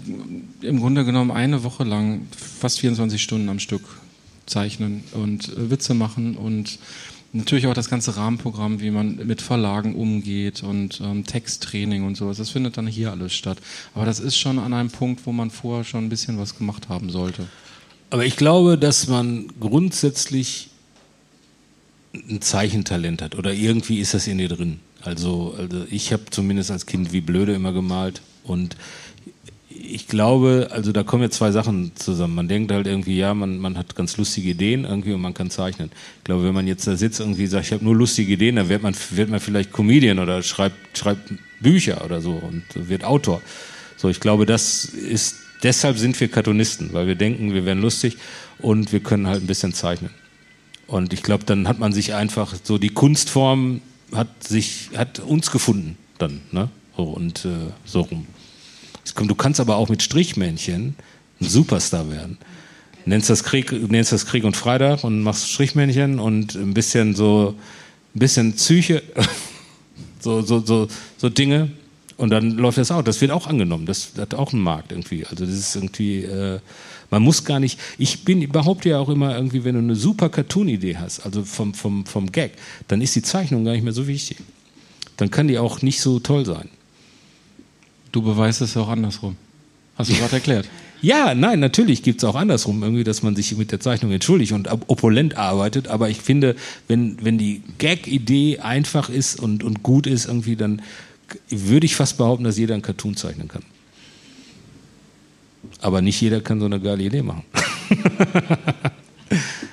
im 0.63 0.81
Grunde 0.81 1.05
genommen 1.05 1.31
eine 1.31 1.65
Woche 1.65 1.85
lang 1.85 2.27
fast 2.37 2.81
24 2.81 3.23
Stunden 3.23 3.49
am 3.49 3.59
Stück 3.59 3.83
zeichnen 4.47 5.03
und 5.13 5.49
äh, 5.49 5.71
Witze 5.71 5.95
machen 5.95 6.37
und 6.37 6.79
natürlich 7.33 7.67
auch 7.67 7.75
das 7.75 7.91
ganze 7.91 8.17
Rahmenprogramm, 8.17 8.81
wie 8.81 8.91
man 8.91 9.17
mit 9.27 9.43
Verlagen 9.43 9.97
umgeht 9.97 10.63
und 10.63 11.01
ähm, 11.01 11.27
Texttraining 11.27 12.05
und 12.05 12.17
sowas. 12.17 12.37
Das 12.37 12.51
findet 12.51 12.77
dann 12.77 12.87
hier 12.87 13.11
alles 13.11 13.35
statt. 13.35 13.59
Aber 13.95 14.07
das 14.07 14.21
ist 14.21 14.39
schon 14.39 14.59
an 14.59 14.73
einem 14.73 14.91
Punkt, 14.91 15.27
wo 15.27 15.33
man 15.33 15.51
vorher 15.51 15.85
schon 15.85 16.05
ein 16.05 16.09
bisschen 16.09 16.39
was 16.39 16.57
gemacht 16.57 16.89
haben 16.89 17.11
sollte. 17.11 17.49
Aber 18.11 18.25
ich 18.25 18.37
glaube, 18.37 18.79
dass 18.79 19.09
man 19.09 19.49
grundsätzlich 19.59 20.69
ein 22.13 22.41
Zeichentalent 22.41 23.21
hat 23.21 23.35
oder 23.35 23.53
irgendwie 23.53 23.99
ist 23.99 24.15
das 24.15 24.29
in 24.29 24.39
dir 24.39 24.49
drin. 24.49 24.79
Also, 25.03 25.57
also 25.59 25.85
ich 25.91 26.13
habe 26.13 26.23
zumindest 26.31 26.71
als 26.71 26.87
Kind 26.87 27.13
wie 27.13 27.21
blöde 27.21 27.53
immer 27.55 27.73
gemalt 27.73 28.23
und 28.45 28.77
ich 29.77 30.07
glaube, 30.07 30.69
also 30.71 30.93
da 30.93 31.03
kommen 31.03 31.25
jetzt 31.25 31.37
zwei 31.37 31.51
Sachen 31.51 31.93
zusammen. 31.97 32.35
Man 32.35 32.49
denkt 32.49 32.71
halt 32.71 32.87
irgendwie, 32.87 33.19
ja, 33.19 33.35
man, 33.35 33.59
man 33.59 33.77
hat 33.77 33.97
ganz 33.97 34.17
lustige 34.17 34.51
Ideen 34.51 34.85
irgendwie 34.85 35.13
und 35.13 35.21
man 35.21 35.35
kann 35.35 35.51
zeichnen. 35.51 35.91
Ich 36.19 36.25
glaube, 36.25 36.45
wenn 36.45 36.55
man 36.55 36.67
jetzt 36.67 36.87
da 36.87 36.97
sitzt 36.97 37.21
und 37.21 37.29
irgendwie 37.29 37.47
sagt, 37.47 37.67
ich 37.67 37.73
habe 37.73 37.85
nur 37.85 37.95
lustige 37.95 38.33
Ideen, 38.33 38.57
dann 38.57 38.69
wird 38.69 38.83
man, 38.83 38.95
wird 39.11 39.31
man 39.31 39.41
vielleicht 39.41 39.73
Comedian 39.73 40.19
oder 40.19 40.43
schreibt, 40.43 40.97
schreibt 40.97 41.35
Bücher 41.61 42.05
oder 42.05 42.21
so 42.21 42.33
und 42.33 42.63
wird 42.75 43.05
Autor. 43.05 43.43
So, 43.97 44.09
ich 44.09 44.21
glaube, 44.21 44.47
das 44.47 44.85
ist, 44.85 45.37
deshalb 45.63 45.99
sind 45.99 46.19
wir 46.21 46.29
Cartoonisten, 46.29 46.93
weil 46.93 47.07
wir 47.07 47.15
denken, 47.15 47.53
wir 47.53 47.65
wären 47.65 47.81
lustig 47.81 48.17
und 48.59 48.93
wir 48.93 49.01
können 49.01 49.27
halt 49.27 49.43
ein 49.43 49.47
bisschen 49.47 49.75
zeichnen. 49.75 50.11
Und 50.87 51.13
ich 51.13 51.23
glaube, 51.23 51.45
dann 51.45 51.67
hat 51.67 51.79
man 51.79 51.93
sich 51.93 52.15
einfach 52.15 52.55
so 52.63 52.79
die 52.79 52.91
Kunstform 52.91 53.81
hat 54.15 54.45
sich, 54.45 54.91
hat 54.97 55.19
uns 55.19 55.51
gefunden 55.51 55.97
dann, 56.19 56.41
ne? 56.53 56.69
Und 56.97 57.45
äh, 57.45 57.73
so 57.85 58.03
rum. 58.03 58.27
Du 59.15 59.35
kannst 59.35 59.61
aber 59.61 59.77
auch 59.77 59.89
mit 59.89 60.03
Strichmännchen 60.03 60.95
ein 61.41 61.49
Superstar 61.49 62.11
werden. 62.11 62.39
Nennst 63.07 63.29
das 63.29 63.45
Krieg, 63.45 63.73
nennst 63.91 64.13
das 64.13 64.27
Krieg 64.27 64.45
und 64.45 64.57
Freitag 64.57 65.05
und 65.05 65.23
machst 65.23 65.51
Strichmännchen 65.51 66.19
und 66.19 66.55
ein 66.55 66.73
bisschen 66.73 67.15
so, 67.15 67.55
ein 68.15 68.19
bisschen 68.19 68.55
Psyche, 68.55 69.03
so, 70.21 70.41
so, 70.43 70.61
so, 70.61 70.89
so 71.19 71.29
Dinge. 71.29 71.71
Und 72.17 72.31
dann 72.31 72.53
läuft 72.53 72.79
das 72.79 72.91
auch. 72.91 73.03
Das 73.03 73.21
wird 73.21 73.33
auch 73.33 73.47
angenommen. 73.47 73.87
Das 73.87 74.13
hat 74.17 74.35
auch 74.35 74.53
einen 74.53 74.63
Markt 74.63 74.93
irgendwie. 74.93 75.27
Also 75.27 75.45
das 75.45 75.55
ist 75.55 75.75
irgendwie, 75.75 76.23
äh, 76.23 76.61
man 77.11 77.23
muss 77.23 77.45
gar 77.45 77.61
nicht, 77.61 77.79
ich 77.99 78.25
bin, 78.25 78.49
behaupte 78.51 78.89
ja 78.89 78.99
auch 78.99 79.09
immer 79.09 79.35
irgendwie, 79.37 79.65
wenn 79.65 79.75
du 79.75 79.81
eine 79.81 79.97
super 79.97 80.29
Cartoon-Idee 80.29 80.97
hast, 80.97 81.21
also 81.21 81.45
vom, 81.45 81.75
vom, 81.75 82.07
vom 82.07 82.31
Gag, 82.33 82.53
dann 82.89 83.01
ist 83.01 83.17
die 83.17 83.23
Zeichnung 83.23 83.65
gar 83.65 83.73
nicht 83.73 83.85
mehr 83.85 83.93
so 83.93 84.07
wichtig. 84.07 84.39
Dann 85.17 85.31
kann 85.31 85.49
die 85.49 85.59
auch 85.59 85.83
nicht 85.83 86.01
so 86.01 86.21
toll 86.21 86.47
sein. 86.47 86.69
Du 88.15 88.23
beweist 88.23 88.61
es 88.61 88.75
ja 88.75 88.83
auch 88.83 88.89
andersrum. 88.89 89.35
Hast 89.97 90.09
du 90.09 90.15
gerade 90.19 90.37
erklärt. 90.37 90.69
Ja, 91.03 91.35
nein, 91.35 91.59
natürlich 91.59 92.05
gibt 92.05 92.23
es 92.23 92.25
auch 92.25 92.37
andersrum, 92.37 92.81
irgendwie, 92.85 93.03
dass 93.03 93.25
man 93.25 93.35
sich 93.35 93.57
mit 93.57 93.73
der 93.73 93.81
Zeichnung 93.81 94.13
entschuldigt 94.13 94.53
und 94.53 94.69
opulent 94.71 95.37
arbeitet. 95.37 95.89
Aber 95.89 96.09
ich 96.09 96.21
finde, 96.21 96.55
wenn, 96.87 97.23
wenn 97.25 97.39
die 97.39 97.63
Gag-Idee 97.79 98.61
einfach 98.61 99.09
ist 99.11 99.41
und, 99.41 99.65
und 99.65 99.83
gut 99.83 100.07
ist, 100.07 100.27
irgendwie, 100.27 100.55
dann 100.55 100.81
würde 101.51 101.87
ich 101.87 101.97
fast 101.97 102.17
behaupten, 102.17 102.45
dass 102.45 102.57
jeder 102.57 102.75
einen 102.75 102.85
Cartoon 102.85 103.17
zeichnen 103.17 103.49
kann. 103.49 103.65
Aber 105.81 106.01
nicht 106.01 106.21
jeder 106.21 106.41
kann 106.41 106.61
so 106.61 106.67
eine 106.67 106.79
geile 106.81 107.03
Idee 107.03 107.23
machen. 107.23 107.43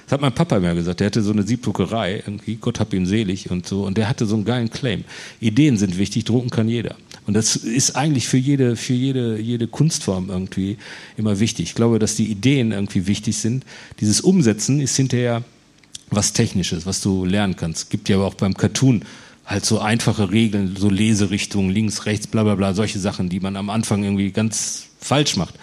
Das 0.06 0.18
hat 0.18 0.22
mein 0.22 0.34
Papa 0.34 0.60
mir 0.60 0.76
gesagt. 0.76 1.00
Der 1.00 1.08
hatte 1.08 1.22
so 1.22 1.32
eine 1.32 1.44
Siebdruckerei, 1.44 2.24
irgendwie, 2.26 2.56
Gott 2.56 2.82
hab 2.82 2.94
ihn 2.94 3.06
selig 3.06 3.50
und 3.50 3.66
so. 3.66 3.86
Und 3.86 3.98
der 3.98 4.10
hatte 4.10 4.26
so 4.26 4.36
einen 4.36 4.44
geilen 4.44 4.70
Claim. 4.70 5.06
Ideen 5.39 5.78
sind 5.78 5.98
wichtig, 5.98 6.26
drucken 6.26 6.50
kann 6.50 6.68
jeder. 6.68 6.98
Und 7.32 7.36
das 7.36 7.56
ist 7.56 7.96
eigentlich 7.96 8.28
für 8.28 8.36
jede, 8.36 8.76
für 8.76 8.92
jede, 8.92 9.40
jede 9.40 9.66
Kunstform 9.66 10.30
irgendwie 10.30 10.76
immer 11.16 11.40
wichtig. 11.40 11.70
Ich 11.70 11.76
glaube, 11.76 11.98
dass 11.98 12.16
die 12.16 12.26
Ideen 12.26 12.74
irgendwie 12.74 13.08
wichtig 13.08 13.38
sind. 13.38 13.64
Dieses 14.02 14.20
Umsetzen 14.20 14.82
ist 14.82 14.98
hinterher 14.98 15.42
was 16.10 16.34
Technisches, 16.34 16.86
was 16.86 17.00
du 17.00 17.24
lernen 17.24 17.56
kannst. 17.56 17.90
Gibt 17.90 18.10
ja 18.10 18.18
aber 18.18 18.26
auch 18.26 18.34
beim 18.34 18.54
Cartoon 18.54 19.06
halt 19.46 19.64
so 19.64 19.80
einfache 19.80 20.30
Regeln, 20.30 20.76
so 20.76 20.90
Leserichtungen, 20.90 21.72
links, 21.72 22.06
rechts, 22.06 22.28
bla 22.28 22.44
bla 22.44 22.56
bla, 22.56 22.74
solche 22.74 23.00
Sachen, 23.00 23.30
die 23.30 23.40
man 23.40 23.56
am 23.56 23.70
Anfang 23.70 24.04
irgendwie 24.04 24.32
ganz 24.32 24.88
falsch 25.00 25.38
macht. 25.38 25.56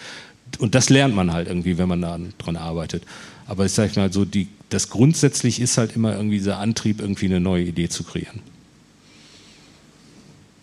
Und 0.61 0.75
das 0.75 0.89
lernt 0.89 1.15
man 1.15 1.35
halt 1.35 1.49
irgendwie, 1.49 1.77
wenn 1.77 1.91
man 1.91 2.01
da 2.01 2.19
dran 2.39 2.57
arbeitet. 2.57 3.03
Aber 3.47 3.67
ich 3.67 3.73
sage 3.73 3.93
mal 4.01 4.11
so, 4.11 4.25
die, 4.25 4.49
das 4.71 4.89
grundsätzlich 4.89 5.61
ist 5.61 5.77
halt 5.77 5.95
immer 5.97 6.17
irgendwie 6.17 6.39
dieser 6.39 6.61
Antrieb, 6.61 7.03
irgendwie 7.03 7.27
eine 7.27 7.41
neue 7.41 7.65
Idee 7.65 7.91
zu 7.91 8.05
kreieren. 8.05 8.41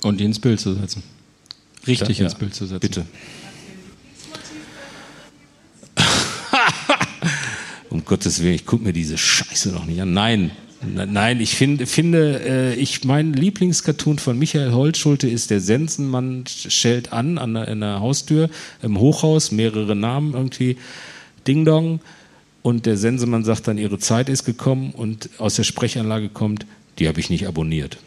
Und 0.03 0.19
die 0.19 0.25
ins 0.25 0.39
Bild 0.39 0.59
zu 0.59 0.73
setzen. 0.73 1.03
Richtig 1.87 2.17
Ja, 2.19 2.25
ins. 2.25 2.35
Bild 2.35 2.53
zu 2.53 2.65
setzen. 2.65 2.79
Bitte. 2.79 3.05
um 7.89 8.03
Gottes 8.05 8.41
Willen, 8.41 8.55
ich 8.55 8.65
gucke 8.65 8.83
mir 8.83 8.93
diese 8.93 9.17
Scheiße 9.17 9.69
noch 9.69 9.85
nicht 9.85 10.01
an. 10.01 10.13
Nein, 10.13 10.51
N- 10.81 11.13
nein, 11.13 11.39
ich 11.39 11.55
find, 11.55 11.87
finde, 11.87 12.41
äh, 12.45 12.73
ich 12.75 13.03
mein 13.05 13.33
Lieblingscartoon 13.33 14.19
von 14.19 14.37
Michael 14.37 14.71
Holtschulte 14.73 15.27
ist 15.27 15.49
der 15.49 15.61
Sensenmann 15.61 16.43
schellt 16.47 17.13
an 17.13 17.37
an 17.37 17.53
der, 17.53 17.67
an 17.69 17.79
der 17.79 17.99
Haustür 18.01 18.49
im 18.81 18.99
Hochhaus, 18.99 19.51
mehrere 19.51 19.95
Namen 19.95 20.33
irgendwie, 20.33 20.77
Ding 21.47 21.65
Dong. 21.65 22.01
Und 22.61 22.85
der 22.87 22.97
Sensemann 22.97 23.43
sagt 23.45 23.67
dann, 23.67 23.77
ihre 23.77 23.99
Zeit 23.99 24.27
ist 24.27 24.43
gekommen 24.43 24.91
und 24.91 25.29
aus 25.37 25.55
der 25.55 25.63
Sprechanlage 25.63 26.29
kommt, 26.29 26.65
die 26.97 27.07
habe 27.07 27.19
ich 27.19 27.29
nicht 27.29 27.47
abonniert. 27.47 27.97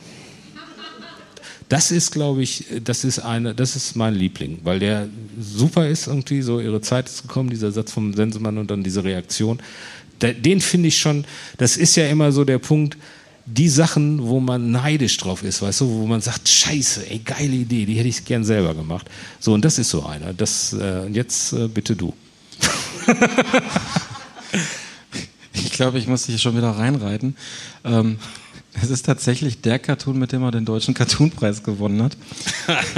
Das 1.69 1.91
ist, 1.91 2.12
glaube 2.12 2.43
ich, 2.43 2.64
das 2.83 3.05
ist 3.05 3.19
eine, 3.19 3.55
das 3.55 3.77
ist 3.77 3.95
mein 3.95 4.14
Liebling, 4.14 4.61
weil 4.64 4.79
der 4.79 5.09
super 5.39 5.87
ist 5.87 6.07
irgendwie, 6.07 6.41
so 6.43 6.61
ihre 6.61 6.81
Zeit 6.81 7.09
ist 7.09 7.23
gekommen, 7.23 7.51
dieser 7.51 7.73
Satz 7.73 7.93
vom 7.93 8.14
Sensemann 8.14 8.57
und 8.59 8.71
dann 8.71 8.83
diese 8.83 9.05
Reaktion. 9.05 9.59
Den 10.21 10.61
finde 10.61 10.89
ich 10.89 10.99
schon, 10.99 11.25
das 11.59 11.77
ist 11.77 11.95
ja 11.97 12.09
immer 12.09 12.33
so 12.33 12.45
der 12.45 12.59
Punkt, 12.59 12.97
die 13.47 13.69
Sachen, 13.69 14.27
wo 14.27 14.41
man 14.41 14.71
neidisch 14.71 15.16
drauf 15.16 15.43
ist, 15.43 15.62
weißt 15.62 15.83
du, 15.83 15.89
wo 15.89 16.07
man 16.07 16.21
sagt, 16.21 16.49
scheiße, 16.49 17.09
ey, 17.09 17.21
geile 17.21 17.55
Idee, 17.55 17.87
die 17.87 17.95
hätte 17.95 18.09
ich 18.09 18.25
gern 18.25 18.45
selber 18.45 18.75
gemacht. 18.75 19.09
So, 19.41 19.55
und 19.55 19.64
das 19.64 19.79
ist 19.79 19.91
so 19.91 20.05
einer. 20.05 20.35
Das, 20.35 20.75
äh, 20.75 21.07
jetzt 21.07 21.53
äh, 21.53 21.69
bitte 21.69 21.97
du. 21.97 22.12
Ich 25.64 25.73
glaube, 25.73 25.99
ich 25.99 26.07
muss 26.07 26.27
dich 26.27 26.41
schon 26.41 26.57
wieder 26.57 26.71
reinreiten. 26.71 27.37
Ähm, 27.85 28.19
es 28.83 28.91
ist 28.91 29.07
tatsächlich 29.07 29.61
der 29.61 29.79
Cartoon, 29.79 30.18
mit 30.18 30.33
dem 30.33 30.43
er 30.43 30.51
den 30.51 30.64
deutschen 30.64 30.95
Cartoonpreis 30.95 31.62
gewonnen 31.62 32.03
hat. 32.03 32.16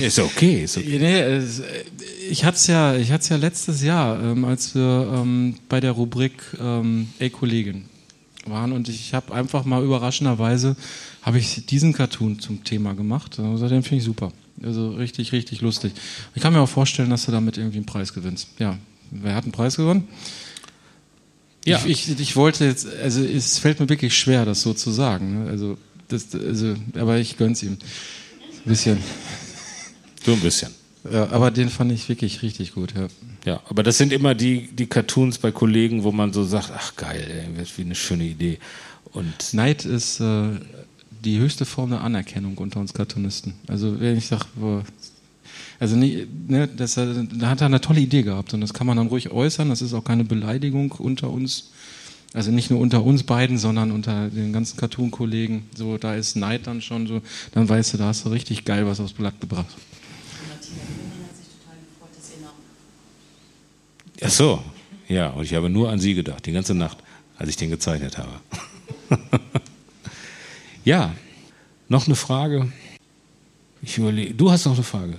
Ist 0.00 0.18
okay, 0.18 0.62
ist 0.62 0.78
okay. 0.78 0.98
Nee, 0.98 1.20
es, 1.20 1.60
ich 2.30 2.44
hatte 2.44 2.56
es 2.56 2.66
ja, 2.68 2.94
ich 2.94 3.10
hatte's 3.10 3.28
ja 3.28 3.36
letztes 3.36 3.82
Jahr, 3.82 4.22
ähm, 4.22 4.44
als 4.44 4.74
wir 4.74 5.12
ähm, 5.12 5.56
bei 5.68 5.80
der 5.80 5.90
Rubrik 5.90 6.42
ähm, 6.60 7.08
Ey 7.18 7.28
Kollegin 7.28 7.84
waren 8.46 8.72
und 8.72 8.88
ich 8.88 9.14
habe 9.14 9.34
einfach 9.34 9.64
mal 9.64 9.82
überraschenderweise 9.82 10.76
habe 11.22 11.38
ich 11.38 11.66
diesen 11.66 11.92
Cartoon 11.92 12.38
zum 12.38 12.64
Thema 12.64 12.94
gemacht. 12.94 13.38
Also, 13.38 13.68
den 13.68 13.82
finde 13.82 13.96
ich 13.96 14.04
super. 14.04 14.32
Also 14.62 14.90
richtig, 14.90 15.32
richtig 15.32 15.60
lustig. 15.62 15.92
Ich 16.34 16.42
kann 16.42 16.52
mir 16.52 16.60
auch 16.60 16.68
vorstellen, 16.68 17.10
dass 17.10 17.26
du 17.26 17.32
damit 17.32 17.58
irgendwie 17.58 17.78
einen 17.78 17.86
Preis 17.86 18.12
gewinnst. 18.12 18.48
Ja, 18.58 18.78
wer 19.10 19.34
hat 19.34 19.44
einen 19.44 19.52
Preis 19.52 19.76
gewonnen? 19.76 20.06
Ja. 21.64 21.82
Ich, 21.86 22.10
ich, 22.10 22.20
ich 22.20 22.36
wollte 22.36 22.64
jetzt, 22.64 22.86
also 23.02 23.22
es 23.22 23.58
fällt 23.58 23.80
mir 23.80 23.88
wirklich 23.88 24.16
schwer, 24.16 24.44
das 24.44 24.62
so 24.62 24.74
zu 24.74 24.90
sagen. 24.90 25.44
ne? 25.44 25.50
Also, 25.50 25.78
das, 26.08 26.34
also 26.34 26.74
aber 26.96 27.18
ich 27.18 27.36
gönn's 27.36 27.62
ihm. 27.62 27.72
Ein 27.72 27.78
bisschen. 28.64 28.98
So 30.24 30.32
ein 30.32 30.40
bisschen. 30.40 30.70
Ja, 31.10 31.30
aber 31.30 31.50
den 31.50 31.68
fand 31.68 31.92
ich 31.92 32.08
wirklich 32.08 32.42
richtig 32.42 32.72
gut, 32.72 32.94
ja. 32.94 33.08
Ja, 33.44 33.60
aber 33.68 33.82
das 33.82 33.98
sind 33.98 34.12
immer 34.12 34.34
die, 34.34 34.68
die 34.68 34.86
Cartoons 34.86 35.38
bei 35.38 35.52
Kollegen, 35.52 36.02
wo 36.02 36.12
man 36.12 36.32
so 36.32 36.44
sagt, 36.44 36.70
ach 36.74 36.96
geil, 36.96 37.26
ey, 37.30 37.54
das 37.58 37.70
ist 37.70 37.78
wie 37.78 37.82
eine 37.82 37.94
schöne 37.94 38.24
Idee. 38.24 38.58
Und 39.12 39.52
Neid 39.52 39.84
ist 39.84 40.20
äh, 40.20 40.48
die 41.24 41.38
höchste 41.38 41.66
Form 41.66 41.90
der 41.90 42.00
Anerkennung 42.00 42.56
unter 42.56 42.80
uns 42.80 42.94
Cartoonisten. 42.94 43.54
Also 43.68 44.00
wenn 44.00 44.16
ich 44.16 44.26
sage, 44.26 44.44
also 45.84 45.96
nie, 45.96 46.26
ne, 46.48 46.66
das, 46.66 46.96
äh, 46.96 47.26
da 47.30 47.50
hat 47.50 47.60
er 47.60 47.66
eine 47.66 47.80
tolle 47.82 48.00
Idee 48.00 48.22
gehabt 48.22 48.54
und 48.54 48.62
das 48.62 48.72
kann 48.72 48.86
man 48.86 48.96
dann 48.96 49.08
ruhig 49.08 49.30
äußern. 49.30 49.68
Das 49.68 49.82
ist 49.82 49.92
auch 49.92 50.02
keine 50.02 50.24
Beleidigung 50.24 50.92
unter 50.92 51.28
uns. 51.28 51.72
Also 52.32 52.50
nicht 52.50 52.70
nur 52.70 52.80
unter 52.80 53.04
uns 53.04 53.22
beiden, 53.22 53.58
sondern 53.58 53.92
unter 53.92 54.30
den 54.30 54.54
ganzen 54.54 54.78
Cartoon-Kollegen. 54.78 55.68
So, 55.76 55.98
da 55.98 56.14
ist 56.14 56.36
Neid 56.36 56.66
dann 56.66 56.80
schon 56.80 57.06
so, 57.06 57.20
dann 57.52 57.68
weißt 57.68 57.92
du, 57.92 57.98
da 57.98 58.06
hast 58.06 58.24
du 58.24 58.30
richtig 58.30 58.64
geil 58.64 58.86
was 58.86 58.98
aufs 58.98 59.12
Blatt 59.12 59.38
gebracht. 59.42 59.76
ach 64.22 64.30
so, 64.30 64.62
ja, 65.06 65.28
und 65.28 65.44
ich 65.44 65.52
habe 65.52 65.68
nur 65.68 65.90
an 65.90 66.00
Sie 66.00 66.14
gedacht, 66.14 66.46
die 66.46 66.52
ganze 66.52 66.74
Nacht, 66.74 66.96
als 67.36 67.50
ich 67.50 67.56
den 67.56 67.68
gezeichnet 67.68 68.16
habe. 68.16 68.40
ja, 70.84 71.14
noch 71.88 72.06
eine 72.06 72.16
Frage. 72.16 72.72
Ich 73.82 73.98
überlege, 73.98 74.32
du 74.32 74.50
hast 74.50 74.64
noch 74.64 74.74
eine 74.74 74.82
Frage. 74.82 75.18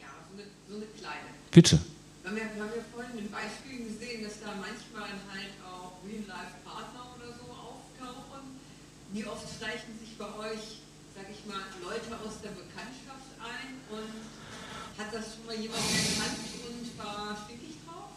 Ja, 0.00 0.06
so 0.30 0.34
eine, 0.34 0.44
so 0.68 0.76
eine 0.76 0.86
kleine. 0.96 1.26
Bitte. 1.56 1.80
Wir 2.20 2.28
haben, 2.32 2.36
ja, 2.36 2.68
vorhin 2.92 3.16
in 3.16 3.30
Beispielen 3.32 3.88
gesehen, 3.88 4.22
dass 4.24 4.44
da 4.44 4.52
manchmal 4.60 5.08
halt 5.08 5.56
auch 5.64 5.96
Real-Life-Partner 6.04 7.16
oder 7.16 7.32
so 7.32 7.48
auftauchen. 7.48 8.60
Wie 9.08 9.24
oft 9.24 9.48
schleichen 9.56 9.96
sich 9.98 10.12
bei 10.20 10.28
euch, 10.36 10.84
sag 11.16 11.24
ich 11.32 11.40
mal, 11.48 11.64
Leute 11.80 12.12
aus 12.20 12.44
der 12.44 12.52
Bekanntschaft 12.52 13.32
ein 13.40 13.80
und 13.88 14.20
hat 15.00 15.08
das 15.16 15.32
schon 15.32 15.46
mal 15.48 15.56
jemand 15.56 15.80
erkannt 15.80 16.44
und 16.68 16.92
war 17.00 17.32
stinkig 17.48 17.80
drauf? 17.88 18.12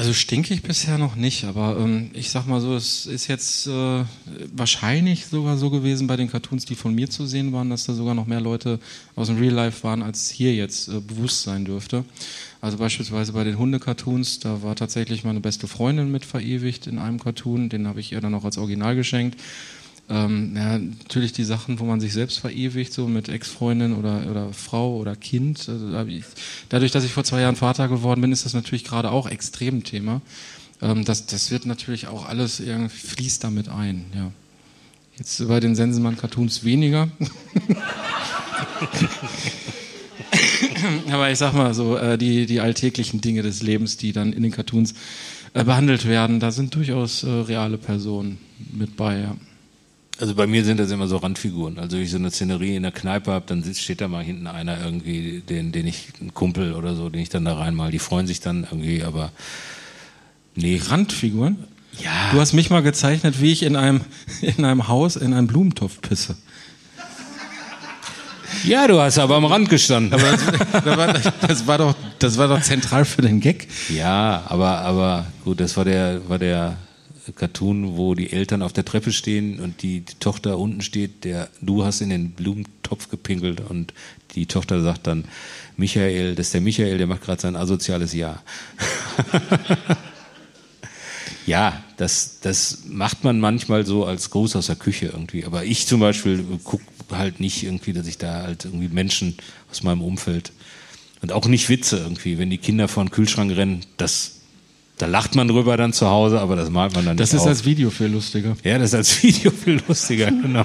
Also 0.00 0.14
stinkig 0.14 0.62
bisher 0.62 0.96
noch 0.96 1.14
nicht, 1.14 1.44
aber 1.44 1.76
ähm, 1.78 2.08
ich 2.14 2.30
sag 2.30 2.46
mal 2.46 2.62
so, 2.62 2.74
es 2.74 3.04
ist 3.04 3.26
jetzt 3.26 3.66
äh, 3.66 4.04
wahrscheinlich 4.50 5.26
sogar 5.26 5.58
so 5.58 5.68
gewesen 5.68 6.06
bei 6.06 6.16
den 6.16 6.30
Cartoons, 6.30 6.64
die 6.64 6.74
von 6.74 6.94
mir 6.94 7.10
zu 7.10 7.26
sehen 7.26 7.52
waren, 7.52 7.68
dass 7.68 7.84
da 7.84 7.92
sogar 7.92 8.14
noch 8.14 8.24
mehr 8.24 8.40
Leute 8.40 8.80
aus 9.14 9.26
dem 9.26 9.36
Real 9.36 9.52
Life 9.52 9.84
waren, 9.84 10.02
als 10.02 10.30
hier 10.30 10.54
jetzt 10.54 10.88
äh, 10.88 11.00
bewusst 11.00 11.42
sein 11.42 11.66
dürfte. 11.66 12.06
Also 12.62 12.78
beispielsweise 12.78 13.34
bei 13.34 13.44
den 13.44 13.58
Hunde-Cartoons, 13.58 14.38
da 14.38 14.62
war 14.62 14.74
tatsächlich 14.74 15.22
meine 15.22 15.40
beste 15.40 15.68
Freundin 15.68 16.10
mit 16.10 16.24
verewigt 16.24 16.86
in 16.86 16.98
einem 16.98 17.20
Cartoon, 17.20 17.68
den 17.68 17.86
habe 17.86 18.00
ich 18.00 18.12
ihr 18.12 18.22
dann 18.22 18.34
auch 18.34 18.46
als 18.46 18.56
Original 18.56 18.96
geschenkt. 18.96 19.38
Ähm, 20.10 20.56
ja, 20.56 20.76
natürlich 20.76 21.32
die 21.32 21.44
Sachen, 21.44 21.78
wo 21.78 21.84
man 21.84 22.00
sich 22.00 22.12
selbst 22.12 22.40
verewigt, 22.40 22.92
so 22.92 23.06
mit 23.06 23.28
Ex-Freundin 23.28 23.94
oder, 23.94 24.28
oder 24.28 24.52
Frau 24.52 24.96
oder 24.96 25.14
Kind. 25.14 25.68
Also 25.68 25.88
dadurch, 26.68 26.90
dass 26.90 27.04
ich 27.04 27.12
vor 27.12 27.22
zwei 27.22 27.42
Jahren 27.42 27.54
Vater 27.54 27.86
geworden 27.86 28.20
bin, 28.20 28.32
ist 28.32 28.44
das 28.44 28.52
natürlich 28.52 28.82
gerade 28.82 29.12
auch 29.12 29.28
extrem 29.28 29.84
Thema. 29.84 30.20
Ähm, 30.82 31.04
das, 31.04 31.26
das 31.26 31.52
wird 31.52 31.64
natürlich 31.64 32.08
auch 32.08 32.26
alles 32.26 32.58
irgendwie 32.58 32.96
fließt 32.96 33.44
damit 33.44 33.68
ein, 33.68 34.06
ja. 34.14 34.32
Jetzt 35.16 35.46
bei 35.46 35.60
den 35.60 35.76
Sensenmann-Cartoons 35.76 36.64
weniger. 36.64 37.08
Aber 41.12 41.30
ich 41.30 41.38
sag 41.38 41.52
mal 41.52 41.74
so, 41.74 41.96
äh, 41.98 42.16
die, 42.16 42.46
die 42.46 42.60
alltäglichen 42.60 43.20
Dinge 43.20 43.42
des 43.42 43.62
Lebens, 43.62 43.98
die 43.98 44.12
dann 44.12 44.32
in 44.32 44.42
den 44.42 44.50
Cartoons 44.50 44.94
äh, 45.52 45.62
behandelt 45.62 46.08
werden, 46.08 46.40
da 46.40 46.50
sind 46.50 46.74
durchaus 46.74 47.22
äh, 47.22 47.28
reale 47.28 47.76
Personen 47.76 48.38
mit 48.72 48.96
bei, 48.96 49.20
ja. 49.20 49.36
Also 50.20 50.34
bei 50.34 50.46
mir 50.46 50.64
sind 50.64 50.78
das 50.78 50.90
immer 50.90 51.08
so 51.08 51.16
Randfiguren. 51.16 51.78
Also 51.78 51.96
wenn 51.96 52.04
ich 52.04 52.10
so 52.10 52.18
eine 52.18 52.30
Szenerie 52.30 52.76
in 52.76 52.82
der 52.82 52.92
Kneipe 52.92 53.32
habe, 53.32 53.46
dann 53.46 53.62
sitzt, 53.62 53.80
steht 53.80 54.02
da 54.02 54.08
mal 54.08 54.22
hinten 54.22 54.46
einer 54.46 54.78
irgendwie, 54.84 55.40
den, 55.40 55.72
den 55.72 55.86
ich, 55.86 56.08
ein 56.20 56.34
Kumpel 56.34 56.74
oder 56.74 56.94
so, 56.94 57.08
den 57.08 57.22
ich 57.22 57.30
dann 57.30 57.46
da 57.46 57.54
reinmal. 57.54 57.90
Die 57.90 57.98
freuen 57.98 58.26
sich 58.26 58.40
dann 58.40 58.64
irgendwie, 58.64 59.02
aber 59.02 59.32
nee. 60.54 60.78
Randfiguren? 60.84 61.64
Ja. 61.98 62.32
Du 62.32 62.40
hast 62.40 62.52
mich 62.52 62.68
mal 62.68 62.82
gezeichnet, 62.82 63.40
wie 63.40 63.50
ich 63.50 63.62
in 63.62 63.76
einem, 63.76 64.02
in 64.42 64.62
einem 64.64 64.88
Haus 64.88 65.16
in 65.16 65.32
einen 65.32 65.46
Blumentopf 65.46 66.02
pisse. 66.02 66.36
Ja, 68.64 68.86
du 68.86 69.00
hast 69.00 69.18
aber 69.18 69.36
am 69.36 69.46
Rand 69.46 69.70
gestanden. 69.70 70.12
Aber 70.12 70.32
das, 70.32 70.44
das, 70.84 70.96
war, 70.96 71.12
das, 71.48 71.66
war 71.66 71.78
doch, 71.78 71.94
das 72.18 72.36
war 72.36 72.48
doch 72.48 72.60
zentral 72.60 73.06
für 73.06 73.22
den 73.22 73.40
Gag. 73.40 73.68
Ja, 73.88 74.42
aber, 74.46 74.80
aber 74.80 75.26
gut, 75.44 75.60
das 75.60 75.78
war 75.78 75.86
der, 75.86 76.28
war 76.28 76.38
der 76.38 76.76
Cartoon, 77.32 77.96
wo 77.96 78.14
die 78.14 78.32
Eltern 78.32 78.62
auf 78.62 78.72
der 78.72 78.84
Treppe 78.84 79.12
stehen 79.12 79.60
und 79.60 79.82
die, 79.82 80.00
die 80.00 80.14
Tochter 80.20 80.58
unten 80.58 80.80
steht, 80.80 81.24
der, 81.24 81.48
du 81.60 81.84
hast 81.84 82.00
in 82.00 82.10
den 82.10 82.30
Blumentopf 82.32 83.08
gepinkelt 83.08 83.60
und 83.60 83.92
die 84.34 84.46
Tochter 84.46 84.82
sagt 84.82 85.06
dann, 85.06 85.24
Michael, 85.76 86.34
das 86.34 86.46
ist 86.46 86.54
der 86.54 86.60
Michael, 86.60 86.98
der 86.98 87.06
macht 87.06 87.22
gerade 87.22 87.40
sein 87.40 87.56
asoziales 87.56 88.12
Jahr. 88.12 88.42
ja, 91.46 91.82
das, 91.96 92.40
das 92.40 92.84
macht 92.86 93.24
man 93.24 93.40
manchmal 93.40 93.86
so 93.86 94.04
als 94.04 94.30
Gruß 94.30 94.56
aus 94.56 94.66
der 94.66 94.76
Küche 94.76 95.06
irgendwie. 95.06 95.44
Aber 95.44 95.64
ich 95.64 95.86
zum 95.86 96.00
Beispiel 96.00 96.44
gucke 96.62 96.84
halt 97.10 97.40
nicht 97.40 97.62
irgendwie, 97.62 97.92
dass 97.92 98.06
ich 98.06 98.18
da 98.18 98.42
halt 98.42 98.64
irgendwie 98.64 98.88
Menschen 98.88 99.36
aus 99.70 99.82
meinem 99.82 100.02
Umfeld 100.02 100.52
und 101.22 101.32
auch 101.32 101.46
nicht 101.46 101.68
Witze 101.68 101.98
irgendwie, 101.98 102.38
wenn 102.38 102.50
die 102.50 102.58
Kinder 102.58 102.88
vor 102.88 103.04
den 103.04 103.10
Kühlschrank 103.10 103.54
rennen, 103.56 103.84
das, 103.96 104.39
da 105.00 105.06
lacht 105.06 105.34
man 105.34 105.48
drüber 105.48 105.76
dann 105.76 105.92
zu 105.92 106.08
Hause, 106.08 106.40
aber 106.40 106.56
das 106.56 106.68
malt 106.70 106.94
man 106.94 107.04
dann 107.06 107.16
Das 107.16 107.30
nicht 107.32 107.38
ist 107.38 107.42
auf. 107.42 107.48
als 107.48 107.64
Video 107.64 107.90
viel 107.90 108.08
lustiger. 108.08 108.56
Ja, 108.64 108.78
das 108.78 108.88
ist 108.90 108.94
als 108.94 109.22
Video 109.22 109.50
viel 109.50 109.82
lustiger, 109.86 110.26
genau. 110.30 110.64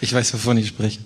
Ich 0.00 0.12
weiß, 0.12 0.32
wovon 0.34 0.56
ich 0.58 0.68
spreche. 0.68 1.00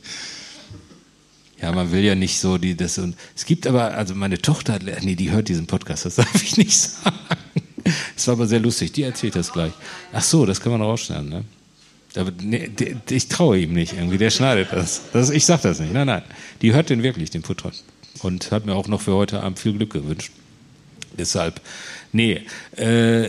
Ja, 1.60 1.72
man 1.72 1.90
will 1.92 2.02
ja 2.04 2.14
nicht 2.14 2.38
so 2.40 2.58
die 2.58 2.76
das 2.76 2.98
und 2.98 3.16
es 3.34 3.44
gibt 3.46 3.66
aber 3.66 3.94
also 3.94 4.14
meine 4.14 4.38
Tochter, 4.40 4.78
nee, 5.02 5.14
die 5.14 5.30
hört 5.30 5.48
diesen 5.48 5.66
Podcast, 5.66 6.04
das 6.04 6.16
darf 6.16 6.42
ich 6.42 6.56
nicht 6.56 6.78
sagen. 6.78 7.16
Es 8.16 8.26
war 8.26 8.34
aber 8.34 8.46
sehr 8.46 8.60
lustig, 8.60 8.92
die 8.92 9.02
erzählt 9.02 9.34
das 9.34 9.52
gleich. 9.52 9.72
Ach 10.12 10.22
so, 10.22 10.46
das 10.46 10.60
kann 10.60 10.72
man 10.72 10.82
rausschneiden, 10.82 11.28
ne? 11.28 11.44
Aber 12.16 12.30
nee, 12.42 12.70
ich 13.10 13.28
traue 13.28 13.58
ihm 13.58 13.72
nicht 13.72 13.92
irgendwie, 13.94 14.18
der 14.18 14.30
schneidet 14.30 14.68
das. 14.72 15.02
das. 15.12 15.30
Ich 15.30 15.44
sag 15.46 15.62
das 15.62 15.80
nicht. 15.80 15.92
Nein, 15.92 16.06
nein. 16.06 16.22
Die 16.62 16.72
hört 16.72 16.88
den 16.88 17.02
wirklich, 17.02 17.30
den 17.30 17.42
Podcast. 17.42 17.82
Und 18.22 18.52
hat 18.52 18.66
mir 18.66 18.74
auch 18.74 18.86
noch 18.86 19.00
für 19.00 19.14
heute 19.14 19.42
Abend 19.42 19.58
viel 19.58 19.72
Glück 19.72 19.92
gewünscht. 19.92 20.30
Deshalb, 21.16 21.60
nee, 22.12 22.40
äh, 22.76 23.28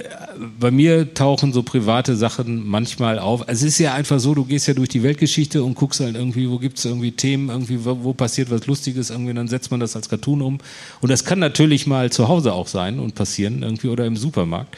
bei 0.59 0.71
mir 0.71 1.13
tauchen 1.13 1.53
so 1.53 1.61
private 1.63 2.15
Sachen 2.15 2.67
manchmal 2.67 3.19
auf. 3.19 3.43
Es 3.47 3.61
ist 3.61 3.77
ja 3.77 3.93
einfach 3.93 4.19
so, 4.19 4.33
du 4.33 4.45
gehst 4.45 4.67
ja 4.67 4.73
durch 4.73 4.89
die 4.89 5.03
Weltgeschichte 5.03 5.63
und 5.63 5.75
guckst 5.75 5.99
halt 5.99 6.15
irgendwie, 6.15 6.49
wo 6.49 6.57
gibt's 6.57 6.83
irgendwie 6.85 7.11
Themen, 7.11 7.49
irgendwie, 7.49 7.85
wo, 7.85 8.03
wo 8.03 8.13
passiert 8.13 8.49
was 8.49 8.65
Lustiges, 8.65 9.09
irgendwie, 9.11 9.31
und 9.31 9.35
dann 9.37 9.47
setzt 9.47 9.71
man 9.71 9.79
das 9.79 9.95
als 9.95 10.09
Cartoon 10.09 10.41
um. 10.41 10.57
Und 11.01 11.11
das 11.11 11.25
kann 11.25 11.39
natürlich 11.39 11.85
mal 11.85 12.11
zu 12.11 12.27
Hause 12.27 12.53
auch 12.53 12.67
sein 12.67 12.99
und 12.99 13.15
passieren, 13.15 13.61
irgendwie, 13.61 13.87
oder 13.89 14.05
im 14.05 14.17
Supermarkt. 14.17 14.75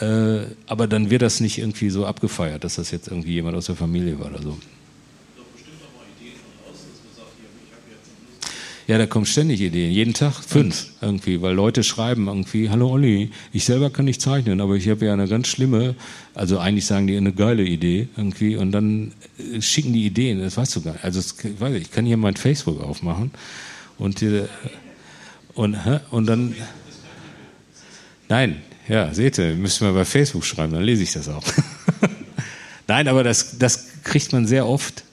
Äh, 0.00 0.40
aber 0.66 0.86
dann 0.86 1.08
wird 1.08 1.22
das 1.22 1.40
nicht 1.40 1.58
irgendwie 1.58 1.88
so 1.88 2.04
abgefeiert, 2.04 2.64
dass 2.64 2.74
das 2.74 2.90
jetzt 2.90 3.08
irgendwie 3.08 3.32
jemand 3.32 3.56
aus 3.56 3.66
der 3.66 3.76
Familie 3.76 4.20
war 4.20 4.26
oder 4.26 4.42
so. 4.42 4.58
Ja, 8.86 8.98
da 8.98 9.06
kommen 9.06 9.26
ständig 9.26 9.60
Ideen. 9.60 9.90
Jeden 9.90 10.14
Tag 10.14 10.34
fünf 10.34 10.90
irgendwie, 11.00 11.42
weil 11.42 11.54
Leute 11.54 11.82
schreiben 11.82 12.28
irgendwie, 12.28 12.70
hallo 12.70 12.90
Olli, 12.90 13.32
ich 13.52 13.64
selber 13.64 13.90
kann 13.90 14.04
nicht 14.04 14.20
zeichnen, 14.20 14.60
aber 14.60 14.76
ich 14.76 14.88
habe 14.88 15.06
ja 15.06 15.12
eine 15.12 15.26
ganz 15.26 15.48
schlimme, 15.48 15.96
also 16.34 16.58
eigentlich 16.58 16.86
sagen 16.86 17.08
die 17.08 17.16
eine 17.16 17.32
geile 17.32 17.64
Idee 17.64 18.08
irgendwie 18.16 18.56
und 18.56 18.70
dann 18.70 19.12
äh, 19.38 19.60
schicken 19.60 19.92
die 19.92 20.06
Ideen, 20.06 20.40
das 20.40 20.56
weißt 20.56 20.76
du 20.76 20.82
gar 20.82 20.92
nicht. 20.92 21.04
Also 21.04 21.18
es, 21.18 21.34
ich 21.42 21.60
weiß 21.60 21.72
nicht, 21.72 21.86
ich 21.86 21.90
kann 21.90 22.06
hier 22.06 22.16
mein 22.16 22.36
Facebook 22.36 22.80
aufmachen 22.80 23.32
und 23.98 24.22
äh, 24.22 24.44
und 25.54 25.76
und 26.10 26.26
dann 26.26 26.54
Nein, 28.28 28.62
ja, 28.88 29.12
seht 29.14 29.38
ihr, 29.38 29.54
müsst 29.54 29.80
ihr 29.80 29.86
mal 29.86 29.94
bei 29.94 30.04
Facebook 30.04 30.44
schreiben, 30.44 30.72
dann 30.72 30.82
lese 30.82 31.02
ich 31.02 31.12
das 31.12 31.28
auch. 31.28 31.44
Nein, 32.88 33.08
aber 33.08 33.22
das, 33.24 33.58
das 33.58 34.02
kriegt 34.04 34.32
man 34.32 34.46
sehr 34.46 34.66
oft, 34.66 35.04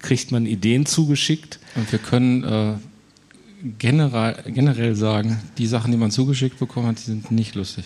kriegt 0.00 0.32
man 0.32 0.46
Ideen 0.46 0.86
zugeschickt. 0.86 1.58
Und 1.74 1.90
wir 1.92 1.98
können 1.98 2.44
äh, 2.44 2.74
generell, 3.78 4.42
generell 4.46 4.94
sagen, 4.94 5.40
die 5.58 5.66
Sachen, 5.66 5.90
die 5.92 5.98
man 5.98 6.10
zugeschickt 6.10 6.58
bekommen 6.58 6.88
hat, 6.88 6.98
die 6.98 7.04
sind 7.04 7.30
nicht 7.30 7.54
lustig. 7.54 7.84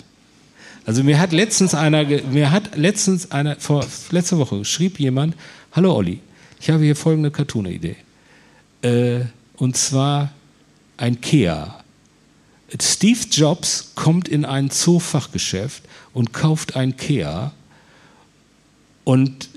Also 0.87 1.05
mir 1.05 1.19
hat 1.19 1.33
letztens 1.33 1.75
einer, 1.75 2.05
mir 2.05 2.51
hat 2.51 2.77
letztens 2.77 3.31
einer, 3.31 3.57
vor 3.57 3.87
letzte 4.11 4.39
Woche 4.39 4.65
schrieb 4.65 4.99
jemand, 4.99 5.37
hallo 5.73 5.95
Olli, 5.95 6.21
ich 6.61 6.71
habe 6.71 6.83
hier 6.83 6.97
folgende 6.97 7.31
Cartoon-Idee. 7.31 7.97
Äh, 8.83 9.21
und 9.57 9.77
zwar 9.77 10.33
ein 10.97 11.21
Kea. 11.21 11.77
Steve 12.81 13.21
Jobs 13.31 13.93
kommt 13.95 14.29
in 14.29 14.45
ein 14.45 14.71
Zoofachgeschäft 14.71 15.83
und 16.13 16.33
kauft 16.33 16.77
ein 16.77 16.97
Kea 16.97 17.53
und 19.05 19.49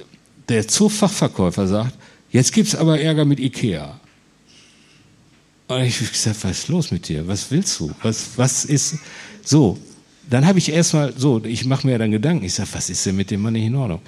der 0.49 0.67
Zoofachverkäufer 0.67 1.67
sagt, 1.67 1.93
jetzt 2.31 2.53
gibt's 2.53 2.75
aber 2.75 2.99
Ärger 2.99 3.25
mit 3.25 3.39
Ikea. 3.39 3.99
Und 5.75 5.83
ich 5.83 5.99
hab 5.99 6.11
gesagt, 6.11 6.43
was 6.43 6.59
ist 6.59 6.67
los 6.67 6.91
mit 6.91 7.07
dir? 7.07 7.27
Was 7.27 7.49
willst 7.51 7.79
du? 7.79 7.91
Was, 8.01 8.31
was 8.37 8.65
ist 8.65 8.95
so? 9.43 9.77
Dann 10.29 10.45
habe 10.45 10.59
ich 10.59 10.71
erstmal 10.71 11.13
so, 11.17 11.43
ich 11.43 11.65
mache 11.65 11.85
mir 11.85 11.97
dann 11.97 12.11
Gedanken. 12.11 12.45
Ich 12.45 12.53
sage, 12.53 12.69
was 12.73 12.89
ist 12.89 13.05
denn 13.05 13.15
mit 13.15 13.31
dem 13.31 13.41
Mann 13.41 13.53
nicht 13.53 13.65
in 13.65 13.75
Ordnung? 13.75 14.01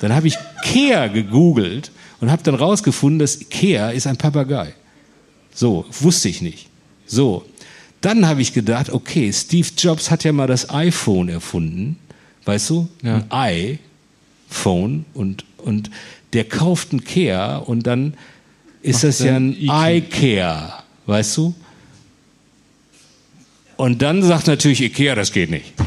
Dann 0.00 0.14
habe 0.14 0.28
ich 0.28 0.36
Kea 0.62 1.08
gegoogelt 1.08 1.90
und 2.20 2.30
habe 2.30 2.42
dann 2.42 2.54
rausgefunden, 2.54 3.18
dass 3.18 3.38
Kea 3.48 3.90
ist 3.90 4.06
ein 4.06 4.16
Papagei. 4.16 4.74
So, 5.52 5.86
wusste 6.00 6.28
ich 6.28 6.42
nicht. 6.42 6.68
So, 7.06 7.44
dann 8.00 8.26
habe 8.26 8.42
ich 8.42 8.52
gedacht, 8.52 8.90
okay, 8.90 9.32
Steve 9.32 9.68
Jobs 9.76 10.10
hat 10.10 10.24
ja 10.24 10.32
mal 10.32 10.46
das 10.46 10.70
iPhone 10.70 11.28
erfunden, 11.28 11.98
weißt 12.44 12.70
du? 12.70 12.88
Ja. 13.02 13.24
Ein 13.30 13.78
iPhone 14.50 15.04
und, 15.14 15.44
und 15.58 15.90
der 16.32 16.44
kauft 16.44 16.92
ein 16.92 17.04
Kea 17.04 17.56
und 17.56 17.86
dann 17.86 18.14
ist 18.82 18.96
Macht 18.96 19.04
das 19.04 19.18
ja 19.20 19.36
ein 19.36 19.56
Ikea. 19.58 20.84
Weißt 21.06 21.36
du? 21.36 21.54
Und 23.76 24.02
dann 24.02 24.22
sagt 24.22 24.46
natürlich 24.46 24.80
Ikea, 24.82 25.14
das 25.14 25.32
geht 25.32 25.50
nicht. 25.50 25.72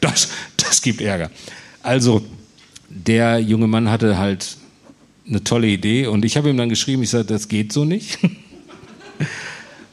Das, 0.00 0.28
das 0.56 0.80
gibt 0.80 1.02
Ärger. 1.02 1.30
Also, 1.82 2.22
der 2.88 3.38
junge 3.38 3.66
Mann 3.66 3.90
hatte 3.90 4.16
halt 4.16 4.56
eine 5.28 5.44
tolle 5.44 5.66
Idee 5.66 6.06
und 6.06 6.24
ich 6.24 6.38
habe 6.38 6.48
ihm 6.48 6.56
dann 6.56 6.70
geschrieben, 6.70 7.02
ich 7.02 7.10
sage, 7.10 7.26
das 7.26 7.48
geht 7.48 7.72
so 7.72 7.84
nicht. 7.84 8.18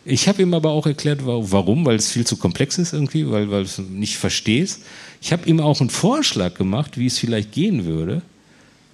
Ich 0.10 0.30
habe 0.30 0.42
ihm 0.42 0.54
aber 0.54 0.70
auch 0.72 0.86
erklärt, 0.88 1.26
wa- 1.26 1.42
warum, 1.42 1.86
weil 1.86 1.98
es 1.98 2.10
viel 2.14 2.26
zu 2.26 2.38
komplex 2.38 2.78
ist 2.78 2.94
irgendwie, 2.94 3.30
weil, 3.30 3.52
weil 3.52 3.64
du 3.64 3.66
es 3.66 3.78
nicht 3.80 4.16
verstehst. 4.16 4.82
Ich 5.22 5.34
habe 5.34 5.50
ihm 5.50 5.60
auch 5.60 5.82
einen 5.82 5.90
Vorschlag 5.90 6.54
gemacht, 6.54 6.98
wie 6.98 7.08
es 7.08 7.18
vielleicht 7.20 7.52
gehen 7.52 7.84
würde. 7.84 8.22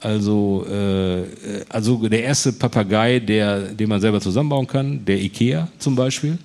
Also, 0.04 0.66
äh, 0.70 1.24
also 1.70 2.10
der 2.10 2.24
erste 2.24 2.52
Papagei, 2.52 3.20
der, 3.20 3.70
den 3.74 3.88
man 3.88 4.02
selber 4.02 4.20
zusammenbauen 4.20 4.68
kann, 4.68 5.06
der 5.06 5.18
Ikea 5.18 5.70
zum 5.80 5.96
Beispiel, 5.96 6.38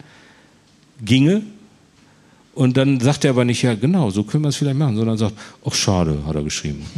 ginge. 1.05 1.43
Und 2.55 2.77
dann 2.77 3.01
sagt 3.01 3.25
er 3.25 3.31
aber 3.31 3.45
nicht, 3.45 3.63
ja 3.63 3.75
genau, 3.75 4.11
so 4.11 4.23
können 4.23 4.45
wir 4.45 4.51
es 4.51 4.57
vielleicht 4.57 4.79
machen, 4.79 4.97
sondern 4.97 5.19
sagt, 5.19 5.35
ach 5.65 5.75
schade, 5.75 6.21
hat 6.25 6.37
er 6.37 6.45
geschrieben. 6.45 6.87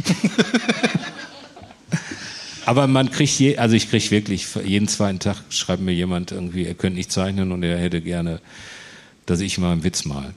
Aber 2.67 2.85
man 2.85 3.09
kriegt, 3.09 3.39
je, 3.39 3.57
also 3.57 3.75
ich 3.75 3.89
kriege 3.89 4.11
wirklich 4.11 4.47
jeden 4.63 4.87
zweiten 4.87 5.17
Tag 5.17 5.37
schreibt 5.49 5.81
mir 5.81 5.93
jemand 5.93 6.31
irgendwie, 6.31 6.65
er 6.65 6.75
könnte 6.75 6.97
nicht 6.97 7.11
zeichnen 7.11 7.51
und 7.51 7.63
er 7.63 7.77
hätte 7.77 8.01
gerne, 8.01 8.39
dass 9.25 9.41
ich 9.41 9.57
mal 9.57 9.71
einen 9.71 9.83
Witz 9.83 10.05
mal. 10.05 10.33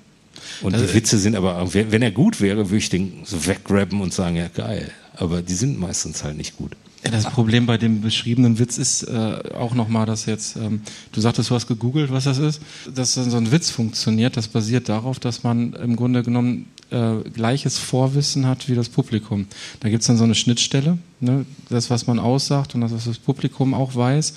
Und 0.62 0.74
die 0.74 0.94
Witze 0.94 1.18
sind 1.18 1.36
aber, 1.36 1.72
wenn 1.74 2.02
er 2.02 2.10
gut 2.10 2.40
wäre, 2.40 2.70
würde 2.70 2.78
ich 2.78 2.88
den 2.88 3.20
so 3.24 3.46
weggrabben 3.46 4.00
und 4.00 4.14
sagen, 4.14 4.36
ja 4.36 4.48
geil. 4.48 4.90
Aber 5.16 5.42
die 5.42 5.54
sind 5.54 5.78
meistens 5.78 6.24
halt 6.24 6.36
nicht 6.36 6.56
gut. 6.56 6.76
Das 7.02 7.24
Problem 7.24 7.66
bei 7.66 7.76
dem 7.76 8.00
beschriebenen 8.00 8.58
Witz 8.58 8.78
ist 8.78 9.02
äh, 9.02 9.38
auch 9.54 9.74
nochmal, 9.74 10.06
dass 10.06 10.24
jetzt, 10.24 10.56
ähm, 10.56 10.80
du 11.12 11.20
sagtest, 11.20 11.50
du 11.50 11.54
hast 11.54 11.66
gegoogelt, 11.66 12.10
was 12.10 12.24
das 12.24 12.38
ist, 12.38 12.62
dass 12.92 13.14
so 13.14 13.36
ein 13.36 13.52
Witz 13.52 13.68
funktioniert, 13.68 14.38
das 14.38 14.48
basiert 14.48 14.88
darauf, 14.88 15.18
dass 15.18 15.42
man 15.42 15.74
im 15.74 15.96
Grunde 15.96 16.22
genommen 16.22 16.66
äh, 16.94 17.28
gleiches 17.30 17.76
Vorwissen 17.78 18.46
hat 18.46 18.68
wie 18.68 18.74
das 18.74 18.88
Publikum. 18.88 19.46
Da 19.80 19.88
gibt's 19.88 20.06
dann 20.06 20.16
so 20.16 20.24
eine 20.24 20.34
Schnittstelle, 20.34 20.98
ne? 21.20 21.44
das, 21.68 21.90
was 21.90 22.06
man 22.06 22.18
aussagt 22.18 22.74
und 22.74 22.80
das, 22.80 22.92
was 22.92 23.04
das 23.04 23.18
Publikum 23.18 23.74
auch 23.74 23.94
weiß. 23.96 24.34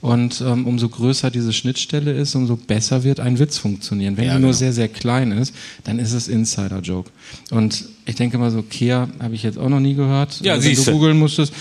Und 0.00 0.40
ähm, 0.46 0.66
umso 0.68 0.88
größer 0.88 1.28
diese 1.30 1.52
Schnittstelle 1.52 2.12
ist, 2.12 2.36
umso 2.36 2.54
besser 2.56 3.02
wird 3.02 3.18
ein 3.18 3.38
Witz 3.40 3.58
funktionieren. 3.58 4.16
Wenn 4.16 4.26
Ja, 4.26 4.34
die 4.36 4.40
nur 4.40 4.50
genau. 4.50 4.58
sehr, 4.58 4.72
sehr 4.72 4.86
klein 4.88 5.32
ist, 5.32 5.52
dann 5.82 5.98
ist 5.98 6.12
es 6.12 6.28
Insider-Joke. 6.28 7.10
Und 7.50 7.84
ich 8.06 8.14
denke 8.14 8.38
mal 8.38 8.52
so, 8.52 8.62
Kea 8.62 9.08
habe 9.18 9.34
ich 9.34 9.42
jetzt 9.42 9.58
auch 9.58 9.68
noch 9.68 9.80
nie 9.80 9.94
gehört. 9.94 10.40
Ja, 10.40 10.54
Äh, 10.54 10.62
Wenn 10.64 10.74
du 10.76 10.92
googeln 10.92 11.18
musstest, 11.18 11.52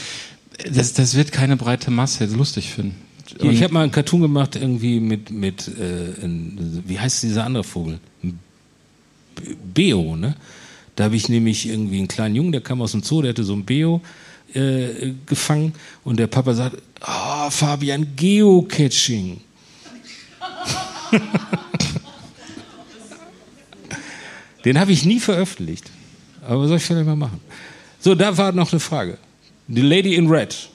das, 0.71 0.93
das 0.93 1.15
wird 1.15 1.31
keine 1.31 1.57
breite 1.57 1.89
Masse 1.89 2.23
jetzt 2.25 2.35
lustig 2.35 2.69
finden. 2.73 2.95
Hier, 3.41 3.51
ich 3.51 3.57
Und- 3.57 3.63
habe 3.63 3.73
mal 3.73 3.81
einen 3.83 3.91
Cartoon 3.91 4.21
gemacht 4.21 4.55
irgendwie 4.55 4.99
mit, 4.99 5.31
mit 5.31 5.67
äh, 5.67 6.13
wie 6.85 6.99
heißt 6.99 7.23
dieser 7.23 7.43
andere 7.43 7.63
Vogel? 7.63 7.97
B- 8.21 8.33
Beo, 9.73 10.15
ne? 10.15 10.35
Da 10.95 11.03
habe 11.05 11.15
ich 11.15 11.29
nämlich 11.29 11.67
irgendwie 11.67 11.99
einen 11.99 12.07
kleinen 12.07 12.35
Jungen, 12.35 12.51
der 12.51 12.61
kam 12.61 12.81
aus 12.81 12.91
dem 12.91 13.03
Zoo, 13.03 13.21
der 13.21 13.29
hatte 13.29 13.43
so 13.43 13.53
ein 13.53 13.63
Beo 13.65 14.01
äh, 14.53 15.13
gefangen 15.25 15.73
und 16.03 16.17
der 16.17 16.27
Papa 16.27 16.53
sagt, 16.53 16.77
ah, 17.01 17.49
Fabian, 17.49 18.15
Geocaching. 18.15 19.41
Den 24.65 24.79
habe 24.79 24.91
ich 24.91 25.05
nie 25.05 25.19
veröffentlicht. 25.19 25.89
Aber 26.45 26.67
soll 26.67 26.77
ich 26.77 26.83
vielleicht 26.83 27.05
mal 27.05 27.15
machen? 27.15 27.39
So, 27.99 28.15
da 28.15 28.37
war 28.37 28.51
noch 28.51 28.71
eine 28.71 28.79
Frage. 28.79 29.17
Die 29.67 29.81
Lady 29.81 30.15
in 30.15 30.27
Red. 30.27 30.69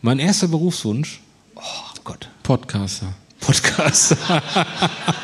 Mein 0.00 0.18
erster 0.18 0.48
Berufswunsch? 0.48 1.20
Oh 1.54 1.60
Gott. 2.04 2.28
Podcaster. 2.42 3.14
Podcaster. 3.42 4.16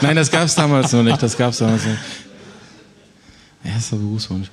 Nein, 0.03 0.17
das 0.17 0.31
gab 0.31 0.45
es 0.45 0.55
damals 0.55 0.93
noch 0.93 1.03
nicht. 1.03 1.23
Das 1.23 1.37
gab 1.37 1.53
es 1.53 1.59
damals 1.59 1.85
nicht. 1.87 1.99
Erster 3.65 3.97
Berufswunsch. 3.97 4.51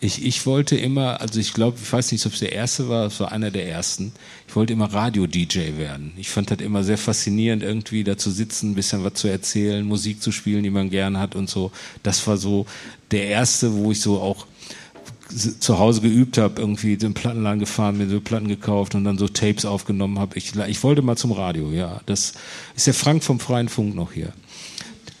Ich, 0.00 0.24
ich 0.24 0.44
wollte 0.44 0.76
immer, 0.76 1.20
also 1.20 1.40
ich 1.40 1.54
glaube, 1.54 1.78
ich 1.82 1.90
weiß 1.90 2.12
nicht, 2.12 2.26
ob 2.26 2.34
es 2.34 2.40
der 2.40 2.52
erste 2.52 2.88
war, 2.88 3.06
es 3.06 3.20
war 3.20 3.32
einer 3.32 3.50
der 3.50 3.68
ersten. 3.68 4.12
Ich 4.46 4.54
wollte 4.54 4.72
immer 4.72 4.92
Radio-DJ 4.92 5.78
werden. 5.78 6.12
Ich 6.18 6.28
fand 6.28 6.50
das 6.50 6.58
immer 6.58 6.84
sehr 6.84 6.98
faszinierend, 6.98 7.62
irgendwie 7.62 8.04
da 8.04 8.18
zu 8.18 8.30
sitzen, 8.30 8.72
ein 8.72 8.74
bisschen 8.74 9.02
was 9.02 9.14
zu 9.14 9.28
erzählen, 9.28 9.84
Musik 9.86 10.20
zu 10.20 10.30
spielen, 10.30 10.62
die 10.62 10.70
man 10.70 10.90
gern 10.90 11.18
hat 11.18 11.34
und 11.34 11.48
so. 11.48 11.72
Das 12.02 12.26
war 12.26 12.36
so 12.36 12.66
der 13.12 13.28
erste, 13.28 13.72
wo 13.72 13.92
ich 13.92 14.00
so 14.00 14.20
auch 14.20 14.46
zu 15.28 15.78
Hause 15.78 16.00
geübt 16.02 16.38
habe, 16.38 16.60
irgendwie 16.60 16.96
den 16.96 17.14
Plattenladen 17.14 17.58
gefahren, 17.60 17.98
mir 17.98 18.08
so 18.08 18.20
Platten 18.20 18.48
gekauft 18.48 18.94
und 18.94 19.04
dann 19.04 19.18
so 19.18 19.26
Tapes 19.28 19.64
aufgenommen 19.64 20.18
habe. 20.18 20.36
Ich, 20.36 20.54
ich 20.54 20.82
wollte 20.82 21.02
mal 21.02 21.16
zum 21.16 21.32
Radio, 21.32 21.70
ja. 21.72 22.00
Das 22.06 22.34
ist 22.76 22.86
der 22.86 22.94
Frank 22.94 23.24
vom 23.24 23.40
Freien 23.40 23.68
Funk 23.68 23.94
noch 23.94 24.12
hier. 24.12 24.32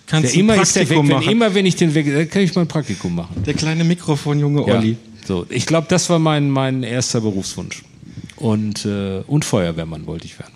Kannst 0.06 0.34
Der 0.34 0.40
immer 0.40 0.60
ist 0.60 0.76
der 0.76 0.88
weg, 0.88 0.98
wenn, 0.98 1.06
machen? 1.06 1.28
immer 1.30 1.54
wenn 1.54 1.64
ich 1.66 1.76
den 1.76 1.94
weg, 1.94 2.06
dann 2.12 2.28
kann 2.28 2.42
ich 2.42 2.54
mal 2.54 2.62
ein 2.62 2.68
Praktikum 2.68 3.14
machen. 3.14 3.42
Der 3.44 3.54
kleine 3.54 3.84
Mikrofonjunge 3.84 4.66
Ja. 4.68 4.78
Olli. 4.78 4.96
So, 5.26 5.46
ich 5.48 5.64
glaube, 5.64 5.86
das 5.88 6.10
war 6.10 6.18
mein, 6.18 6.50
mein 6.50 6.82
erster 6.82 7.22
Berufswunsch. 7.22 7.82
Und, 8.36 8.84
äh, 8.84 9.22
und 9.26 9.44
Feuerwehrmann 9.46 10.06
wollte 10.06 10.26
ich 10.26 10.38
werden. 10.38 10.52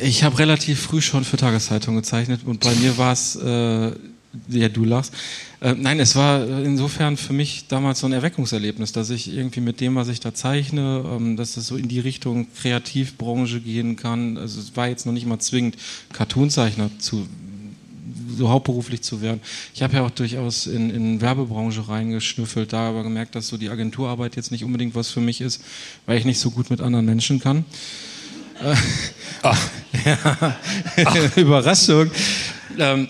Ich 0.00 0.22
habe 0.22 0.38
relativ 0.38 0.80
früh 0.80 1.00
schon 1.00 1.24
für 1.24 1.36
Tageszeitungen 1.36 2.00
gezeichnet 2.00 2.42
und 2.46 2.60
bei 2.60 2.72
mir 2.76 2.96
war 2.96 3.12
es, 3.12 3.34
äh, 3.34 3.92
ja 4.48 4.68
du 4.68 4.84
lachst, 4.84 5.14
äh, 5.60 5.74
nein, 5.74 6.00
es 6.00 6.16
war 6.16 6.46
insofern 6.62 7.16
für 7.16 7.32
mich 7.32 7.66
damals 7.68 8.00
so 8.00 8.06
ein 8.06 8.12
Erweckungserlebnis, 8.12 8.92
dass 8.92 9.10
ich 9.10 9.32
irgendwie 9.32 9.60
mit 9.60 9.80
dem, 9.80 9.96
was 9.96 10.08
ich 10.08 10.20
da 10.20 10.32
zeichne, 10.32 11.04
ähm, 11.06 11.36
dass 11.36 11.56
es 11.56 11.66
so 11.66 11.76
in 11.76 11.88
die 11.88 12.00
Richtung 12.00 12.46
Kreativbranche 12.54 13.60
gehen 13.60 13.96
kann. 13.96 14.38
Also 14.38 14.60
es 14.60 14.76
war 14.76 14.88
jetzt 14.88 15.06
noch 15.06 15.12
nicht 15.12 15.26
mal 15.26 15.38
zwingend 15.38 15.76
Cartoonzeichner 16.12 16.90
zu 16.98 17.26
so 18.36 18.48
hauptberuflich 18.48 19.02
zu 19.02 19.20
werden. 19.20 19.40
Ich 19.74 19.82
habe 19.82 19.96
ja 19.96 20.02
auch 20.02 20.10
durchaus 20.10 20.66
in, 20.66 20.90
in 20.90 21.20
Werbebranche 21.20 21.88
reingeschnüffelt, 21.88 22.72
da 22.72 22.88
aber 22.88 23.02
gemerkt, 23.02 23.34
dass 23.34 23.48
so 23.48 23.56
die 23.56 23.68
Agenturarbeit 23.68 24.36
jetzt 24.36 24.50
nicht 24.50 24.64
unbedingt 24.64 24.94
was 24.94 25.10
für 25.10 25.20
mich 25.20 25.40
ist, 25.40 25.62
weil 26.06 26.16
ich 26.16 26.24
nicht 26.24 26.38
so 26.38 26.50
gut 26.50 26.70
mit 26.70 26.80
anderen 26.80 27.04
Menschen 27.04 27.40
kann. 27.40 27.64
Ach. 29.42 29.70
ja. 30.04 30.56
Überraschung. 31.36 32.10
Ähm, 32.78 33.08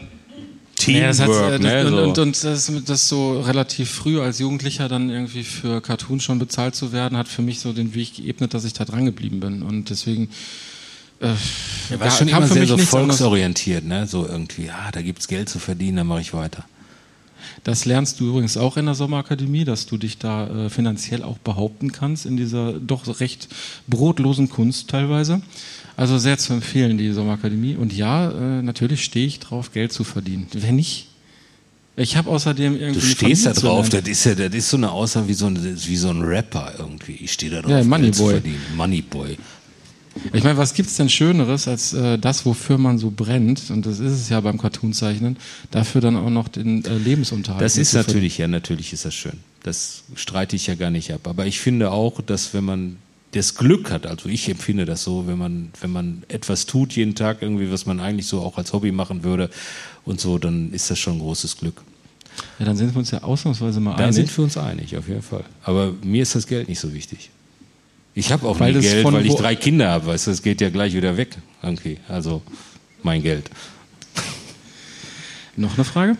ja, 0.88 1.08
das 1.08 1.20
hat, 1.20 1.28
äh, 1.28 1.58
das, 1.58 1.60
ne, 1.60 1.86
und, 1.86 1.90
so. 1.92 2.02
und, 2.02 2.18
und 2.18 2.44
das, 2.44 2.72
das 2.86 3.08
so 3.08 3.40
relativ 3.40 3.90
früh 3.90 4.20
als 4.20 4.38
Jugendlicher 4.38 4.88
dann 4.88 5.10
irgendwie 5.10 5.44
für 5.44 5.80
Cartoon 5.80 6.20
schon 6.20 6.38
bezahlt 6.38 6.74
zu 6.74 6.92
werden, 6.92 7.16
hat 7.18 7.28
für 7.28 7.42
mich 7.42 7.60
so 7.60 7.72
den 7.72 7.94
Weg 7.94 8.14
geebnet, 8.14 8.54
dass 8.54 8.64
ich 8.64 8.72
da 8.72 8.84
dran 8.84 9.04
geblieben 9.04 9.40
bin. 9.40 9.62
Und 9.62 9.90
deswegen 9.90 10.30
äh, 11.20 11.34
Er 11.90 12.00
war 12.00 12.08
ga- 12.08 12.10
schon 12.10 12.28
immer 12.28 12.46
sehr 12.46 12.66
so 12.66 12.78
volksorientiert, 12.78 13.84
ne? 13.84 14.06
So 14.06 14.26
irgendwie, 14.26 14.70
ah, 14.70 14.90
da 14.92 15.02
gibt's 15.02 15.28
Geld 15.28 15.48
zu 15.48 15.58
verdienen, 15.58 15.98
dann 15.98 16.06
mache 16.06 16.20
ich 16.22 16.32
weiter. 16.32 16.64
Das 17.64 17.84
lernst 17.84 18.20
du 18.20 18.28
übrigens 18.28 18.56
auch 18.56 18.76
in 18.76 18.86
der 18.86 18.94
Sommerakademie, 18.94 19.64
dass 19.64 19.86
du 19.86 19.96
dich 19.98 20.18
da 20.18 20.66
äh, 20.66 20.70
finanziell 20.70 21.22
auch 21.22 21.38
behaupten 21.38 21.92
kannst 21.92 22.24
in 22.26 22.36
dieser 22.36 22.72
doch 22.72 23.20
recht 23.20 23.48
brotlosen 23.86 24.48
Kunst 24.48 24.88
teilweise. 24.88 25.42
Also 25.96 26.18
sehr 26.18 26.38
zu 26.38 26.52
empfehlen, 26.52 26.98
die 26.98 27.12
Sommerakademie. 27.12 27.76
Und 27.76 27.92
ja, 27.92 28.30
äh, 28.30 28.62
natürlich 28.62 29.04
stehe 29.04 29.26
ich 29.26 29.38
drauf, 29.40 29.72
Geld 29.72 29.92
zu 29.92 30.04
verdienen. 30.04 30.46
Wenn 30.52 30.76
nicht, 30.76 31.08
ich 31.96 32.16
habe 32.16 32.30
außerdem 32.30 32.76
irgendwie. 32.80 33.00
Du 33.00 33.06
stehst 33.06 33.46
da 33.46 33.54
zu 33.54 33.66
drauf, 33.66 33.88
das 33.88 34.08
ist 34.08 34.24
ja, 34.24 34.34
das 34.34 34.54
ist 34.54 34.70
so 34.70 34.76
eine 34.76 34.90
Aussage 34.90 35.28
wie 35.28 35.34
so 35.34 35.46
ein, 35.46 35.58
wie 35.62 35.96
so 35.96 36.08
ein 36.08 36.22
Rapper 36.22 36.72
irgendwie. 36.78 37.12
Ich 37.12 37.32
stehe 37.32 37.52
da 37.52 37.62
drauf, 37.62 37.70
Ja, 37.70 37.84
Money 37.84 38.04
Geld 38.04 38.14
zu 38.14 38.22
Boy. 38.22 38.32
verdienen. 38.32 38.62
Moneyboy. 38.76 39.36
Ich 40.32 40.42
meine, 40.42 40.58
was 40.58 40.74
gibt's 40.74 40.96
denn 40.96 41.08
Schöneres 41.08 41.68
als 41.68 41.92
äh, 41.92 42.18
das, 42.18 42.44
wofür 42.44 42.78
man 42.78 42.98
so 42.98 43.12
brennt? 43.14 43.70
Und 43.70 43.86
das 43.86 44.00
ist 44.00 44.12
es 44.12 44.28
ja 44.28 44.40
beim 44.40 44.58
Cartoonzeichnen. 44.58 45.36
Dafür 45.70 46.00
dann 46.00 46.16
auch 46.16 46.30
noch 46.30 46.48
den 46.48 46.84
äh, 46.84 46.96
Lebensunterhalt. 46.96 47.62
Das 47.62 47.76
ist 47.76 47.92
zu 47.92 47.98
natürlich, 47.98 48.36
ja, 48.38 48.48
natürlich 48.48 48.92
ist 48.92 49.04
das 49.04 49.14
schön. 49.14 49.38
Das 49.62 50.02
streite 50.16 50.56
ich 50.56 50.66
ja 50.66 50.74
gar 50.74 50.90
nicht 50.90 51.12
ab. 51.12 51.28
Aber 51.28 51.46
ich 51.46 51.60
finde 51.60 51.90
auch, 51.92 52.20
dass 52.22 52.54
wenn 52.54 52.64
man 52.64 52.96
das 53.32 53.54
Glück 53.54 53.90
hat, 53.92 54.06
also 54.06 54.28
ich 54.28 54.48
empfinde 54.48 54.84
das 54.84 55.04
so, 55.04 55.26
wenn 55.26 55.38
man, 55.38 55.70
wenn 55.80 55.90
man 55.90 56.24
etwas 56.28 56.66
tut 56.66 56.92
jeden 56.94 57.14
Tag 57.14 57.42
irgendwie, 57.42 57.70
was 57.70 57.86
man 57.86 58.00
eigentlich 58.00 58.26
so 58.26 58.40
auch 58.40 58.58
als 58.58 58.72
Hobby 58.72 58.90
machen 58.90 59.22
würde 59.22 59.50
und 60.04 60.20
so, 60.20 60.38
dann 60.38 60.72
ist 60.72 60.90
das 60.90 60.98
schon 60.98 61.14
ein 61.14 61.18
großes 61.20 61.58
Glück. 61.58 61.80
Ja, 62.58 62.64
dann 62.64 62.76
sind 62.76 62.92
wir 62.94 62.98
uns 62.98 63.10
ja 63.10 63.22
ausnahmsweise 63.22 63.78
mal 63.80 63.96
Da 63.96 64.04
einig. 64.04 64.16
sind 64.16 64.36
wir 64.36 64.44
uns 64.44 64.56
einig, 64.56 64.96
auf 64.96 65.06
jeden 65.08 65.22
Fall. 65.22 65.44
Aber 65.62 65.92
mir 66.02 66.22
ist 66.22 66.34
das 66.34 66.46
Geld 66.46 66.68
nicht 66.68 66.80
so 66.80 66.92
wichtig. 66.92 67.30
Ich 68.14 68.32
habe 68.32 68.48
auch 68.48 68.58
Weil 68.58 68.72
nie 68.74 68.80
Geld, 68.80 69.04
weil 69.04 69.24
ich 69.24 69.34
drei 69.34 69.54
Kinder 69.54 69.90
habe, 69.90 70.06
weißt 70.06 70.26
du, 70.26 70.30
das 70.32 70.42
geht 70.42 70.60
ja 70.60 70.70
gleich 70.70 70.94
wieder 70.94 71.16
weg. 71.16 71.36
irgendwie. 71.62 71.98
Also 72.08 72.42
mein 73.02 73.22
Geld. 73.22 73.48
Noch 75.56 75.74
eine 75.74 75.84
Frage? 75.84 76.16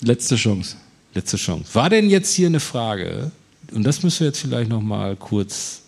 Letzte 0.00 0.36
Chance. 0.36 0.76
Letzte 1.14 1.36
Chance. 1.36 1.74
War 1.74 1.88
denn 1.90 2.10
jetzt 2.10 2.32
hier 2.34 2.48
eine 2.48 2.60
Frage, 2.60 3.30
und 3.74 3.84
das 3.84 4.02
müssen 4.02 4.20
wir 4.20 4.26
jetzt 4.28 4.40
vielleicht 4.40 4.70
noch 4.70 4.82
mal 4.82 5.16
kurz 5.16 5.82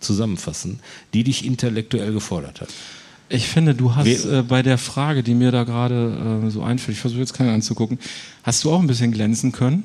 zusammenfassen, 0.00 0.80
die 1.12 1.24
dich 1.24 1.44
intellektuell 1.44 2.12
gefordert 2.12 2.60
hat? 2.60 2.68
Ich 3.28 3.48
finde, 3.48 3.74
du 3.74 3.94
hast 3.94 4.26
äh, 4.26 4.42
bei 4.46 4.62
der 4.62 4.78
Frage, 4.78 5.22
die 5.22 5.34
mir 5.34 5.50
da 5.50 5.64
gerade 5.64 6.42
äh, 6.46 6.50
so 6.50 6.62
einfällt, 6.62 6.96
ich 6.96 7.00
versuche 7.00 7.20
jetzt 7.20 7.32
keine 7.32 7.52
anzugucken, 7.52 7.98
hast 8.42 8.62
du 8.64 8.70
auch 8.70 8.80
ein 8.80 8.86
bisschen 8.86 9.12
glänzen 9.12 9.50
können? 9.50 9.84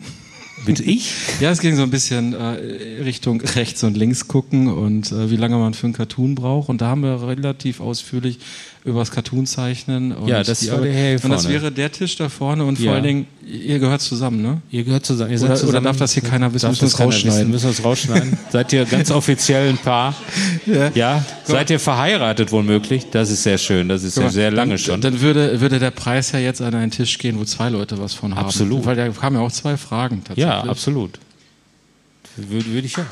Bitte 0.65 0.83
ich? 0.83 1.13
Ja, 1.39 1.51
es 1.51 1.61
ging 1.61 1.77
so 1.77 1.83
ein 1.83 1.89
bisschen 1.89 2.33
äh, 2.33 3.01
Richtung 3.01 3.39
rechts 3.39 3.81
und 3.83 3.95
links 3.95 4.27
gucken 4.27 4.67
und 4.67 5.09
äh, 5.13 5.31
wie 5.31 5.37
lange 5.37 5.57
man 5.57 5.73
für 5.73 5.85
einen 5.85 5.93
Cartoon 5.93 6.35
braucht. 6.35 6.67
Und 6.67 6.81
da 6.81 6.87
haben 6.87 7.01
wir 7.01 7.25
relativ 7.25 7.79
ausführlich 7.79 8.39
über 8.86 8.99
das 8.99 9.11
Cartoon 9.11 9.45
zeichnen. 9.45 10.13
Und 10.13 10.27
Ja, 10.30 10.41
das 10.41 10.61
die 10.61 10.71
war 10.71 10.80
der 10.80 10.93
Herr 10.93 11.23
Und 11.23 11.30
das 11.32 11.47
wäre 11.49 11.71
der 11.71 11.91
Tisch 11.91 12.15
da 12.15 12.30
vorne 12.30 12.63
und 12.63 12.80
Ja. 12.80 12.86
vor 12.86 12.93
allen 12.95 13.03
Dingen, 13.03 13.27
ihr 13.45 13.77
gehört 13.80 14.01
zusammen, 14.01 14.41
ne? 14.41 14.61
Ihr 14.71 14.84
gehört 14.86 15.05
zusammen. 15.05 15.32
Ihr 15.32 15.38
Oder- 15.38 15.47
seid 15.47 15.57
oder 15.57 15.67
zusammen. 15.67 15.84
darf 15.86 15.97
das 15.97 16.13
hier 16.13 16.23
keiner 16.23 16.53
wissen? 16.53 16.67
Darf 16.67 16.82
Müssen 16.82 16.97
wir 16.97 17.05
rausschneiden? 17.05 17.51
Müssen 17.51 17.63
wir 17.65 17.71
es 17.71 17.84
rausschneiden? 17.84 18.38
seid 18.51 18.71
ihr 18.73 18.86
ganz 18.86 19.11
offiziell 19.11 19.69
ein 19.69 19.77
Paar? 19.77 20.15
Ja. 20.95 21.23
Seid 21.43 21.69
ihr 21.71 21.80
verheiratet 21.80 22.51
womöglich? 22.51 23.09
Das 23.11 23.30
ist 23.30 23.43
sehr 23.43 23.57
schön. 23.57 23.89
Das 23.89 24.03
ist 24.03 24.17
ja 24.17 24.30
sehr 24.30 24.49
lange 24.51 24.71
dann, 24.71 24.77
schon. 24.77 25.01
Dann 25.01 25.19
würde, 25.21 25.59
würde 25.59 25.80
der 25.80 25.91
Preis 25.91 26.32
ja 26.32 26.39
jetzt 26.39 26.61
an 26.61 26.73
einen 26.73 26.91
Tisch 26.91 27.17
gehen, 27.17 27.38
wo 27.38 27.43
zwei 27.43 27.69
Leute 27.69 27.99
was 27.99 28.13
von 28.13 28.36
haben. 28.36 28.45
Absolut. 28.45 28.86
Weil 28.86 28.95
da 28.95 29.09
kamen 29.09 29.36
ja 29.36 29.41
auch 29.41 29.51
zwei 29.51 29.75
Fragen 29.77 30.19
tatsächlich. 30.23 30.45
Ja, 30.45 30.61
absolut. 30.63 31.19
Würde, 32.38 32.65
würde 32.67 32.88
ich 32.88 32.95
ja. 32.95 33.05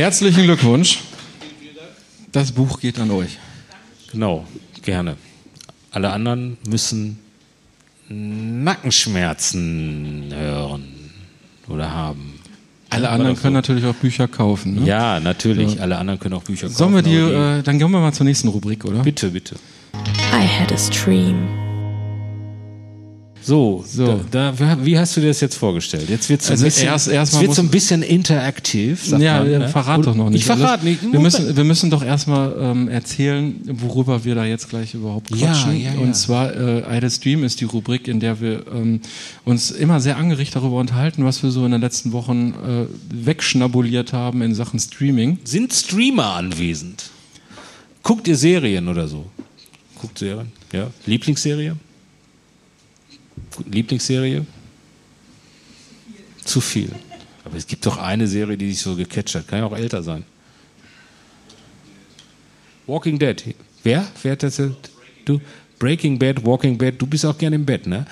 Herzlichen 0.00 0.44
Glückwunsch. 0.44 1.00
Das 2.32 2.52
Buch 2.52 2.80
geht 2.80 2.98
an 2.98 3.10
euch. 3.10 3.36
Genau, 4.10 4.46
gerne. 4.80 5.16
Alle 5.90 6.10
anderen 6.10 6.56
müssen 6.66 7.18
Nackenschmerzen 8.08 10.32
hören 10.34 10.84
oder 11.68 11.90
haben. 11.90 12.40
Alle 12.88 13.08
War 13.08 13.12
anderen 13.12 13.36
können 13.36 13.56
so? 13.56 13.58
natürlich 13.58 13.84
auch 13.84 13.94
Bücher 13.94 14.26
kaufen. 14.26 14.76
Ne? 14.76 14.86
Ja, 14.86 15.20
natürlich. 15.20 15.82
Alle 15.82 15.98
anderen 15.98 16.18
können 16.18 16.34
auch 16.34 16.44
Bücher 16.44 16.68
kaufen. 16.68 16.78
Sollen 16.78 16.94
wir 16.94 17.02
die, 17.02 17.16
äh, 17.16 17.60
dann 17.62 17.78
gehen 17.78 17.90
wir 17.90 18.00
mal 18.00 18.14
zur 18.14 18.24
nächsten 18.24 18.48
Rubrik, 18.48 18.86
oder? 18.86 19.02
Bitte, 19.02 19.28
bitte. 19.28 19.56
I 20.32 20.46
had 20.46 20.72
a 20.72 20.78
stream. 20.78 21.69
So, 23.42 23.84
So. 23.88 24.20
Da, 24.30 24.52
da, 24.52 24.76
wie 24.84 24.98
hast 24.98 25.16
du 25.16 25.20
dir 25.20 25.28
das 25.28 25.40
jetzt 25.40 25.56
vorgestellt? 25.56 26.08
Jetzt 26.10 26.28
wird 26.28 26.42
es 26.42 26.50
Also 26.50 26.62
ein 26.62 26.66
bisschen, 26.66 26.86
erst- 26.86 27.08
erst 27.08 27.32
es 27.34 27.40
wird 27.40 27.54
so 27.54 27.62
ein 27.62 27.68
bisschen 27.68 28.02
interaktiv. 28.02 29.08
ja, 29.18 29.40
man, 29.40 29.48
ne? 29.50 29.68
verrat 29.68 30.06
doch 30.06 30.14
noch 30.14 30.28
nicht. 30.28 30.40
Ich 30.40 30.44
verrate 30.44 30.84
nicht. 30.84 31.00
Wir 31.10 31.18
müssen, 31.20 31.56
wir 31.56 31.64
müssen 31.64 31.90
doch 31.90 32.02
erstmal 32.04 32.54
ähm, 32.60 32.88
erzählen, 32.88 33.54
worüber 33.72 34.24
wir 34.24 34.34
da 34.34 34.44
jetzt 34.44 34.68
gleich 34.68 34.94
überhaupt 34.94 35.30
Ja, 35.34 35.52
quatschen. 35.52 35.80
ja, 35.80 35.94
ja. 35.94 35.98
Und 36.00 36.14
zwar, 36.14 36.54
äh, 36.54 36.96
Idle 36.98 37.10
Stream 37.10 37.42
ist 37.44 37.60
die 37.60 37.64
Rubrik, 37.64 38.08
in 38.08 38.20
der 38.20 38.40
wir 38.40 38.66
ähm, 38.74 39.00
uns 39.44 39.70
immer 39.70 40.00
sehr 40.00 40.16
angerichtet 40.18 40.56
darüber 40.56 40.76
unterhalten, 40.78 41.24
was 41.24 41.42
wir 41.42 41.50
so 41.50 41.64
in 41.64 41.72
den 41.72 41.80
letzten 41.80 42.12
Wochen 42.12 42.52
äh, 42.52 42.86
wegschnabuliert 43.26 44.12
haben 44.12 44.42
in 44.42 44.54
Sachen 44.54 44.78
Streaming. 44.78 45.38
Sind 45.44 45.72
Streamer 45.72 46.34
anwesend? 46.34 47.10
Guckt 48.02 48.28
ihr 48.28 48.36
Serien 48.36 48.88
oder 48.88 49.08
so? 49.08 49.26
Guckt 50.00 50.18
Serien? 50.18 50.52
Ja. 50.72 50.88
Lieblingsserie? 51.06 51.76
Lieblingsserie? 53.70 54.44
Zu 56.44 56.60
viel. 56.60 56.90
Aber 57.44 57.56
es 57.56 57.66
gibt 57.66 57.84
doch 57.86 57.96
eine 57.98 58.26
Serie, 58.26 58.56
die 58.56 58.70
sich 58.72 58.80
so 58.80 58.94
gecatcht 58.96 59.34
hat. 59.34 59.48
Kann 59.48 59.60
ja 59.60 59.66
auch 59.66 59.76
älter 59.76 60.02
sein. 60.02 60.24
Walking 62.86 63.18
Dead. 63.18 63.54
Wer? 63.82 64.06
Wer 64.22 64.32
hat 64.32 64.42
das? 64.42 64.60
Du? 65.24 65.40
Breaking 65.78 66.18
Bad, 66.18 66.44
Walking 66.44 66.76
Bad. 66.76 66.94
Du 67.00 67.06
bist 67.06 67.24
auch 67.24 67.36
gerne 67.38 67.56
im 67.56 67.64
Bett, 67.64 67.86
ne? 67.86 68.04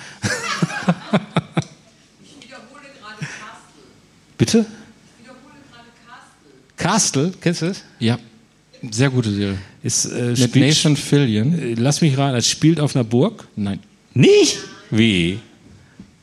Ich 2.23 2.45
wiederhole 2.47 2.81
gerade 2.99 3.19
Castle. 3.19 3.83
Bitte? 4.37 4.59
Ich 4.59 5.23
wiederhole 5.23 5.53
gerade 5.69 5.89
Castle. 6.07 6.51
Castle, 7.27 7.33
kennst 7.41 7.61
du 7.61 7.65
das? 7.67 7.83
Ja, 7.99 8.17
sehr 8.89 9.09
gute 9.09 9.31
Serie. 9.31 9.57
Ist, 9.83 10.05
äh, 10.05 10.33
Mit 10.37 10.55
Nathan 10.55 10.95
Fillion. 10.95 11.53
äh, 11.59 11.73
Lass 11.75 12.01
mich 12.01 12.17
raten, 12.17 12.37
es 12.37 12.47
spielt 12.47 12.79
auf 12.79 12.95
einer 12.95 13.03
Burg? 13.05 13.47
Nein. 13.55 13.79
Nicht? 14.13 14.57
Wie? 14.91 15.39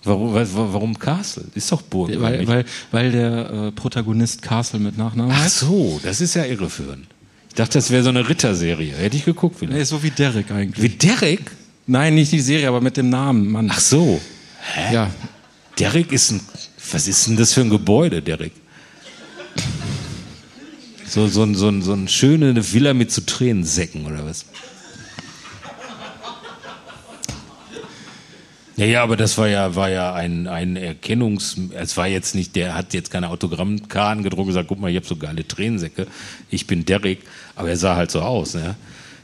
Warum, 0.04 0.34
wa- 0.34 0.40
wa- 0.40 0.68
warum 0.72 0.98
Castle? 0.98 1.44
Ist 1.54 1.70
doch 1.72 1.82
Burg. 1.82 2.12
Weil, 2.20 2.46
weil, 2.46 2.64
weil 2.92 3.10
der 3.12 3.50
äh, 3.50 3.72
Protagonist 3.72 4.42
Castle 4.42 4.78
mit 4.80 4.96
Nachnamen 4.96 5.32
Ach 5.34 5.42
heißt. 5.44 5.60
so, 5.60 6.00
das 6.02 6.20
ist 6.20 6.34
ja 6.34 6.44
irreführend. 6.44 7.06
Ich 7.48 7.54
dachte, 7.54 7.78
das 7.78 7.90
wäre 7.90 8.02
so 8.02 8.10
eine 8.10 8.28
Ritterserie. 8.28 8.94
Hätte 8.96 9.16
ich 9.16 9.24
geguckt 9.24 9.56
Nee, 9.62 9.66
vielleicht. 9.68 9.82
ist 9.82 9.88
so 9.88 10.02
wie 10.02 10.10
Derek 10.10 10.50
eigentlich. 10.50 10.82
Wie 10.82 10.96
Derek? 10.96 11.50
Nein, 11.86 12.14
nicht 12.14 12.30
die 12.32 12.40
Serie, 12.40 12.68
aber 12.68 12.80
mit 12.80 12.96
dem 12.96 13.08
Namen, 13.08 13.50
Mann. 13.50 13.68
Ach 13.72 13.80
so. 13.80 14.20
ja. 14.92 15.10
Derek 15.78 16.12
ist 16.12 16.30
ein. 16.32 16.40
Was 16.92 17.08
ist 17.08 17.26
denn 17.26 17.36
das 17.36 17.52
für 17.52 17.62
ein 17.62 17.70
Gebäude, 17.70 18.22
Derek? 18.22 18.52
So, 21.08 21.26
so, 21.28 21.52
so, 21.54 21.80
so 21.80 21.92
eine 21.92 22.08
schöne 22.08 22.72
Villa 22.72 22.92
mit 22.94 23.10
so 23.12 23.22
Tränensäcken 23.22 24.04
oder 24.06 24.24
was? 24.26 24.44
Ja, 28.76 28.84
ja, 28.84 29.02
aber 29.02 29.16
das 29.16 29.38
war 29.38 29.48
ja, 29.48 29.74
war 29.74 29.88
ja 29.88 30.12
ein, 30.12 30.46
ein 30.46 30.76
Erkennungs... 30.76 31.56
Es 31.74 31.96
war 31.96 32.08
jetzt 32.08 32.34
nicht, 32.34 32.54
der 32.56 32.74
hat 32.74 32.92
jetzt 32.92 33.10
keine 33.10 33.30
Autogrammkarten 33.30 34.22
gedruckt 34.22 34.42
und 34.42 34.46
gesagt, 34.48 34.68
guck 34.68 34.78
mal, 34.78 34.90
ich 34.90 34.96
habe 34.96 35.06
so 35.06 35.16
geile 35.16 35.48
Tränensäcke. 35.48 36.06
Ich 36.50 36.66
bin 36.66 36.84
Derek. 36.84 37.20
Aber 37.54 37.70
er 37.70 37.78
sah 37.78 37.96
halt 37.96 38.10
so 38.10 38.20
aus, 38.20 38.54
ne? 38.54 38.76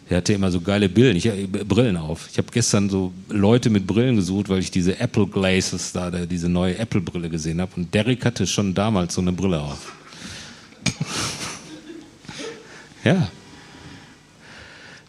Der 0.09 0.19
hatte 0.19 0.33
immer 0.33 0.51
so 0.51 0.61
geile 0.61 0.89
Brillen, 0.89 1.17
ich, 1.17 1.27
äh, 1.27 1.47
Brillen 1.47 1.97
auf. 1.97 2.29
Ich 2.31 2.39
habe 2.39 2.49
gestern 2.51 2.89
so 2.89 3.13
Leute 3.29 3.71
mit 3.71 3.87
Brillen 3.87 4.17
gesucht, 4.17 4.49
weil 4.49 4.59
ich 4.59 4.71
diese 4.71 4.99
Apple 4.99 5.27
Glasses 5.27 5.93
da, 5.93 6.11
diese 6.11 6.49
neue 6.49 6.79
Apple-Brille 6.79 7.29
gesehen 7.29 7.61
habe. 7.61 7.73
Und 7.77 7.95
Derek 7.95 8.25
hatte 8.25 8.47
schon 8.47 8.73
damals 8.73 9.15
so 9.15 9.21
eine 9.21 9.33
Brille 9.33 9.61
auf. 9.61 9.93
ja. 13.05 13.29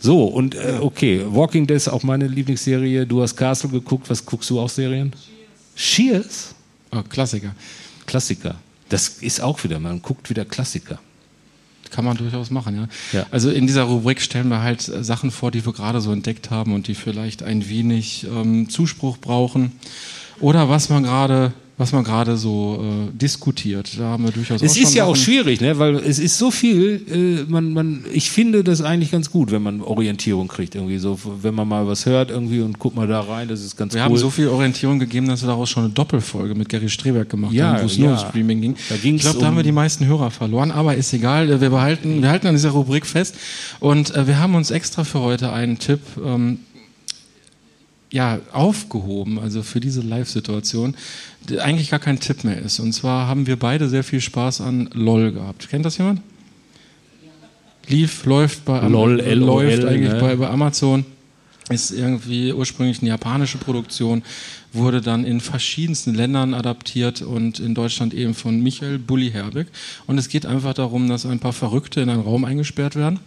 So, 0.03 0.25
und 0.25 0.53
äh, 0.53 0.79
okay, 0.81 1.23
Walking 1.29 1.65
Dead 1.65 1.77
ist 1.77 1.87
auch 1.87 2.03
meine 2.03 2.27
Lieblingsserie. 2.27 3.05
Du 3.05 3.21
hast 3.21 3.37
Castle 3.37 3.69
geguckt. 3.69 4.09
Was 4.09 4.25
guckst 4.25 4.49
du 4.49 4.59
auch 4.59 4.67
Serien? 4.67 5.13
Cheers? 5.77 6.53
Oh, 6.91 7.01
Klassiker. 7.07 7.55
Klassiker. 8.05 8.55
Das 8.89 9.07
ist 9.07 9.39
auch 9.39 9.63
wieder, 9.63 9.79
man 9.79 10.01
guckt 10.01 10.29
wieder 10.29 10.43
Klassiker. 10.43 10.99
Kann 11.89 12.03
man 12.03 12.17
durchaus 12.17 12.51
machen, 12.51 12.75
ja. 12.75 13.17
Ja. 13.17 13.25
Also 13.31 13.49
in 13.49 13.65
dieser 13.65 13.83
Rubrik 13.83 14.19
stellen 14.19 14.49
wir 14.49 14.61
halt 14.61 14.89
äh, 14.89 15.05
Sachen 15.05 15.31
vor, 15.31 15.51
die 15.51 15.65
wir 15.65 15.71
gerade 15.71 16.01
so 16.01 16.11
entdeckt 16.11 16.51
haben 16.51 16.73
und 16.73 16.87
die 16.87 16.95
vielleicht 16.95 17.41
ein 17.41 17.69
wenig 17.69 18.27
ähm, 18.27 18.67
Zuspruch 18.67 19.19
brauchen. 19.19 19.71
Oder 20.41 20.67
was 20.67 20.89
man 20.89 21.03
gerade, 21.03 21.53
was 21.75 21.91
man 21.91 22.03
gerade 22.03 22.37
so 22.37 22.79
äh, 22.79 23.17
diskutiert. 23.17 23.97
Da 23.97 24.03
haben 24.03 24.23
wir 24.25 24.31
durchaus 24.31 24.61
Es 24.61 24.71
auch 24.71 24.75
schon 24.75 24.83
ist 24.83 24.93
ja 24.93 25.05
auch 25.05 25.15
schwierig, 25.15 25.59
ne? 25.59 25.79
weil 25.79 25.95
es 25.95 26.19
ist 26.19 26.37
so 26.37 26.51
viel, 26.51 27.01
äh, 27.47 27.51
man, 27.51 27.73
man, 27.73 28.05
ich 28.13 28.29
finde 28.29 28.63
das 28.63 28.81
eigentlich 28.81 29.09
ganz 29.11 29.31
gut, 29.31 29.49
wenn 29.51 29.63
man 29.63 29.81
Orientierung 29.81 30.47
kriegt, 30.47 30.75
irgendwie 30.75 30.99
so, 30.99 31.19
wenn 31.41 31.55
man 31.55 31.67
mal 31.67 31.87
was 31.87 32.05
hört 32.05 32.29
irgendwie 32.29 32.61
und 32.61 32.77
guckt 32.77 32.95
mal 32.95 33.07
da 33.07 33.21
rein, 33.21 33.47
das 33.47 33.61
ist 33.63 33.75
ganz 33.75 33.93
Wir 33.95 34.01
cool. 34.01 34.05
haben 34.05 34.17
so 34.17 34.29
viel 34.29 34.49
Orientierung 34.49 34.99
gegeben, 34.99 35.27
dass 35.27 35.41
wir 35.41 35.47
daraus 35.47 35.69
schon 35.69 35.85
eine 35.85 35.93
Doppelfolge 35.93 36.53
mit 36.53 36.69
Gary 36.69 36.89
Streberg 36.89 37.29
gemacht 37.29 37.53
Ja, 37.53 37.73
haben, 37.73 37.81
wo 37.81 37.85
es 37.87 37.97
nur 37.97 38.09
ja. 38.09 38.13
um 38.21 38.29
Streaming 38.29 38.61
ging. 38.61 38.75
Ich 38.75 39.21
glaube, 39.21 39.39
da 39.39 39.39
um- 39.39 39.45
haben 39.45 39.55
wir 39.57 39.63
die 39.63 39.71
meisten 39.71 40.05
Hörer 40.05 40.29
verloren, 40.29 40.69
aber 40.71 40.95
ist 40.95 41.11
egal. 41.11 41.59
Wir 41.59 41.69
behalten, 41.71 42.21
wir 42.21 42.29
halten 42.29 42.45
an 42.47 42.53
dieser 42.53 42.69
Rubrik 42.69 43.05
fest. 43.07 43.35
Und 43.79 44.13
äh, 44.15 44.27
wir 44.27 44.37
haben 44.39 44.53
uns 44.53 44.69
extra 44.69 45.03
für 45.03 45.21
heute 45.21 45.51
einen 45.51 45.79
Tipp 45.79 46.01
ähm, 46.23 46.59
ja, 48.13 48.39
aufgehoben, 48.51 49.39
also 49.39 49.63
für 49.63 49.79
diese 49.79 50.01
Live-Situation, 50.01 50.95
eigentlich 51.59 51.89
gar 51.89 51.99
kein 51.99 52.19
Tipp 52.19 52.43
mehr 52.43 52.61
ist. 52.61 52.79
Und 52.79 52.93
zwar 52.93 53.27
haben 53.27 53.47
wir 53.47 53.57
beide 53.57 53.89
sehr 53.89 54.03
viel 54.03 54.21
Spaß 54.21 54.61
an 54.61 54.87
LOL 54.93 55.31
gehabt. 55.31 55.67
Kennt 55.67 55.83
das 55.83 55.97
jemand? 55.97 56.21
Lief, 57.87 58.23
läuft 58.25 58.65
bei 58.65 58.79
Am- 58.79 58.91
LOL, 58.91 59.19
LOL, 59.19 59.33
läuft 59.65 59.85
eigentlich 59.85 60.13
ne? 60.13 60.19
bei, 60.19 60.35
bei 60.35 60.47
Amazon. 60.47 61.05
Ist 61.69 61.91
irgendwie 61.91 62.53
ursprünglich 62.53 62.99
eine 62.99 63.09
japanische 63.09 63.57
Produktion, 63.57 64.21
wurde 64.73 65.01
dann 65.01 65.25
in 65.25 65.39
verschiedensten 65.39 66.13
Ländern 66.13 66.53
adaptiert 66.53 67.21
und 67.21 67.59
in 67.59 67.73
Deutschland 67.73 68.13
eben 68.13 68.35
von 68.35 68.61
Michael 68.61 68.99
Bulli 68.99 69.31
Herbig. 69.31 69.67
Und 70.05 70.19
es 70.19 70.29
geht 70.29 70.45
einfach 70.45 70.75
darum, 70.75 71.09
dass 71.09 71.25
ein 71.25 71.39
paar 71.39 71.53
Verrückte 71.53 72.01
in 72.01 72.09
einen 72.09 72.21
Raum 72.21 72.45
eingesperrt 72.45 72.95
werden 72.95 73.21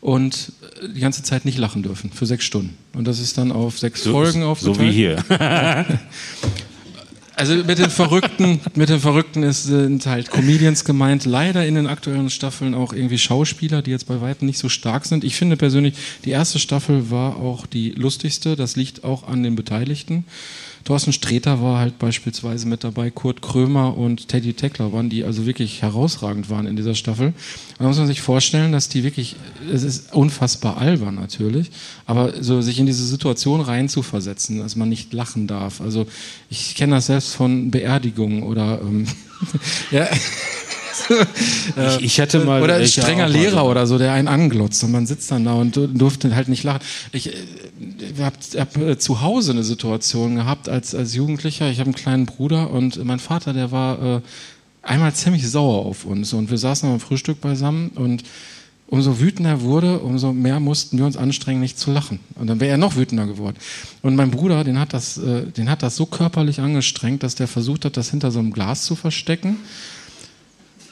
und 0.00 0.52
äh, 0.82 0.88
die 0.94 1.00
ganze 1.00 1.22
Zeit 1.22 1.44
nicht 1.44 1.58
lachen 1.58 1.82
dürfen 1.82 2.10
für 2.10 2.26
sechs 2.26 2.44
Stunden. 2.44 2.76
Und 2.94 3.06
das 3.06 3.20
ist 3.20 3.38
dann 3.38 3.52
auf 3.52 3.78
sechs 3.78 4.06
Folgen 4.06 4.42
aufgeteilt. 4.42 4.76
so 4.76 4.82
wie 4.82 4.92
hier. 4.92 5.24
Also 7.38 7.54
mit 7.54 7.78
den 7.78 7.88
Verrückten, 7.88 8.60
mit 8.74 8.88
den 8.88 8.98
Verrückten 8.98 9.44
ist, 9.44 9.62
sind 9.62 10.04
halt 10.06 10.28
Comedians 10.28 10.84
gemeint. 10.84 11.24
Leider 11.24 11.64
in 11.64 11.76
den 11.76 11.86
aktuellen 11.86 12.30
Staffeln 12.30 12.74
auch 12.74 12.92
irgendwie 12.92 13.16
Schauspieler, 13.16 13.80
die 13.80 13.92
jetzt 13.92 14.08
bei 14.08 14.20
weitem 14.20 14.46
nicht 14.46 14.58
so 14.58 14.68
stark 14.68 15.04
sind. 15.04 15.22
Ich 15.22 15.36
finde 15.36 15.56
persönlich, 15.56 15.94
die 16.24 16.30
erste 16.30 16.58
Staffel 16.58 17.12
war 17.12 17.36
auch 17.36 17.66
die 17.66 17.90
lustigste. 17.90 18.56
Das 18.56 18.74
liegt 18.74 19.04
auch 19.04 19.28
an 19.28 19.44
den 19.44 19.54
Beteiligten. 19.54 20.24
Thorsten 20.84 21.12
Sträter 21.12 21.62
war 21.62 21.78
halt 21.78 21.98
beispielsweise 21.98 22.66
mit 22.66 22.84
dabei, 22.84 23.10
Kurt 23.10 23.42
Krömer 23.42 23.96
und 23.96 24.28
Teddy 24.28 24.54
Teckler 24.54 24.92
waren, 24.92 25.10
die 25.10 25.24
also 25.24 25.46
wirklich 25.46 25.82
herausragend 25.82 26.50
waren 26.50 26.66
in 26.66 26.76
dieser 26.76 26.94
Staffel. 26.94 27.28
Und 27.28 27.34
da 27.78 27.84
muss 27.84 27.98
man 27.98 28.06
sich 28.06 28.20
vorstellen, 28.20 28.72
dass 28.72 28.88
die 28.88 29.04
wirklich, 29.04 29.36
es 29.72 29.82
ist 29.82 30.12
unfassbar 30.12 30.78
albern 30.78 31.16
natürlich, 31.16 31.70
aber 32.06 32.42
so 32.42 32.60
sich 32.60 32.78
in 32.78 32.86
diese 32.86 33.06
Situation 33.06 33.60
reinzuversetzen, 33.60 34.58
dass 34.58 34.76
man 34.76 34.88
nicht 34.88 35.12
lachen 35.12 35.46
darf. 35.46 35.80
Also 35.80 36.06
ich 36.50 36.74
kenne 36.74 36.96
das 36.96 37.06
selbst 37.06 37.34
von 37.34 37.70
Beerdigungen 37.70 38.42
oder 38.42 38.80
ähm, 38.80 39.06
ja. 39.90 40.08
Ich, 41.98 42.04
ich 42.04 42.20
hatte 42.20 42.40
mal. 42.40 42.62
oder 42.62 42.74
ein 42.76 42.82
ich 42.82 42.92
strenger 42.92 43.28
Lehrer 43.28 43.64
oder 43.64 43.86
so, 43.86 43.98
der 43.98 44.12
einen 44.12 44.28
anglotzt 44.28 44.82
und 44.84 44.92
man 44.92 45.06
sitzt 45.06 45.30
dann 45.30 45.44
da 45.44 45.54
und 45.54 45.76
du- 45.76 45.86
durfte 45.86 46.34
halt 46.34 46.48
nicht 46.48 46.64
lachen. 46.64 46.80
Ich, 47.12 47.28
äh, 47.28 47.32
habe 48.20 48.36
hab, 48.56 48.76
äh, 48.76 48.98
zu 48.98 49.20
Hause 49.20 49.52
eine 49.52 49.64
Situation 49.64 50.36
gehabt 50.36 50.68
als, 50.68 50.94
als 50.94 51.14
Jugendlicher. 51.14 51.70
Ich 51.70 51.78
habe 51.80 51.88
einen 51.88 51.94
kleinen 51.94 52.26
Bruder 52.26 52.70
und 52.70 53.04
mein 53.04 53.18
Vater, 53.18 53.52
der 53.52 53.70
war 53.70 54.16
äh, 54.16 54.20
einmal 54.82 55.12
ziemlich 55.14 55.48
sauer 55.48 55.84
auf 55.86 56.04
uns 56.04 56.32
und 56.32 56.50
wir 56.50 56.58
saßen 56.58 56.90
am 56.90 57.00
Frühstück 57.00 57.40
beisammen 57.40 57.90
und 57.94 58.24
umso 58.90 59.20
wütender 59.20 59.50
er 59.50 59.60
wurde, 59.60 59.98
umso 59.98 60.32
mehr 60.32 60.60
mussten 60.60 60.96
wir 60.96 61.04
uns 61.04 61.18
anstrengen, 61.18 61.60
nicht 61.60 61.78
zu 61.78 61.90
lachen. 61.92 62.20
Und 62.36 62.46
dann 62.46 62.58
wäre 62.58 62.70
er 62.70 62.78
noch 62.78 62.96
wütender 62.96 63.26
geworden. 63.26 63.56
Und 64.00 64.16
mein 64.16 64.30
Bruder, 64.30 64.64
den 64.64 64.78
hat 64.78 64.94
das, 64.94 65.18
äh, 65.18 65.42
den 65.44 65.68
hat 65.68 65.82
das 65.82 65.94
so 65.96 66.06
körperlich 66.06 66.60
angestrengt, 66.60 67.22
dass 67.22 67.34
der 67.34 67.48
versucht 67.48 67.84
hat, 67.84 67.98
das 67.98 68.08
hinter 68.10 68.30
so 68.30 68.38
einem 68.38 68.50
Glas 68.50 68.84
zu 68.84 68.96
verstecken 68.96 69.58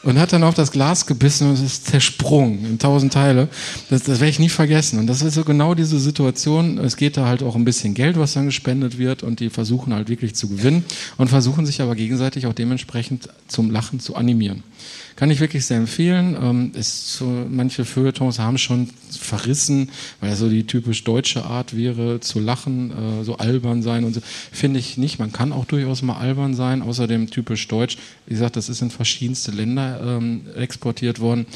und 0.07 0.21
hat 0.21 0.33
dann 0.33 0.45
auf 0.45 0.55
das 0.55 0.71
Glas 0.71 1.05
gebissen 1.05 1.49
und 1.49 1.55
es 1.55 1.61
ist 1.61 1.87
zersprungen 1.89 2.65
in 2.65 2.79
tausend 2.79 3.13
Teile. 3.13 3.49
Das, 3.91 4.05
das 4.05 4.21
werde 4.21 4.31
ich 4.31 4.39
nie 4.39 4.49
vergessen. 4.49 5.01
Und 5.01 5.09
das 5.09 5.21
ist 5.21 5.35
so 5.35 5.45
genau 5.45 5.75
diese 5.75 5.99
Situation. 5.99 6.79
Es 6.79 6.97
geht 6.97 7.17
da 7.17 7.27
halt 7.27 7.43
auch 7.43 7.57
ein 7.57 7.65
bisschen 7.65 7.93
Geld, 7.95 8.17
was 8.17 8.33
dann 8.33 8.47
gespendet 8.47 8.99
wird 8.99 9.25
und 9.25 9.41
die 9.41 9.51
versuchen 9.51 9.93
halt 9.93 10.09
wirklich 10.09 10.37
zu 10.37 10.49
gewinnen 10.49 10.85
und 11.17 11.29
versuchen 11.29 11.67
sich 11.67 11.83
aber 11.83 11.97
gegenseitig 11.97 12.47
auch 12.47 12.53
dementsprechend 12.53 13.29
zum 13.49 13.73
Lachen 13.73 13.99
zu 13.99 14.15
animieren. 14.15 14.63
Kann 15.17 15.31
ich 15.31 15.41
wirklich 15.41 15.65
sehr 15.65 15.79
empfehlen. 15.79 16.37
Ähm, 16.41 16.73
ist 16.75 17.15
so, 17.15 17.25
manche 17.49 17.87
Feuilletons 17.87 18.39
haben 18.39 18.59
schon 18.59 18.91
verrissen, 19.11 19.91
weil 20.21 20.29
das 20.29 20.39
so 20.39 20.51
die 20.51 20.67
typisch 20.67 21.05
deutsche 21.05 21.47
Art 21.47 21.75
wäre, 21.75 22.21
zu 22.21 22.39
lachen, 22.39 22.91
äh, 22.91 23.25
so 23.25 23.39
albern 23.39 23.83
sein 23.83 24.05
und 24.05 24.13
so. 24.13 24.21
Finde 24.53 24.79
ich 24.79 24.99
nicht. 24.99 25.19
Man 25.19 25.33
kann 25.33 25.53
auch 25.53 25.65
durchaus 25.65 26.03
mal 26.03 26.19
albern 26.19 26.55
sein, 26.55 26.83
außerdem 26.83 27.31
typisch 27.31 27.67
deutsch. 27.67 27.97
Wie 28.27 28.35
gesagt, 28.35 28.57
das 28.57 28.69
ist 28.69 28.83
in 28.83 28.91
verschiedenste 28.91 29.53
Länder 29.53 30.01
ähm, 30.05 30.43
exportiert 30.55 31.19
worden. 31.19 31.47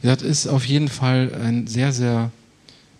Wie 0.00 0.06
gesagt, 0.06 0.22
ist 0.22 0.46
auf 0.46 0.64
jeden 0.64 0.88
Fall 0.88 1.32
ein 1.44 1.66
sehr, 1.66 1.92
sehr 1.92 2.30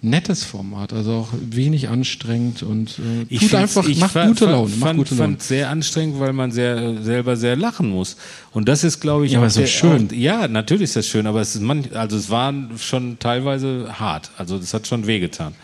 nettes 0.04 0.42
Format, 0.44 0.92
also 0.92 1.12
auch 1.12 1.28
wenig 1.40 1.88
anstrengend 1.88 2.62
und 2.64 2.98
äh, 2.98 3.24
Ich 3.28 3.40
tut 3.40 3.54
einfach, 3.54 3.86
ich 3.86 3.98
macht 3.98 4.14
gute 4.26 4.46
Laune, 4.46 4.68
macht 4.70 4.78
fand, 4.80 4.98
gute 4.98 5.14
Laune. 5.14 5.28
fand 5.34 5.42
sehr 5.42 5.70
anstrengend, 5.70 6.18
weil 6.18 6.32
man 6.32 6.50
sehr, 6.50 7.02
selber 7.02 7.36
sehr 7.36 7.54
lachen 7.56 7.88
muss. 7.90 8.16
Und 8.52 8.68
das 8.68 8.82
ist, 8.82 9.00
glaube 9.00 9.26
ich, 9.26 9.32
Ja, 9.32 9.38
aber 9.38 9.48
der- 9.48 9.66
schön. 9.66 10.08
Auch, 10.08 10.12
ja, 10.12 10.48
natürlich 10.48 10.84
ist 10.84 10.96
das 10.96 11.06
schön, 11.06 11.26
aber 11.26 11.40
es 11.40 11.54
ist 11.54 11.62
man, 11.62 11.86
also 11.94 12.16
es 12.16 12.28
war 12.30 12.52
schon 12.78 13.18
teilweise 13.20 13.88
hart. 13.98 14.32
Also 14.36 14.58
das 14.58 14.74
hat 14.74 14.86
schon 14.88 15.06
wehgetan. 15.06 15.54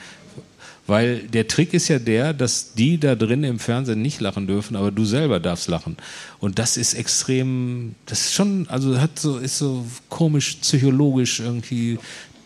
Weil 0.87 1.19
der 1.19 1.47
Trick 1.49 1.75
ist 1.75 1.89
ja 1.89 1.99
der, 1.99 2.33
dass 2.33 2.73
die 2.73 2.97
da 2.99 3.15
drin 3.15 3.45
im 3.45 3.59
Fernsehen 3.59 4.01
nicht 4.01 4.21
lachen 4.23 4.47
dürfen, 4.47 4.75
aber 4.75 4.91
du 4.91 5.05
selber 5.05 5.39
darfst 5.39 5.69
lachen. 5.69 5.97
Und 6.39 6.59
das 6.59 6.79
ist 6.79 6.95
extrem, 6.95 7.95
das 8.07 8.21
ist 8.27 8.35
schon, 8.35 8.67
also 8.71 8.99
hat 8.99 9.19
so, 9.19 9.37
ist 9.37 9.59
so 9.59 9.85
komisch, 10.09 10.57
psychologisch 10.63 11.41
irgendwie. 11.41 11.99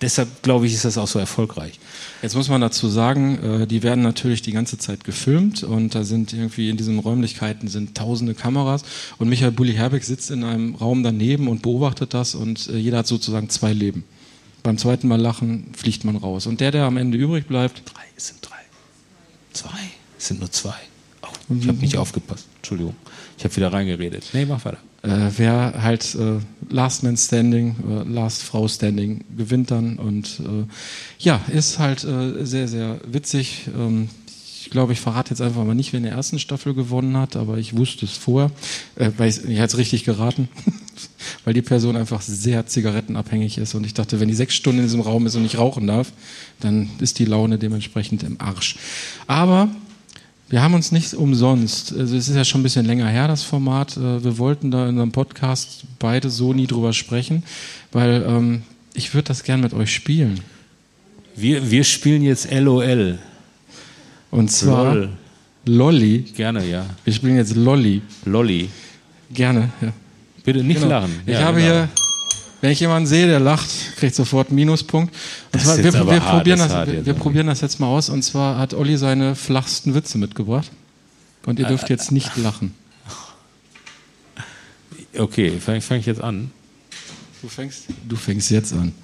Deshalb 0.02 0.42
glaube 0.42 0.66
ich, 0.66 0.74
ist 0.74 0.84
das 0.84 0.98
auch 0.98 1.06
so 1.06 1.20
erfolgreich. 1.20 1.78
Jetzt 2.22 2.34
muss 2.34 2.48
man 2.48 2.60
dazu 2.60 2.88
sagen, 2.88 3.62
äh, 3.62 3.66
die 3.68 3.84
werden 3.84 4.02
natürlich 4.02 4.42
die 4.42 4.50
ganze 4.50 4.76
Zeit 4.76 5.04
gefilmt 5.04 5.62
und 5.62 5.94
da 5.94 6.02
sind 6.02 6.32
irgendwie 6.32 6.68
in 6.70 6.76
diesen 6.76 6.98
Räumlichkeiten 6.98 7.68
sind 7.68 7.96
tausende 7.96 8.34
Kameras 8.34 8.84
und 9.18 9.28
Michael 9.28 9.52
Bulli 9.52 9.74
Herbig 9.74 10.02
sitzt 10.02 10.32
in 10.32 10.42
einem 10.42 10.74
Raum 10.74 11.04
daneben 11.04 11.46
und 11.46 11.62
beobachtet 11.62 12.14
das 12.14 12.34
und 12.34 12.68
äh, 12.68 12.76
jeder 12.76 12.98
hat 12.98 13.06
sozusagen 13.06 13.48
zwei 13.48 13.72
Leben. 13.72 14.04
Beim 14.64 14.76
zweiten 14.76 15.08
Mal 15.08 15.20
lachen 15.20 15.72
fliegt 15.76 16.04
man 16.04 16.16
raus. 16.16 16.46
Und 16.46 16.60
der, 16.60 16.72
der 16.72 16.84
am 16.84 16.96
Ende 16.96 17.16
übrig 17.16 17.46
bleibt, 17.46 17.82
Drei, 17.84 18.02
es 18.16 18.28
sind 18.28 18.38
drei. 18.42 18.60
Zwei. 19.52 19.78
Es 20.18 20.28
sind 20.28 20.40
nur 20.40 20.50
zwei. 20.50 20.74
Oh, 21.22 21.54
ich 21.58 21.68
habe 21.68 21.78
nicht 21.78 21.96
aufgepasst. 21.96 22.46
Entschuldigung. 22.62 22.94
Ich 23.36 23.44
habe 23.44 23.56
wieder 23.56 23.72
reingeredet. 23.72 24.30
Nee, 24.32 24.44
mach 24.46 24.64
weiter. 24.64 24.78
äh, 25.02 25.30
wer 25.36 25.82
halt 25.82 26.14
äh, 26.14 26.38
Last 26.72 27.02
Man 27.02 27.16
Standing, 27.16 27.74
äh, 27.90 28.08
Last 28.08 28.44
Frau 28.44 28.68
Standing 28.68 29.24
gewinnt 29.36 29.72
dann. 29.72 29.98
Und 29.98 30.38
äh, 30.38 30.64
ja, 31.18 31.40
ist 31.52 31.80
halt 31.80 32.04
äh, 32.04 32.44
sehr, 32.46 32.68
sehr 32.68 33.00
witzig. 33.04 33.68
Ähm, 33.76 34.08
ich 34.64 34.70
glaube, 34.70 34.92
ich 34.92 35.00
verrate 35.00 35.30
jetzt 35.30 35.40
einfach 35.40 35.64
mal 35.64 35.74
nicht, 35.74 35.92
wer 35.92 35.98
in 35.98 36.04
der 36.04 36.12
ersten 36.12 36.38
Staffel 36.38 36.72
gewonnen 36.72 37.16
hat, 37.16 37.34
aber 37.34 37.58
ich 37.58 37.76
wusste 37.76 38.06
es 38.06 38.12
vorher, 38.16 38.52
äh, 38.94 39.10
weil 39.16 39.28
ich, 39.28 39.44
ich 39.44 39.58
es 39.58 39.76
richtig 39.76 40.04
geraten, 40.04 40.48
weil 41.44 41.52
die 41.52 41.62
Person 41.62 41.96
einfach 41.96 42.22
sehr 42.22 42.64
zigarettenabhängig 42.64 43.58
ist 43.58 43.74
und 43.74 43.84
ich 43.84 43.92
dachte, 43.92 44.20
wenn 44.20 44.28
die 44.28 44.34
sechs 44.34 44.54
Stunden 44.54 44.78
in 44.78 44.84
diesem 44.84 45.00
Raum 45.00 45.26
ist 45.26 45.34
und 45.34 45.42
nicht 45.42 45.58
rauchen 45.58 45.88
darf, 45.88 46.12
dann 46.60 46.90
ist 47.00 47.18
die 47.18 47.24
Laune 47.24 47.58
dementsprechend 47.58 48.22
im 48.22 48.40
Arsch. 48.40 48.76
Aber 49.26 49.68
wir 50.52 50.62
haben 50.62 50.74
uns 50.74 50.92
nicht 50.92 51.14
umsonst, 51.14 51.92
also 51.98 52.14
es 52.14 52.28
ist 52.28 52.36
ja 52.36 52.44
schon 52.44 52.60
ein 52.60 52.62
bisschen 52.62 52.84
länger 52.84 53.08
her, 53.08 53.26
das 53.26 53.42
Format. 53.42 53.96
äh, 53.96 54.22
Wir 54.22 54.36
wollten 54.36 54.70
da 54.70 54.82
in 54.84 54.90
unserem 54.90 55.10
Podcast 55.10 55.84
beide 55.98 56.28
so 56.28 56.52
nie 56.52 56.66
drüber 56.66 56.92
sprechen, 56.92 57.42
weil 57.90 58.22
ähm, 58.28 58.62
ich 58.92 59.14
würde 59.14 59.28
das 59.28 59.44
gern 59.44 59.60
mit 59.62 59.72
euch 59.72 59.92
spielen. 59.94 60.40
Wir, 61.34 61.70
wir 61.70 61.84
spielen 61.84 62.22
jetzt 62.22 62.52
LOL. 62.52 63.18
Und 64.30 64.50
zwar 64.50 64.94
Lol. 64.94 65.08
Lolli. 65.64 66.18
Gerne, 66.36 66.66
ja. 66.68 66.84
Wir 67.04 67.12
spielen 67.14 67.36
jetzt 67.36 67.56
Lolli. 67.56 68.02
Lolli. 68.26 68.68
Gerne, 69.32 69.70
ja. 69.80 69.92
Bitte 70.44 70.62
nicht 70.62 70.80
Genau. 70.82 70.90
lachen. 71.00 71.12
Ich 71.24 71.32
Ja, 71.32 71.44
habe 71.44 71.60
genau. 71.62 71.72
hier, 71.72 71.88
wenn 72.62 72.70
ich 72.70 72.78
jemanden 72.78 73.08
sehe, 73.08 73.26
der 73.26 73.40
lacht, 73.40 73.68
kriegt 73.96 74.14
sofort 74.14 74.48
einen 74.48 74.54
Minuspunkt. 74.54 75.12
Zwar, 75.50 75.78
wir, 75.78 75.90
probieren 76.20 76.58
das 76.60 76.70
wir, 76.70 76.94
jetzt, 76.94 77.08
aber. 77.08 77.18
probieren 77.18 77.48
das 77.48 77.60
jetzt 77.60 77.80
mal 77.80 77.88
aus. 77.88 78.08
Und 78.08 78.22
zwar 78.22 78.56
hat 78.56 78.72
Olli 78.72 78.96
seine 78.96 79.34
flachsten 79.34 79.94
Witze 79.96 80.16
mitgebracht. 80.16 80.70
Und 81.44 81.58
ihr 81.58 81.66
dürft 81.66 81.90
jetzt 81.90 82.12
nicht 82.12 82.36
lachen. 82.38 82.74
Okay, 85.14 85.58
fange 85.60 85.82
fang 85.82 85.98
ich 85.98 86.06
jetzt 86.06 86.22
an. 86.22 86.50
Du 87.42 87.48
fängst, 87.48 87.84
du 88.08 88.16
fängst 88.16 88.50
jetzt 88.50 88.72
an. 88.72 88.94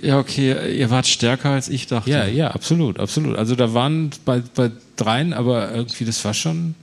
Ja, 0.00 0.18
okay, 0.18 0.76
ihr 0.76 0.90
wart 0.90 1.06
stärker 1.06 1.50
als 1.50 1.68
ich 1.68 1.86
dachte. 1.86 2.10
Ja, 2.10 2.26
ja, 2.26 2.50
absolut, 2.50 2.98
absolut. 2.98 3.36
Also 3.36 3.54
da 3.54 3.72
waren 3.72 4.10
bei, 4.24 4.42
bei 4.56 4.72
dreien, 4.96 5.32
aber 5.32 5.72
irgendwie, 5.72 6.04
das 6.04 6.24
war 6.24 6.34
schon. 6.34 6.74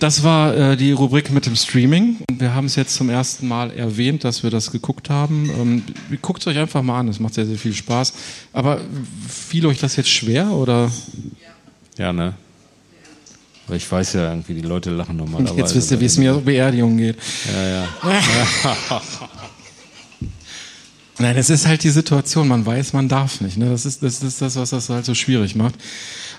Das 0.00 0.22
war 0.22 0.56
äh, 0.56 0.76
die 0.76 0.92
Rubrik 0.92 1.30
mit 1.30 1.46
dem 1.46 1.56
Streaming. 1.56 2.18
Wir 2.32 2.54
haben 2.54 2.66
es 2.66 2.76
jetzt 2.76 2.94
zum 2.94 3.10
ersten 3.10 3.46
Mal 3.46 3.70
erwähnt, 3.72 4.24
dass 4.24 4.42
wir 4.42 4.50
das 4.50 4.70
geguckt 4.70 5.10
haben. 5.10 5.50
Ähm, 5.60 5.82
Guckt 6.20 6.42
es 6.42 6.46
euch 6.46 6.58
einfach 6.58 6.82
mal 6.82 7.00
an, 7.00 7.08
es 7.08 7.20
macht 7.20 7.34
sehr, 7.34 7.46
sehr 7.46 7.58
viel 7.58 7.74
Spaß. 7.74 8.12
Aber 8.52 8.80
fiel 9.28 9.66
euch 9.66 9.78
das 9.78 9.96
jetzt 9.96 10.10
schwer 10.10 10.50
oder? 10.50 10.90
Ja, 11.98 12.12
ne? 12.12 12.34
Aber 13.66 13.76
ich 13.76 13.90
weiß 13.90 14.14
ja 14.14 14.30
irgendwie, 14.30 14.54
die 14.54 14.62
Leute 14.62 14.90
lachen 14.90 15.16
normalerweise. 15.16 15.56
Jetzt 15.56 15.74
wisst 15.74 15.90
ihr, 15.92 16.00
wie 16.00 16.06
es 16.06 16.18
mir 16.18 16.34
auf 16.34 16.42
Beerdigungen 16.42 16.98
geht. 16.98 17.16
Ja, 17.52 17.68
ja. 17.68 17.88
Nein, 21.18 21.36
es 21.36 21.50
ist 21.50 21.66
halt 21.66 21.84
die 21.84 21.90
Situation, 21.90 22.48
man 22.48 22.66
weiß, 22.66 22.94
man 22.94 23.08
darf 23.08 23.40
nicht. 23.40 23.56
Ne? 23.56 23.70
Das, 23.70 23.86
ist, 23.86 24.02
das 24.02 24.22
ist 24.22 24.42
das, 24.42 24.56
was 24.56 24.70
das 24.70 24.88
halt 24.88 25.04
so 25.04 25.14
schwierig 25.14 25.54
macht. 25.54 25.74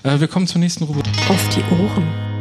Äh, 0.02 0.20
wir 0.20 0.28
kommen 0.28 0.46
zur 0.46 0.60
nächsten 0.60 0.84
Rubrik. 0.84 1.06
Auf 1.28 1.48
die 1.48 1.62
Ohren. 1.74 2.33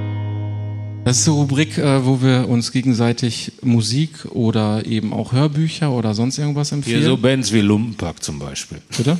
Das 1.05 1.19
ist 1.19 1.27
eine 1.27 1.35
Rubrik, 1.35 1.77
äh, 1.77 2.05
wo 2.05 2.21
wir 2.21 2.47
uns 2.47 2.71
gegenseitig 2.71 3.51
Musik 3.61 4.25
oder 4.29 4.85
eben 4.85 5.11
auch 5.11 5.33
Hörbücher 5.33 5.91
oder 5.91 6.13
sonst 6.13 6.37
irgendwas 6.37 6.71
empfehlen. 6.71 6.99
Hier 7.01 7.09
so 7.09 7.17
Bands 7.17 7.51
wie 7.51 7.59
Lumpenpack 7.59 8.23
zum 8.23 8.39
Beispiel. 8.39 8.79
Bitte? 8.95 9.19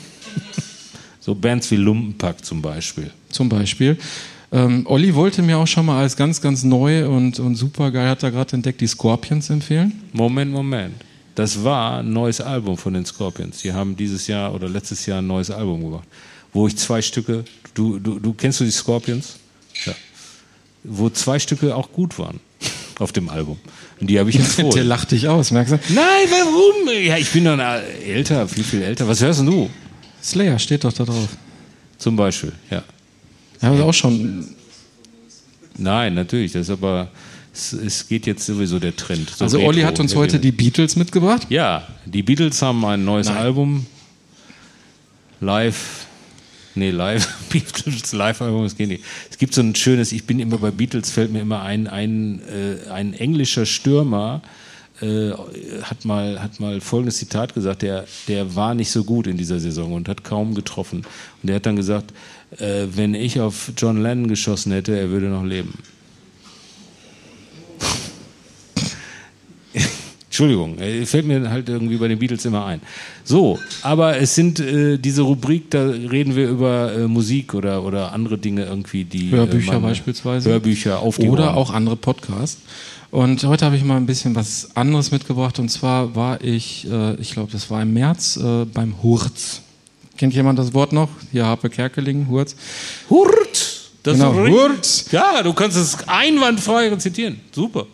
So 1.20 1.36
Bands 1.36 1.70
wie 1.72 1.76
Lumpenpack 1.76 2.46
zum 2.46 2.62
Beispiel. 2.62 3.12
Zum 3.30 3.50
Beispiel. 3.50 3.98
Ähm, 4.54 4.86
Olli 4.88 5.14
wollte 5.14 5.42
mir 5.42 5.58
auch 5.58 5.68
schon 5.68 5.86
mal 5.86 6.02
als 6.02 6.16
ganz, 6.16 6.40
ganz 6.40 6.64
neu 6.64 7.08
und, 7.10 7.40
und 7.40 7.56
super 7.56 7.92
geil, 7.92 8.08
hat 8.08 8.24
er 8.24 8.32
gerade 8.32 8.54
entdeckt, 8.54 8.80
die 8.80 8.88
Scorpions 8.88 9.50
empfehlen. 9.50 10.04
Moment, 10.14 10.52
Moment. 10.54 10.96
Das 11.36 11.64
war 11.64 12.00
ein 12.00 12.14
neues 12.14 12.40
Album 12.40 12.78
von 12.78 12.94
den 12.94 13.06
Scorpions. 13.06 13.62
Die 13.62 13.74
haben 13.74 13.98
dieses 13.98 14.28
Jahr 14.28 14.54
oder 14.54 14.70
letztes 14.70 15.06
Jahr 15.06 15.20
ein 15.20 15.28
neues 15.28 15.52
Album 15.52 15.82
gemacht, 15.82 16.08
wo 16.54 16.66
ich 16.68 16.78
zwei 16.78 17.02
Stücke, 17.02 17.44
du, 17.74 18.00
du, 18.00 18.20
du 18.20 18.34
kennst 18.34 18.60
du 18.62 18.64
die 18.64 18.72
Scorpions? 18.72 19.36
Ja. 19.86 19.94
Wo 20.84 21.10
zwei 21.10 21.40
Stücke 21.40 21.76
auch 21.76 21.92
gut 21.92 22.20
waren 22.20 22.40
auf 23.00 23.12
dem 23.12 23.30
Album. 23.30 23.58
Und 24.00 24.08
die 24.10 24.20
habe 24.20 24.30
ich 24.30 24.36
Der 24.38 24.46
empfohlen. 24.46 24.88
lacht 24.88 25.12
dich 25.12 25.28
aus, 25.28 25.52
merkst 25.52 25.74
du? 25.74 25.80
Nein, 25.94 26.28
warum? 26.30 27.04
Ja, 27.06 27.18
ich 27.18 27.30
bin 27.32 27.46
doch 27.46 27.58
älter, 27.58 28.48
viel, 28.48 28.64
viel 28.64 28.82
älter. 28.82 29.08
Was 29.08 29.22
hörst 29.22 29.40
denn 29.40 29.48
du? 29.48 29.70
Slayer 30.22 30.60
steht 30.60 30.84
doch 30.84 30.94
da 30.94 31.04
drauf. 31.06 31.30
Zum 31.98 32.16
Beispiel, 32.16 32.52
ja. 32.70 32.84
Ja, 33.62 33.70
aber 33.72 33.86
auch 33.86 33.94
schon. 33.94 34.48
Nein, 35.78 36.14
natürlich, 36.14 36.52
das 36.52 36.64
ist 36.64 36.70
aber, 36.70 37.08
es, 37.54 37.74
es 37.74 38.08
geht 38.08 38.26
jetzt 38.26 38.46
sowieso 38.46 38.78
der 38.80 38.96
Trend. 38.96 39.30
So 39.30 39.46
Also. 39.46 39.60
Olli 39.62 39.82
hat 39.82 40.00
uns 40.00 40.16
heute 40.16 40.40
die 40.40 40.52
Beatles 40.52 40.96
mitgebracht. 40.96 41.48
Ja, 41.50 41.88
die 42.06 42.24
Beatles 42.24 42.62
haben 42.62 42.84
ein 42.86 43.06
neues 43.06 43.28
Nein. 43.28 43.38
Album. 43.38 43.86
Live. 45.40 46.06
Nee, 46.76 46.92
live. 46.92 47.28
Beatles 47.50 48.14
Live-Album, 48.14 48.64
das 48.64 48.76
geht 48.76 48.90
nicht. 48.90 49.04
Es 49.30 49.38
gibt 49.38 49.54
so 49.54 49.62
ein 49.62 49.76
schönes, 49.76 50.12
ich 50.12 50.26
bin 50.26 50.40
immer 50.40 50.58
bei 50.58 50.72
Beatles, 50.72 51.12
fällt 51.12 51.32
mir 51.32 51.42
immer 51.42 51.62
ein, 51.62 51.88
ein, 51.88 52.42
äh, 52.42 52.90
ein 52.90 53.14
englischer 53.14 53.66
Stürmer 53.66 54.42
äh, 55.02 55.32
hat, 55.82 56.06
mal, 56.06 56.42
hat 56.42 56.60
mal 56.60 56.80
folgendes 56.80 57.18
Zitat 57.18 57.54
gesagt, 57.54 57.82
der, 57.82 58.06
der 58.28 58.56
war 58.56 58.76
nicht 58.76 58.92
so 58.92 59.04
gut 59.04 59.28
in 59.28 59.38
dieser 59.38 59.60
Saison 59.60 59.94
und 59.94 60.08
hat 60.08 60.24
kaum 60.24 60.54
getroffen. 60.56 61.00
Und 61.00 61.48
der 61.48 61.58
hat 61.58 61.66
dann 61.66 61.76
gesagt, 61.76 62.14
äh, 62.60 62.86
wenn 62.94 63.16
ich 63.16 63.40
auf 63.40 63.72
John 63.76 64.02
Lennon 64.02 64.28
geschossen 64.28 64.72
hätte, 64.72 64.98
er 64.98 65.10
würde 65.10 65.28
noch 65.28 65.44
leben. 65.44 65.78
Entschuldigung, 70.34 70.80
äh, 70.80 71.06
fällt 71.06 71.28
mir 71.28 71.48
halt 71.48 71.70
irgendwie 71.70 71.98
bei 71.98 72.08
den 72.08 72.18
Beatles 72.18 72.44
immer 72.46 72.66
ein. 72.66 72.82
So, 73.24 73.60
aber 73.84 74.18
es 74.18 74.34
sind 74.34 74.60
äh, 74.60 74.98
diese 74.98 75.22
Rubrik, 75.22 75.70
da 75.70 75.84
reden 75.86 76.36
wir 76.36 76.50
über 76.50 76.92
äh, 76.92 77.08
Musik 77.08 77.54
oder, 77.54 77.84
oder 77.84 78.14
andere 78.14 78.40
Dinge 78.40 78.66
irgendwie, 78.66 79.04
die. 79.04 79.30
Hörbücher 79.30 79.76
äh, 79.76 79.80
beispielsweise. 79.80 80.50
Hörbücher 80.50 80.98
auf 81.02 81.20
die 81.20 81.30
Oder 81.30 81.50
Ohren. 81.50 81.56
auch 81.56 81.72
andere 81.72 81.98
Podcasts. 81.98 82.64
Und 83.12 83.44
heute 83.44 83.64
habe 83.64 83.76
ich 83.76 83.84
mal 83.84 83.98
ein 83.98 84.08
bisschen 84.08 84.34
was 84.34 84.76
anderes 84.76 85.12
mitgebracht. 85.12 85.60
Und 85.60 85.70
zwar 85.70 86.16
war 86.16 86.44
ich, 86.44 86.88
äh, 86.90 87.14
ich 87.22 87.34
glaube, 87.34 87.52
das 87.52 87.70
war 87.70 87.84
im 87.84 87.94
März, 87.94 88.38
äh, 88.38 88.66
beim 88.66 89.04
Hurz. 89.04 89.62
Kennt 90.18 90.34
jemand 90.34 90.58
das 90.58 90.74
Wort 90.74 90.94
noch? 90.94 91.10
Hier 91.32 91.46
Harpe 91.46 91.70
Kerkeling, 91.70 92.28
Hurz. 92.28 92.56
Hurt! 93.08 93.92
Das 94.02 94.18
Genau, 94.18 94.34
Hurt. 94.34 95.12
Ja, 95.12 95.44
du 95.44 95.54
kannst 95.54 95.78
es 95.78 95.96
einwandfrei 96.08 96.90
rezitieren. 96.90 97.40
Super. 97.52 97.86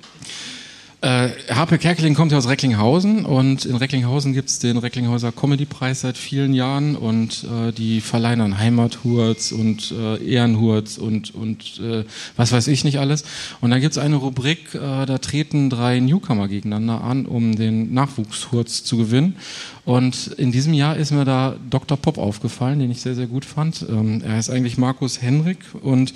Äh, 1.02 1.30
Kerkeling 1.78 2.14
kommt 2.14 2.34
ja 2.34 2.38
aus 2.38 2.50
Recklinghausen 2.50 3.24
und 3.24 3.64
in 3.64 3.78
Recklinghausen 3.78 4.34
gibt 4.34 4.50
es 4.50 4.60
den 4.60 4.78
Recklinghäuser 4.78 5.32
Comedy-Preis 5.32 6.02
seit 6.02 6.18
vielen 6.18 6.54
Jahren 6.54 6.98
und 6.98 7.46
äh, 7.46 7.72
die 7.72 8.02
verleihen 8.02 8.40
dann 8.40 8.58
Heimathurz 8.58 9.54
und 9.54 9.94
äh, 9.98 10.22
Ehrenhurz 10.22 10.98
und, 10.98 11.34
und 11.34 11.80
äh, 11.80 12.04
was 12.36 12.52
weiß 12.52 12.68
ich 12.68 12.84
nicht 12.84 13.00
alles. 13.00 13.24
Und 13.62 13.72
da 13.72 13.80
gibt 13.80 13.94
es 13.94 13.98
eine 13.98 14.18
Rubrik, 14.18 14.76
äh, 14.76 15.06
da 15.06 15.20
treten 15.20 15.70
drei 15.70 16.02
Newcomer 16.02 16.50
gegeneinander 16.50 17.02
an, 17.02 17.26
um 17.26 17.56
den 17.56 17.94
Nachwuchshurz 17.94 18.84
zu 18.84 18.98
gewinnen. 18.98 19.38
Und 19.86 20.28
in 20.28 20.52
diesem 20.52 20.74
Jahr 20.74 20.98
ist 20.98 21.12
mir 21.12 21.24
da 21.24 21.56
Dr. 21.70 21.98
Pop 21.98 22.18
aufgefallen, 22.18 22.80
den 22.80 22.92
ich 22.92 23.00
sehr, 23.00 23.16
sehr 23.16 23.28
gut 23.28 23.46
fand. 23.46 23.86
Ähm, 23.88 24.22
er 24.22 24.34
heißt 24.34 24.50
eigentlich 24.50 24.78
Markus 24.78 25.22
Henrik 25.22 25.60
und 25.82 26.14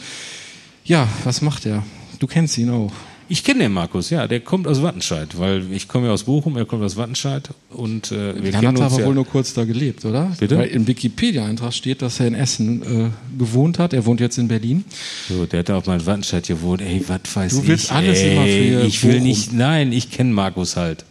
ja, 0.84 1.08
was 1.24 1.42
macht 1.42 1.66
er? 1.66 1.84
Du 2.20 2.28
kennst 2.28 2.58
ihn 2.58 2.70
auch. 2.70 2.92
Ich 3.30 3.44
kenne 3.44 3.60
den 3.64 3.74
Markus, 3.74 4.10
ja, 4.10 4.28
der 4.28 4.42
kommt 4.42 4.68
aus 4.68 4.82
Wattenscheid, 4.82 5.38
weil 5.40 5.72
ich 5.72 5.88
komme 5.88 6.08
ja 6.08 6.14
aus 6.14 6.24
Bochum, 6.24 6.58
er 6.58 6.66
kommt 6.66 6.84
aus 6.84 6.98
Wattenscheid 6.98 7.50
und 7.70 8.12
äh, 8.12 8.36
wir 8.44 8.52
Dann 8.52 8.56
hat 8.56 8.64
er 8.64 8.70
uns 8.70 8.82
aber 8.82 9.00
ja. 9.00 9.06
wohl 9.08 9.16
nur 9.16 9.26
kurz 9.26 9.54
da 9.54 9.64
gelebt, 9.64 10.04
oder? 10.06 10.32
Bitte? 10.40 10.58
Weil 10.58 10.68
im 10.70 10.86
Wikipedia-Eintrag 10.88 11.74
steht, 11.74 12.02
dass 12.02 12.20
er 12.20 12.28
in 12.28 12.36
Essen 12.36 12.82
äh, 13.08 13.10
gewohnt 13.40 13.80
hat. 13.80 13.94
Er 13.94 14.06
wohnt 14.06 14.20
jetzt 14.20 14.38
in 14.38 14.48
Berlin. 14.50 14.84
So, 15.30 15.46
der 15.46 15.60
hat 15.60 15.70
auch 15.72 15.86
mal 15.86 16.00
in 16.00 16.06
Wattenscheid 16.06 16.46
gewohnt. 16.46 16.82
Ey, 16.82 17.04
was 17.08 17.20
weiß 17.34 17.54
Du 17.54 17.62
ich? 17.62 17.68
willst 17.68 17.92
alles 17.92 18.20
ey, 18.20 18.34
immer 18.34 18.44
für 18.82 18.88
Ich 18.88 19.04
will 19.04 19.12
Bochum. 19.14 19.28
nicht, 19.28 19.54
nein, 19.54 19.92
ich 19.94 20.12
kenne 20.12 20.32
Markus 20.34 20.76
halt. 20.76 21.06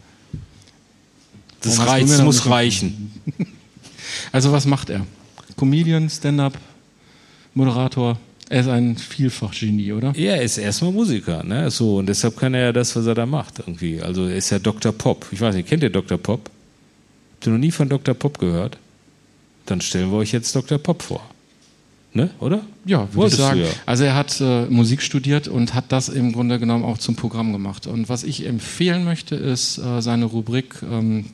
Das 1.62 1.76
du 1.76 1.82
reicht, 1.82 2.10
das 2.10 2.22
muss 2.22 2.46
reichen. 2.46 3.12
Also 4.30 4.52
was 4.52 4.66
macht 4.66 4.90
er? 4.90 5.06
Comedian, 5.56 6.08
Stand-up, 6.10 6.58
Moderator. 7.54 8.18
Er 8.52 8.60
ist 8.60 8.68
ein 8.68 8.96
Vielfachgenie, 8.98 9.94
oder? 9.94 10.12
Er 10.14 10.42
ist 10.42 10.58
erstmal 10.58 10.92
Musiker, 10.92 11.42
ne? 11.42 11.70
So, 11.70 11.96
und 11.96 12.06
deshalb 12.06 12.36
kann 12.36 12.52
er 12.52 12.64
ja 12.64 12.72
das, 12.74 12.94
was 12.94 13.06
er 13.06 13.14
da 13.14 13.24
macht, 13.24 13.60
irgendwie. 13.60 14.02
Also 14.02 14.26
er 14.26 14.36
ist 14.36 14.50
ja 14.50 14.58
Dr. 14.58 14.92
Pop. 14.92 15.24
Ich 15.30 15.40
weiß 15.40 15.54
nicht, 15.54 15.70
kennt 15.70 15.82
ihr 15.82 15.88
Dr. 15.88 16.18
Pop? 16.18 16.50
Habt 17.32 17.46
ihr 17.46 17.52
noch 17.52 17.58
nie 17.58 17.70
von 17.70 17.88
Dr. 17.88 18.14
Pop 18.14 18.38
gehört? 18.38 18.76
Dann 19.64 19.80
stellen 19.80 20.10
wir 20.10 20.18
euch 20.18 20.32
jetzt 20.32 20.54
Dr. 20.54 20.76
Pop 20.76 21.00
vor. 21.00 21.22
Ne? 22.12 22.28
Oder? 22.40 22.60
Ja, 22.84 23.08
würde 23.14 23.28
ich 23.28 23.36
sagen. 23.36 23.60
ja. 23.60 23.68
Also 23.86 24.04
er 24.04 24.14
hat 24.14 24.38
äh, 24.42 24.66
Musik 24.66 25.00
studiert 25.00 25.48
und 25.48 25.72
hat 25.72 25.86
das 25.88 26.10
im 26.10 26.32
Grunde 26.34 26.58
genommen 26.58 26.84
auch 26.84 26.98
zum 26.98 27.16
Programm 27.16 27.54
gemacht. 27.54 27.86
Und 27.86 28.10
was 28.10 28.22
ich 28.22 28.44
empfehlen 28.44 29.04
möchte, 29.04 29.34
ist 29.34 29.78
äh, 29.78 30.02
seine 30.02 30.26
Rubrik 30.26 30.74
ähm, 30.82 31.24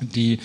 die 0.00 0.38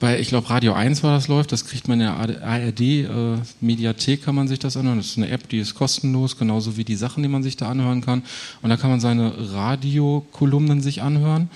bei, 0.00 0.20
ich 0.20 0.28
glaube, 0.28 0.50
Radio 0.50 0.72
1 0.72 1.02
war 1.02 1.14
das 1.14 1.28
läuft, 1.28 1.52
das 1.52 1.66
kriegt 1.66 1.88
man 1.88 2.00
in 2.00 2.06
der 2.06 2.16
ARD, 2.16 2.80
äh, 2.80 3.36
Mediathek 3.60 4.24
kann 4.24 4.34
man 4.34 4.48
sich 4.48 4.58
das 4.58 4.76
anhören. 4.76 4.98
Das 4.98 5.06
ist 5.06 5.18
eine 5.18 5.30
App, 5.30 5.48
die 5.48 5.58
ist 5.58 5.74
kostenlos, 5.74 6.38
genauso 6.38 6.76
wie 6.76 6.84
die 6.84 6.96
Sachen, 6.96 7.22
die 7.22 7.28
man 7.28 7.42
sich 7.42 7.56
da 7.56 7.68
anhören 7.68 8.00
kann. 8.00 8.22
Und 8.62 8.70
da 8.70 8.76
kann 8.76 8.90
man 8.90 9.00
seine 9.00 9.52
Radiokolumnen 9.52 10.80
sich 10.80 11.02
anhören. 11.02 11.50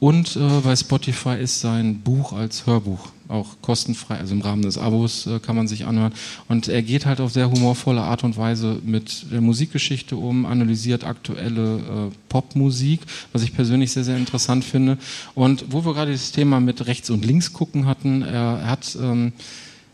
Und 0.00 0.36
äh, 0.36 0.60
bei 0.62 0.76
Spotify 0.76 1.36
ist 1.40 1.60
sein 1.60 2.00
Buch 2.00 2.32
als 2.32 2.66
Hörbuch 2.66 3.10
auch 3.28 3.56
kostenfrei, 3.62 4.16
also 4.16 4.34
im 4.34 4.40
Rahmen 4.40 4.62
des 4.62 4.78
Abos 4.78 5.26
äh, 5.26 5.38
kann 5.38 5.56
man 5.56 5.68
sich 5.68 5.86
anhören. 5.86 6.12
Und 6.48 6.68
er 6.68 6.82
geht 6.82 7.06
halt 7.06 7.20
auf 7.20 7.32
sehr 7.32 7.50
humorvolle 7.50 8.02
Art 8.02 8.24
und 8.24 8.36
Weise 8.36 8.80
mit 8.84 9.26
der 9.30 9.40
Musikgeschichte 9.40 10.16
um, 10.16 10.46
analysiert 10.46 11.04
aktuelle 11.04 11.76
äh, 11.76 12.14
Popmusik, 12.28 13.00
was 13.32 13.42
ich 13.42 13.54
persönlich 13.54 13.92
sehr, 13.92 14.04
sehr 14.04 14.16
interessant 14.16 14.64
finde. 14.64 14.98
Und 15.34 15.66
wo 15.70 15.84
wir 15.84 15.94
gerade 15.94 16.12
das 16.12 16.32
Thema 16.32 16.60
mit 16.60 16.86
rechts 16.86 17.10
und 17.10 17.24
links 17.24 17.52
gucken 17.52 17.86
hatten, 17.86 18.22
er 18.22 18.66
hat 18.66 18.96
ähm, 19.00 19.32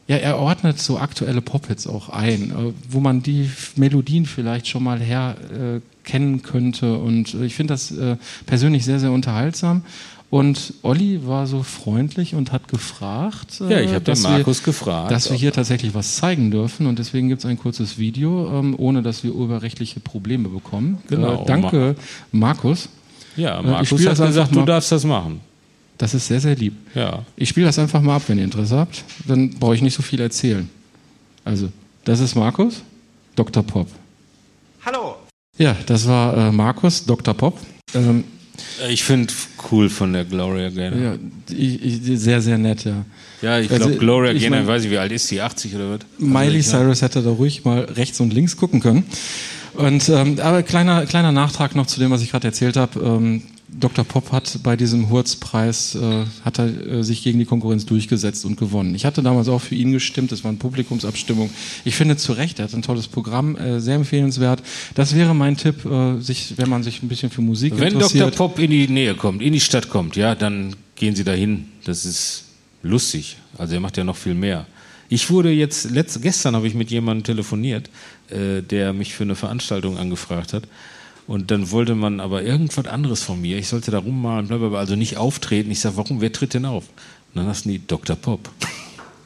ja, 0.06 0.16
er 0.16 0.38
ordnet 0.38 0.78
so 0.78 0.98
aktuelle 0.98 1.40
Pop-Hits 1.40 1.86
auch 1.86 2.10
ein, 2.10 2.50
äh, 2.50 2.72
wo 2.88 3.00
man 3.00 3.22
die 3.22 3.50
Melodien 3.76 4.26
vielleicht 4.26 4.68
schon 4.68 4.82
mal 4.84 5.00
her 5.00 5.36
äh, 5.52 5.80
könnte. 6.42 6.98
Und 6.98 7.32
ich 7.34 7.54
finde 7.54 7.72
das 7.72 7.90
äh, 7.90 8.16
persönlich 8.44 8.84
sehr, 8.84 9.00
sehr 9.00 9.10
unterhaltsam. 9.10 9.82
Und 10.34 10.74
Olli 10.82 11.28
war 11.28 11.46
so 11.46 11.62
freundlich 11.62 12.34
und 12.34 12.50
hat 12.50 12.66
gefragt. 12.66 13.60
Ja, 13.60 13.78
ich 13.78 13.92
habe 13.92 14.00
den 14.00 14.20
Markus 14.20 14.58
wir, 14.58 14.64
gefragt. 14.64 15.12
Dass 15.12 15.30
wir 15.30 15.36
hier 15.36 15.52
tatsächlich 15.52 15.94
was 15.94 16.16
zeigen 16.16 16.50
dürfen. 16.50 16.88
Und 16.88 16.98
deswegen 16.98 17.28
gibt 17.28 17.44
es 17.44 17.46
ein 17.46 17.56
kurzes 17.56 17.98
Video, 17.98 18.48
ähm, 18.48 18.74
ohne 18.76 19.00
dass 19.02 19.22
wir 19.22 19.32
urheberrechtliche 19.32 20.00
Probleme 20.00 20.48
bekommen. 20.48 20.98
Genau. 21.08 21.44
Äh, 21.44 21.46
danke, 21.46 21.94
Markus. 22.32 22.88
Ja, 23.36 23.60
Äh, 23.60 23.62
Markus 23.62 24.04
hat 24.04 24.18
das 24.18 24.26
gesagt, 24.26 24.56
du 24.56 24.64
darfst 24.64 24.90
das 24.90 25.04
machen. 25.04 25.38
Das 25.98 26.14
ist 26.14 26.26
sehr, 26.26 26.40
sehr 26.40 26.56
lieb. 26.56 26.74
Ja. 26.96 27.24
Ich 27.36 27.50
spiele 27.50 27.66
das 27.66 27.78
einfach 27.78 28.02
mal 28.02 28.16
ab, 28.16 28.22
wenn 28.26 28.38
ihr 28.38 28.44
Interesse 28.44 28.76
habt. 28.76 29.04
Dann 29.28 29.50
brauche 29.50 29.76
ich 29.76 29.82
nicht 29.82 29.94
so 29.94 30.02
viel 30.02 30.20
erzählen. 30.20 30.68
Also, 31.44 31.68
das 32.04 32.18
ist 32.18 32.34
Markus, 32.34 32.82
Dr. 33.36 33.62
Pop. 33.62 33.86
Hallo. 34.84 35.14
Ja, 35.58 35.76
das 35.86 36.08
war 36.08 36.36
äh, 36.36 36.50
Markus, 36.50 37.06
Dr. 37.06 37.34
Pop. 37.34 37.56
Ähm, 37.94 38.24
Ich 38.88 39.02
finde 39.04 39.32
cool 39.70 39.88
von 39.90 40.12
der 40.12 40.24
Gloria 40.24 40.68
Gaynor. 40.70 40.98
ja, 40.98 41.14
ich, 41.50 41.82
ich, 41.82 42.20
sehr, 42.20 42.40
sehr 42.40 42.58
nett, 42.58 42.84
ja. 42.84 43.04
Ja, 43.42 43.58
ich 43.58 43.70
Also, 43.70 43.84
glaube, 43.86 43.98
Gloria 43.98 44.32
ich 44.32 44.42
Gaynor, 44.42 44.58
mein- 44.60 44.66
weiß 44.68 44.84
ich, 44.84 44.90
wie 44.90 44.98
alt 44.98 45.12
ist 45.12 45.30
die? 45.30 45.40
80 45.40 45.74
oder 45.74 45.90
was? 45.90 46.00
Miley 46.18 46.56
Also, 46.58 46.70
Cyrus 46.70 47.02
hätte 47.02 47.22
da 47.22 47.30
ruhig 47.30 47.64
mal 47.64 47.80
rechts 47.80 48.20
und 48.20 48.32
links 48.32 48.56
gucken 48.56 48.80
können. 48.80 49.04
Und 49.74 50.08
ähm, 50.08 50.38
aber 50.40 50.62
kleiner 50.62 51.04
kleiner 51.06 51.32
Nachtrag 51.32 51.74
noch 51.74 51.86
zu 51.86 51.98
dem, 51.98 52.10
was 52.12 52.22
ich 52.22 52.30
gerade 52.30 52.46
erzählt 52.46 52.76
habe. 52.76 53.00
Ähm, 53.00 53.42
Dr. 53.78 54.04
Pop 54.04 54.32
hat 54.32 54.60
bei 54.62 54.76
diesem 54.76 55.10
Hurz-Preis 55.10 55.94
äh, 55.94 56.24
hat 56.44 56.58
er 56.58 56.66
äh, 56.66 57.02
sich 57.02 57.22
gegen 57.22 57.38
die 57.38 57.44
Konkurrenz 57.44 57.86
durchgesetzt 57.86 58.44
und 58.44 58.56
gewonnen. 58.56 58.94
Ich 58.94 59.04
hatte 59.04 59.22
damals 59.22 59.48
auch 59.48 59.60
für 59.60 59.74
ihn 59.74 59.92
gestimmt. 59.92 60.32
Das 60.32 60.44
war 60.44 60.50
eine 60.50 60.58
Publikumsabstimmung. 60.58 61.50
Ich 61.84 61.96
finde 61.96 62.16
zu 62.16 62.32
Recht, 62.32 62.58
er 62.58 62.66
hat 62.66 62.74
ein 62.74 62.82
tolles 62.82 63.08
Programm, 63.08 63.56
äh, 63.56 63.80
sehr 63.80 63.96
empfehlenswert. 63.96 64.62
Das 64.94 65.14
wäre 65.14 65.34
mein 65.34 65.56
Tipp, 65.56 65.84
äh, 65.84 66.20
sich, 66.20 66.54
wenn 66.56 66.68
man 66.68 66.82
sich 66.82 67.02
ein 67.02 67.08
bisschen 67.08 67.30
für 67.30 67.42
Musik 67.42 67.72
Wenn 67.72 67.94
Dr. 67.94 68.02
interessiert. 68.02 68.36
Pop 68.36 68.58
in 68.58 68.70
die 68.70 68.88
Nähe 68.88 69.14
kommt, 69.14 69.42
in 69.42 69.52
die 69.52 69.60
Stadt 69.60 69.90
kommt, 69.90 70.16
ja, 70.16 70.34
dann 70.34 70.76
gehen 70.94 71.16
Sie 71.16 71.24
dahin. 71.24 71.66
Das 71.84 72.04
ist 72.04 72.44
lustig. 72.82 73.36
Also 73.58 73.74
er 73.74 73.80
macht 73.80 73.96
ja 73.96 74.04
noch 74.04 74.16
viel 74.16 74.34
mehr. 74.34 74.66
Ich 75.08 75.30
wurde 75.30 75.50
jetzt, 75.50 75.90
letzt, 75.90 76.22
gestern 76.22 76.56
habe 76.56 76.66
ich 76.66 76.74
mit 76.74 76.90
jemandem 76.90 77.24
telefoniert, 77.24 77.90
äh, 78.30 78.62
der 78.62 78.92
mich 78.92 79.14
für 79.14 79.24
eine 79.24 79.34
Veranstaltung 79.34 79.98
angefragt 79.98 80.52
hat. 80.52 80.64
Und 81.26 81.50
dann 81.50 81.70
wollte 81.70 81.94
man 81.94 82.20
aber 82.20 82.42
irgendwas 82.42 82.86
anderes 82.86 83.22
von 83.22 83.40
mir. 83.40 83.56
Ich 83.58 83.68
sollte 83.68 83.90
da 83.90 83.98
rummalen, 83.98 84.46
blablabla, 84.46 84.78
also 84.78 84.94
nicht 84.94 85.16
auftreten. 85.16 85.70
Ich 85.70 85.80
sage, 85.80 85.96
warum, 85.96 86.20
wer 86.20 86.32
tritt 86.32 86.54
denn 86.54 86.66
auf? 86.66 86.84
Und 87.34 87.36
dann 87.40 87.46
hast 87.46 87.64
du 87.64 87.70
die 87.70 87.86
Dr. 87.86 88.16
Pop. 88.16 88.50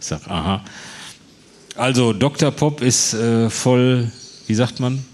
Ich 0.00 0.06
sage, 0.06 0.30
aha. 0.30 0.64
Also 1.74 2.12
Dr. 2.12 2.50
Pop 2.52 2.80
ist 2.82 3.14
äh, 3.14 3.50
voll, 3.50 4.10
wie 4.46 4.54
sagt 4.54 4.78
man, 4.80 5.04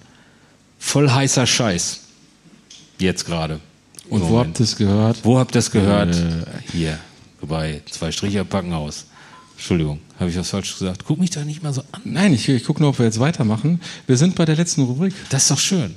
voll 0.78 1.10
heißer 1.10 1.46
Scheiß. 1.46 2.00
Jetzt 2.98 3.24
gerade. 3.24 3.60
und 4.10 4.20
Im 4.20 4.28
wo 4.28 4.32
Moment. 4.32 4.48
habt 4.48 4.60
ihr 4.60 4.64
es 4.64 4.76
gehört? 4.76 5.24
Wo 5.24 5.38
habt 5.38 5.52
ihr 5.52 5.58
das 5.58 5.70
gehört? 5.70 6.14
Äh. 6.14 6.44
Hier, 6.72 6.98
bei 7.40 7.82
zwei 7.90 8.12
Stricher 8.12 8.44
Packenhaus. 8.44 9.06
Entschuldigung, 9.56 10.00
habe 10.18 10.30
ich 10.30 10.38
was 10.38 10.50
falsch 10.50 10.78
gesagt? 10.78 11.04
Guck 11.04 11.18
mich 11.18 11.30
da 11.30 11.44
nicht 11.44 11.62
mal 11.62 11.72
so 11.72 11.82
an. 11.92 12.00
Nein, 12.04 12.32
ich, 12.32 12.48
ich 12.48 12.64
gucke 12.64 12.80
nur, 12.80 12.90
ob 12.90 12.98
wir 12.98 13.06
jetzt 13.06 13.20
weitermachen. 13.20 13.80
Wir 14.06 14.16
sind 14.16 14.36
bei 14.36 14.44
der 14.44 14.56
letzten 14.56 14.82
Rubrik. 14.82 15.12
Das 15.30 15.42
ist 15.42 15.50
doch 15.50 15.58
schön. 15.58 15.94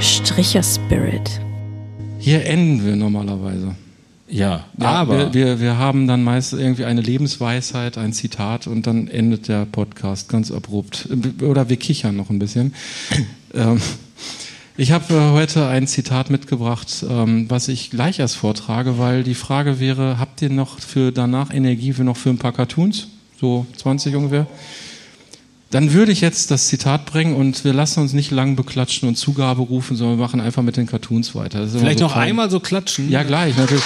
Stricher 0.00 0.62
Spirit. 0.62 1.40
Hier 2.18 2.46
enden 2.46 2.84
wir 2.86 2.96
normalerweise. 2.96 3.74
Ja, 4.28 4.64
Ja, 4.78 4.88
aber 4.88 5.34
wir, 5.34 5.34
wir, 5.34 5.60
wir 5.60 5.78
haben 5.78 6.06
dann 6.06 6.24
meist 6.24 6.54
irgendwie 6.54 6.84
eine 6.86 7.00
Lebensweisheit, 7.00 7.98
ein 7.98 8.12
Zitat 8.12 8.66
und 8.66 8.86
dann 8.86 9.08
endet 9.08 9.48
der 9.48 9.66
Podcast 9.66 10.28
ganz 10.28 10.50
abrupt. 10.50 11.08
Oder 11.42 11.68
wir 11.68 11.76
kichern 11.76 12.16
noch 12.16 12.30
ein 12.30 12.38
bisschen. 12.38 12.74
ähm, 13.54 13.80
ich 14.76 14.92
habe 14.92 15.14
äh, 15.14 15.30
heute 15.32 15.68
ein 15.68 15.86
Zitat 15.86 16.30
mitgebracht, 16.30 17.04
ähm, 17.08 17.48
was 17.48 17.68
ich 17.68 17.90
gleich 17.90 18.18
erst 18.18 18.36
vortrage, 18.36 18.98
weil 18.98 19.22
die 19.22 19.34
Frage 19.34 19.78
wäre, 19.78 20.18
habt 20.18 20.40
ihr 20.42 20.50
noch 20.50 20.80
für 20.80 21.12
danach 21.12 21.52
Energie 21.52 21.92
für 21.92 22.04
noch 22.04 22.16
für 22.16 22.30
ein 22.30 22.38
paar 22.38 22.52
Cartoons? 22.52 23.08
So 23.44 23.66
20 23.76 24.16
ungefähr? 24.16 24.46
Dann 25.70 25.92
würde 25.92 26.12
ich 26.12 26.22
jetzt 26.22 26.50
das 26.50 26.68
Zitat 26.68 27.04
bringen 27.04 27.36
und 27.36 27.62
wir 27.62 27.74
lassen 27.74 28.00
uns 28.00 28.14
nicht 28.14 28.30
lang 28.30 28.56
beklatschen 28.56 29.06
und 29.06 29.16
Zugabe 29.16 29.60
rufen, 29.60 29.98
sondern 29.98 30.16
wir 30.16 30.22
machen 30.24 30.40
einfach 30.40 30.62
mit 30.62 30.78
den 30.78 30.86
Cartoons 30.86 31.34
weiter. 31.34 31.68
Vielleicht 31.68 31.98
so 31.98 32.06
noch 32.06 32.14
fein. 32.14 32.30
einmal 32.30 32.48
so 32.48 32.58
klatschen. 32.58 33.10
Ja, 33.10 33.22
gleich, 33.22 33.54
natürlich. 33.58 33.84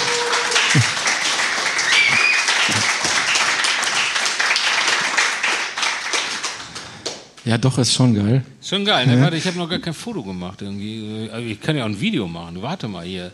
Ja, 7.45 7.57
doch, 7.57 7.77
ist 7.79 7.93
schon 7.93 8.13
geil. 8.13 8.43
Schon 8.61 8.85
geil. 8.85 9.07
Ne? 9.07 9.19
Warte, 9.21 9.35
ich 9.37 9.45
habe 9.47 9.57
noch 9.57 9.69
gar 9.69 9.79
kein 9.79 9.93
Foto 9.93 10.21
gemacht 10.23 10.61
irgendwie. 10.61 11.29
Aber 11.31 11.41
Ich 11.41 11.59
kann 11.59 11.75
ja 11.75 11.83
auch 11.83 11.89
ein 11.89 11.99
Video 11.99 12.27
machen. 12.27 12.61
Warte 12.61 12.87
mal 12.87 13.03
hier. 13.05 13.31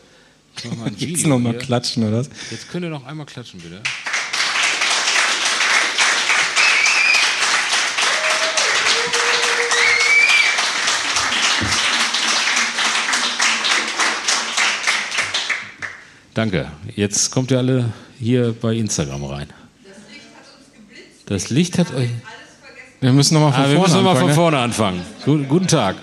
Ich 0.58 0.66
mach 0.66 0.78
mal 0.78 0.86
ein 0.88 0.96
Jetzt 0.98 1.10
Video 1.10 1.28
nochmal 1.30 1.52
hier. 1.54 1.62
klatschen, 1.62 2.04
oder? 2.08 2.20
was? 2.20 2.30
Jetzt 2.50 2.70
könnt 2.70 2.84
ihr 2.86 2.90
noch 2.90 3.06
einmal 3.06 3.26
klatschen, 3.26 3.60
bitte. 3.60 3.82
Danke. 16.36 16.68
Jetzt 16.96 17.32
kommt 17.32 17.50
ihr 17.52 17.58
alle 17.58 17.94
hier 18.20 18.54
bei 18.62 18.76
Instagram 18.76 19.24
rein. 19.24 19.48
Das 21.26 21.50
Licht 21.50 21.80
hat 21.80 21.94
euch. 21.96 22.10
Wir 23.02 23.14
müssen 23.14 23.34
nochmal 23.36 23.54
von 23.54 23.62
Ah, 23.64 23.70
wir 23.70 23.76
vorne 23.78 23.82
müssen 23.88 24.04
nochmal 24.04 24.12
anfangen. 24.16 24.20
von 24.20 24.28
ne? 24.30 24.34
vorne 24.36 24.58
anfangen. 24.60 25.02
Gu- 25.26 25.44
Guten 25.48 25.68
Tag. 25.68 25.96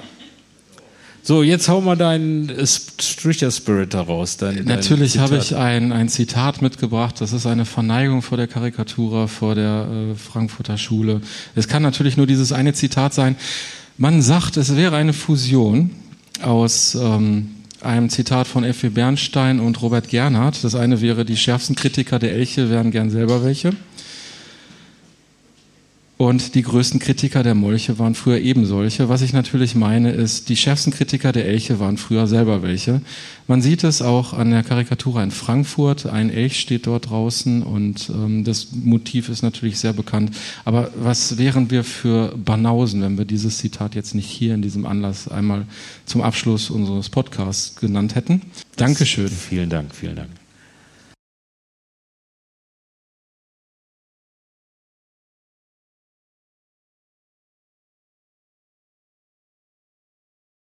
So, 1.23 1.43
jetzt 1.45 1.69
hau 1.69 1.81
mal 1.81 1.97
deinen 1.97 2.49
äh, 2.49 2.67
Stricher 2.67 3.51
Spirit 3.53 3.95
daraus. 3.95 4.39
Dein, 4.39 4.65
Natürlich 4.65 5.19
habe 5.19 5.37
ich 5.37 5.55
ein, 5.55 5.93
ein 5.93 6.09
Zitat 6.09 6.63
mitgebracht. 6.63 7.21
Das 7.21 7.33
ist 7.33 7.47
eine 7.47 7.65
Verneigung 7.65 8.23
vor 8.23 8.37
der 8.39 8.49
Karikatura, 8.49 9.29
vor 9.29 9.55
der 9.55 9.87
äh, 10.13 10.15
Frankfurter 10.17 10.79
Schule. 10.79 11.21
Es 11.55 11.69
kann 11.69 11.83
natürlich 11.83 12.17
nur 12.17 12.27
dieses 12.27 12.53
eine 12.53 12.73
Zitat 12.73 13.15
sein. 13.15 13.37
Man 13.99 14.21
sagt, 14.23 14.57
es 14.57 14.75
wäre 14.75 14.97
eine 14.97 15.13
Fusion 15.13 15.91
aus 16.43 16.97
ähm, 16.97 17.51
einem 17.85 18.09
Zitat 18.09 18.47
von 18.47 18.65
F.W. 18.65 18.91
Bernstein 18.91 19.61
und 19.61 19.83
Robert 19.83 20.09
Gernhardt. 20.09 20.65
Das 20.65 20.75
eine 20.75 21.01
wäre, 21.01 21.25
die 21.25 21.37
schärfsten 21.37 21.77
Kritiker 21.77 22.19
der 22.19 22.33
Elche 22.33 22.71
wären 22.71 22.91
gern 22.91 23.11
selber 23.11 23.45
welche. 23.45 23.73
Und 26.23 26.55
die 26.55 26.63
größten 26.63 27.01
Kritiker 27.01 27.43
der 27.43 27.57
Molche 27.57 27.99
waren 27.99 28.15
früher 28.15 28.39
eben 28.39 28.65
solche. 28.65 29.09
Was 29.09 29.23
ich 29.23 29.33
natürlich 29.33 29.75
meine, 29.75 30.13
ist, 30.13 30.49
die 30.49 30.57
schärfsten 30.57 30.93
Kritiker 30.93 31.33
der 31.33 31.47
Elche 31.47 31.81
waren 31.81 31.97
früher 31.97 32.29
selber 32.29 32.63
welche. 32.63 33.01
Man 33.49 33.61
sieht 33.61 33.83
es 33.83 34.03
auch 34.03 34.33
an 34.33 34.53
der 34.53 34.63
Karikatur 34.63 35.21
in 35.21 35.33
Frankfurt. 35.33 36.07
Ein 36.07 36.31
Elch 36.31 36.61
steht 36.61 36.87
dort 36.87 37.11
draußen 37.11 37.65
und 37.65 38.09
ähm, 38.11 38.45
das 38.45 38.69
Motiv 38.71 39.31
ist 39.31 39.43
natürlich 39.43 39.81
sehr 39.81 39.95
bekannt. 39.95 40.31
Aber 40.65 40.93
was 40.95 41.39
wären 41.39 41.73
wir 41.73 41.83
für 41.83 42.37
Banausen, 42.37 43.03
wenn 43.03 43.19
wir 43.19 43.25
dieses 43.25 43.59
Zitat 43.59 43.97
jetzt 43.97 44.15
nicht 44.15 44.31
hier 44.31 44.55
in 44.55 44.63
diesem 44.63 44.87
Anlass 44.87 45.27
einmal 45.27 45.67
zum 46.07 46.23
Abschluss 46.23 46.71
unseres 46.71 47.09
Podcasts 47.09 47.75
genannt 47.75 48.15
hätten? 48.15 48.43
Dankeschön. 48.77 49.27
Vielen 49.27 49.71
Dank, 49.71 49.93
vielen 49.93 50.15
Dank. 50.15 50.42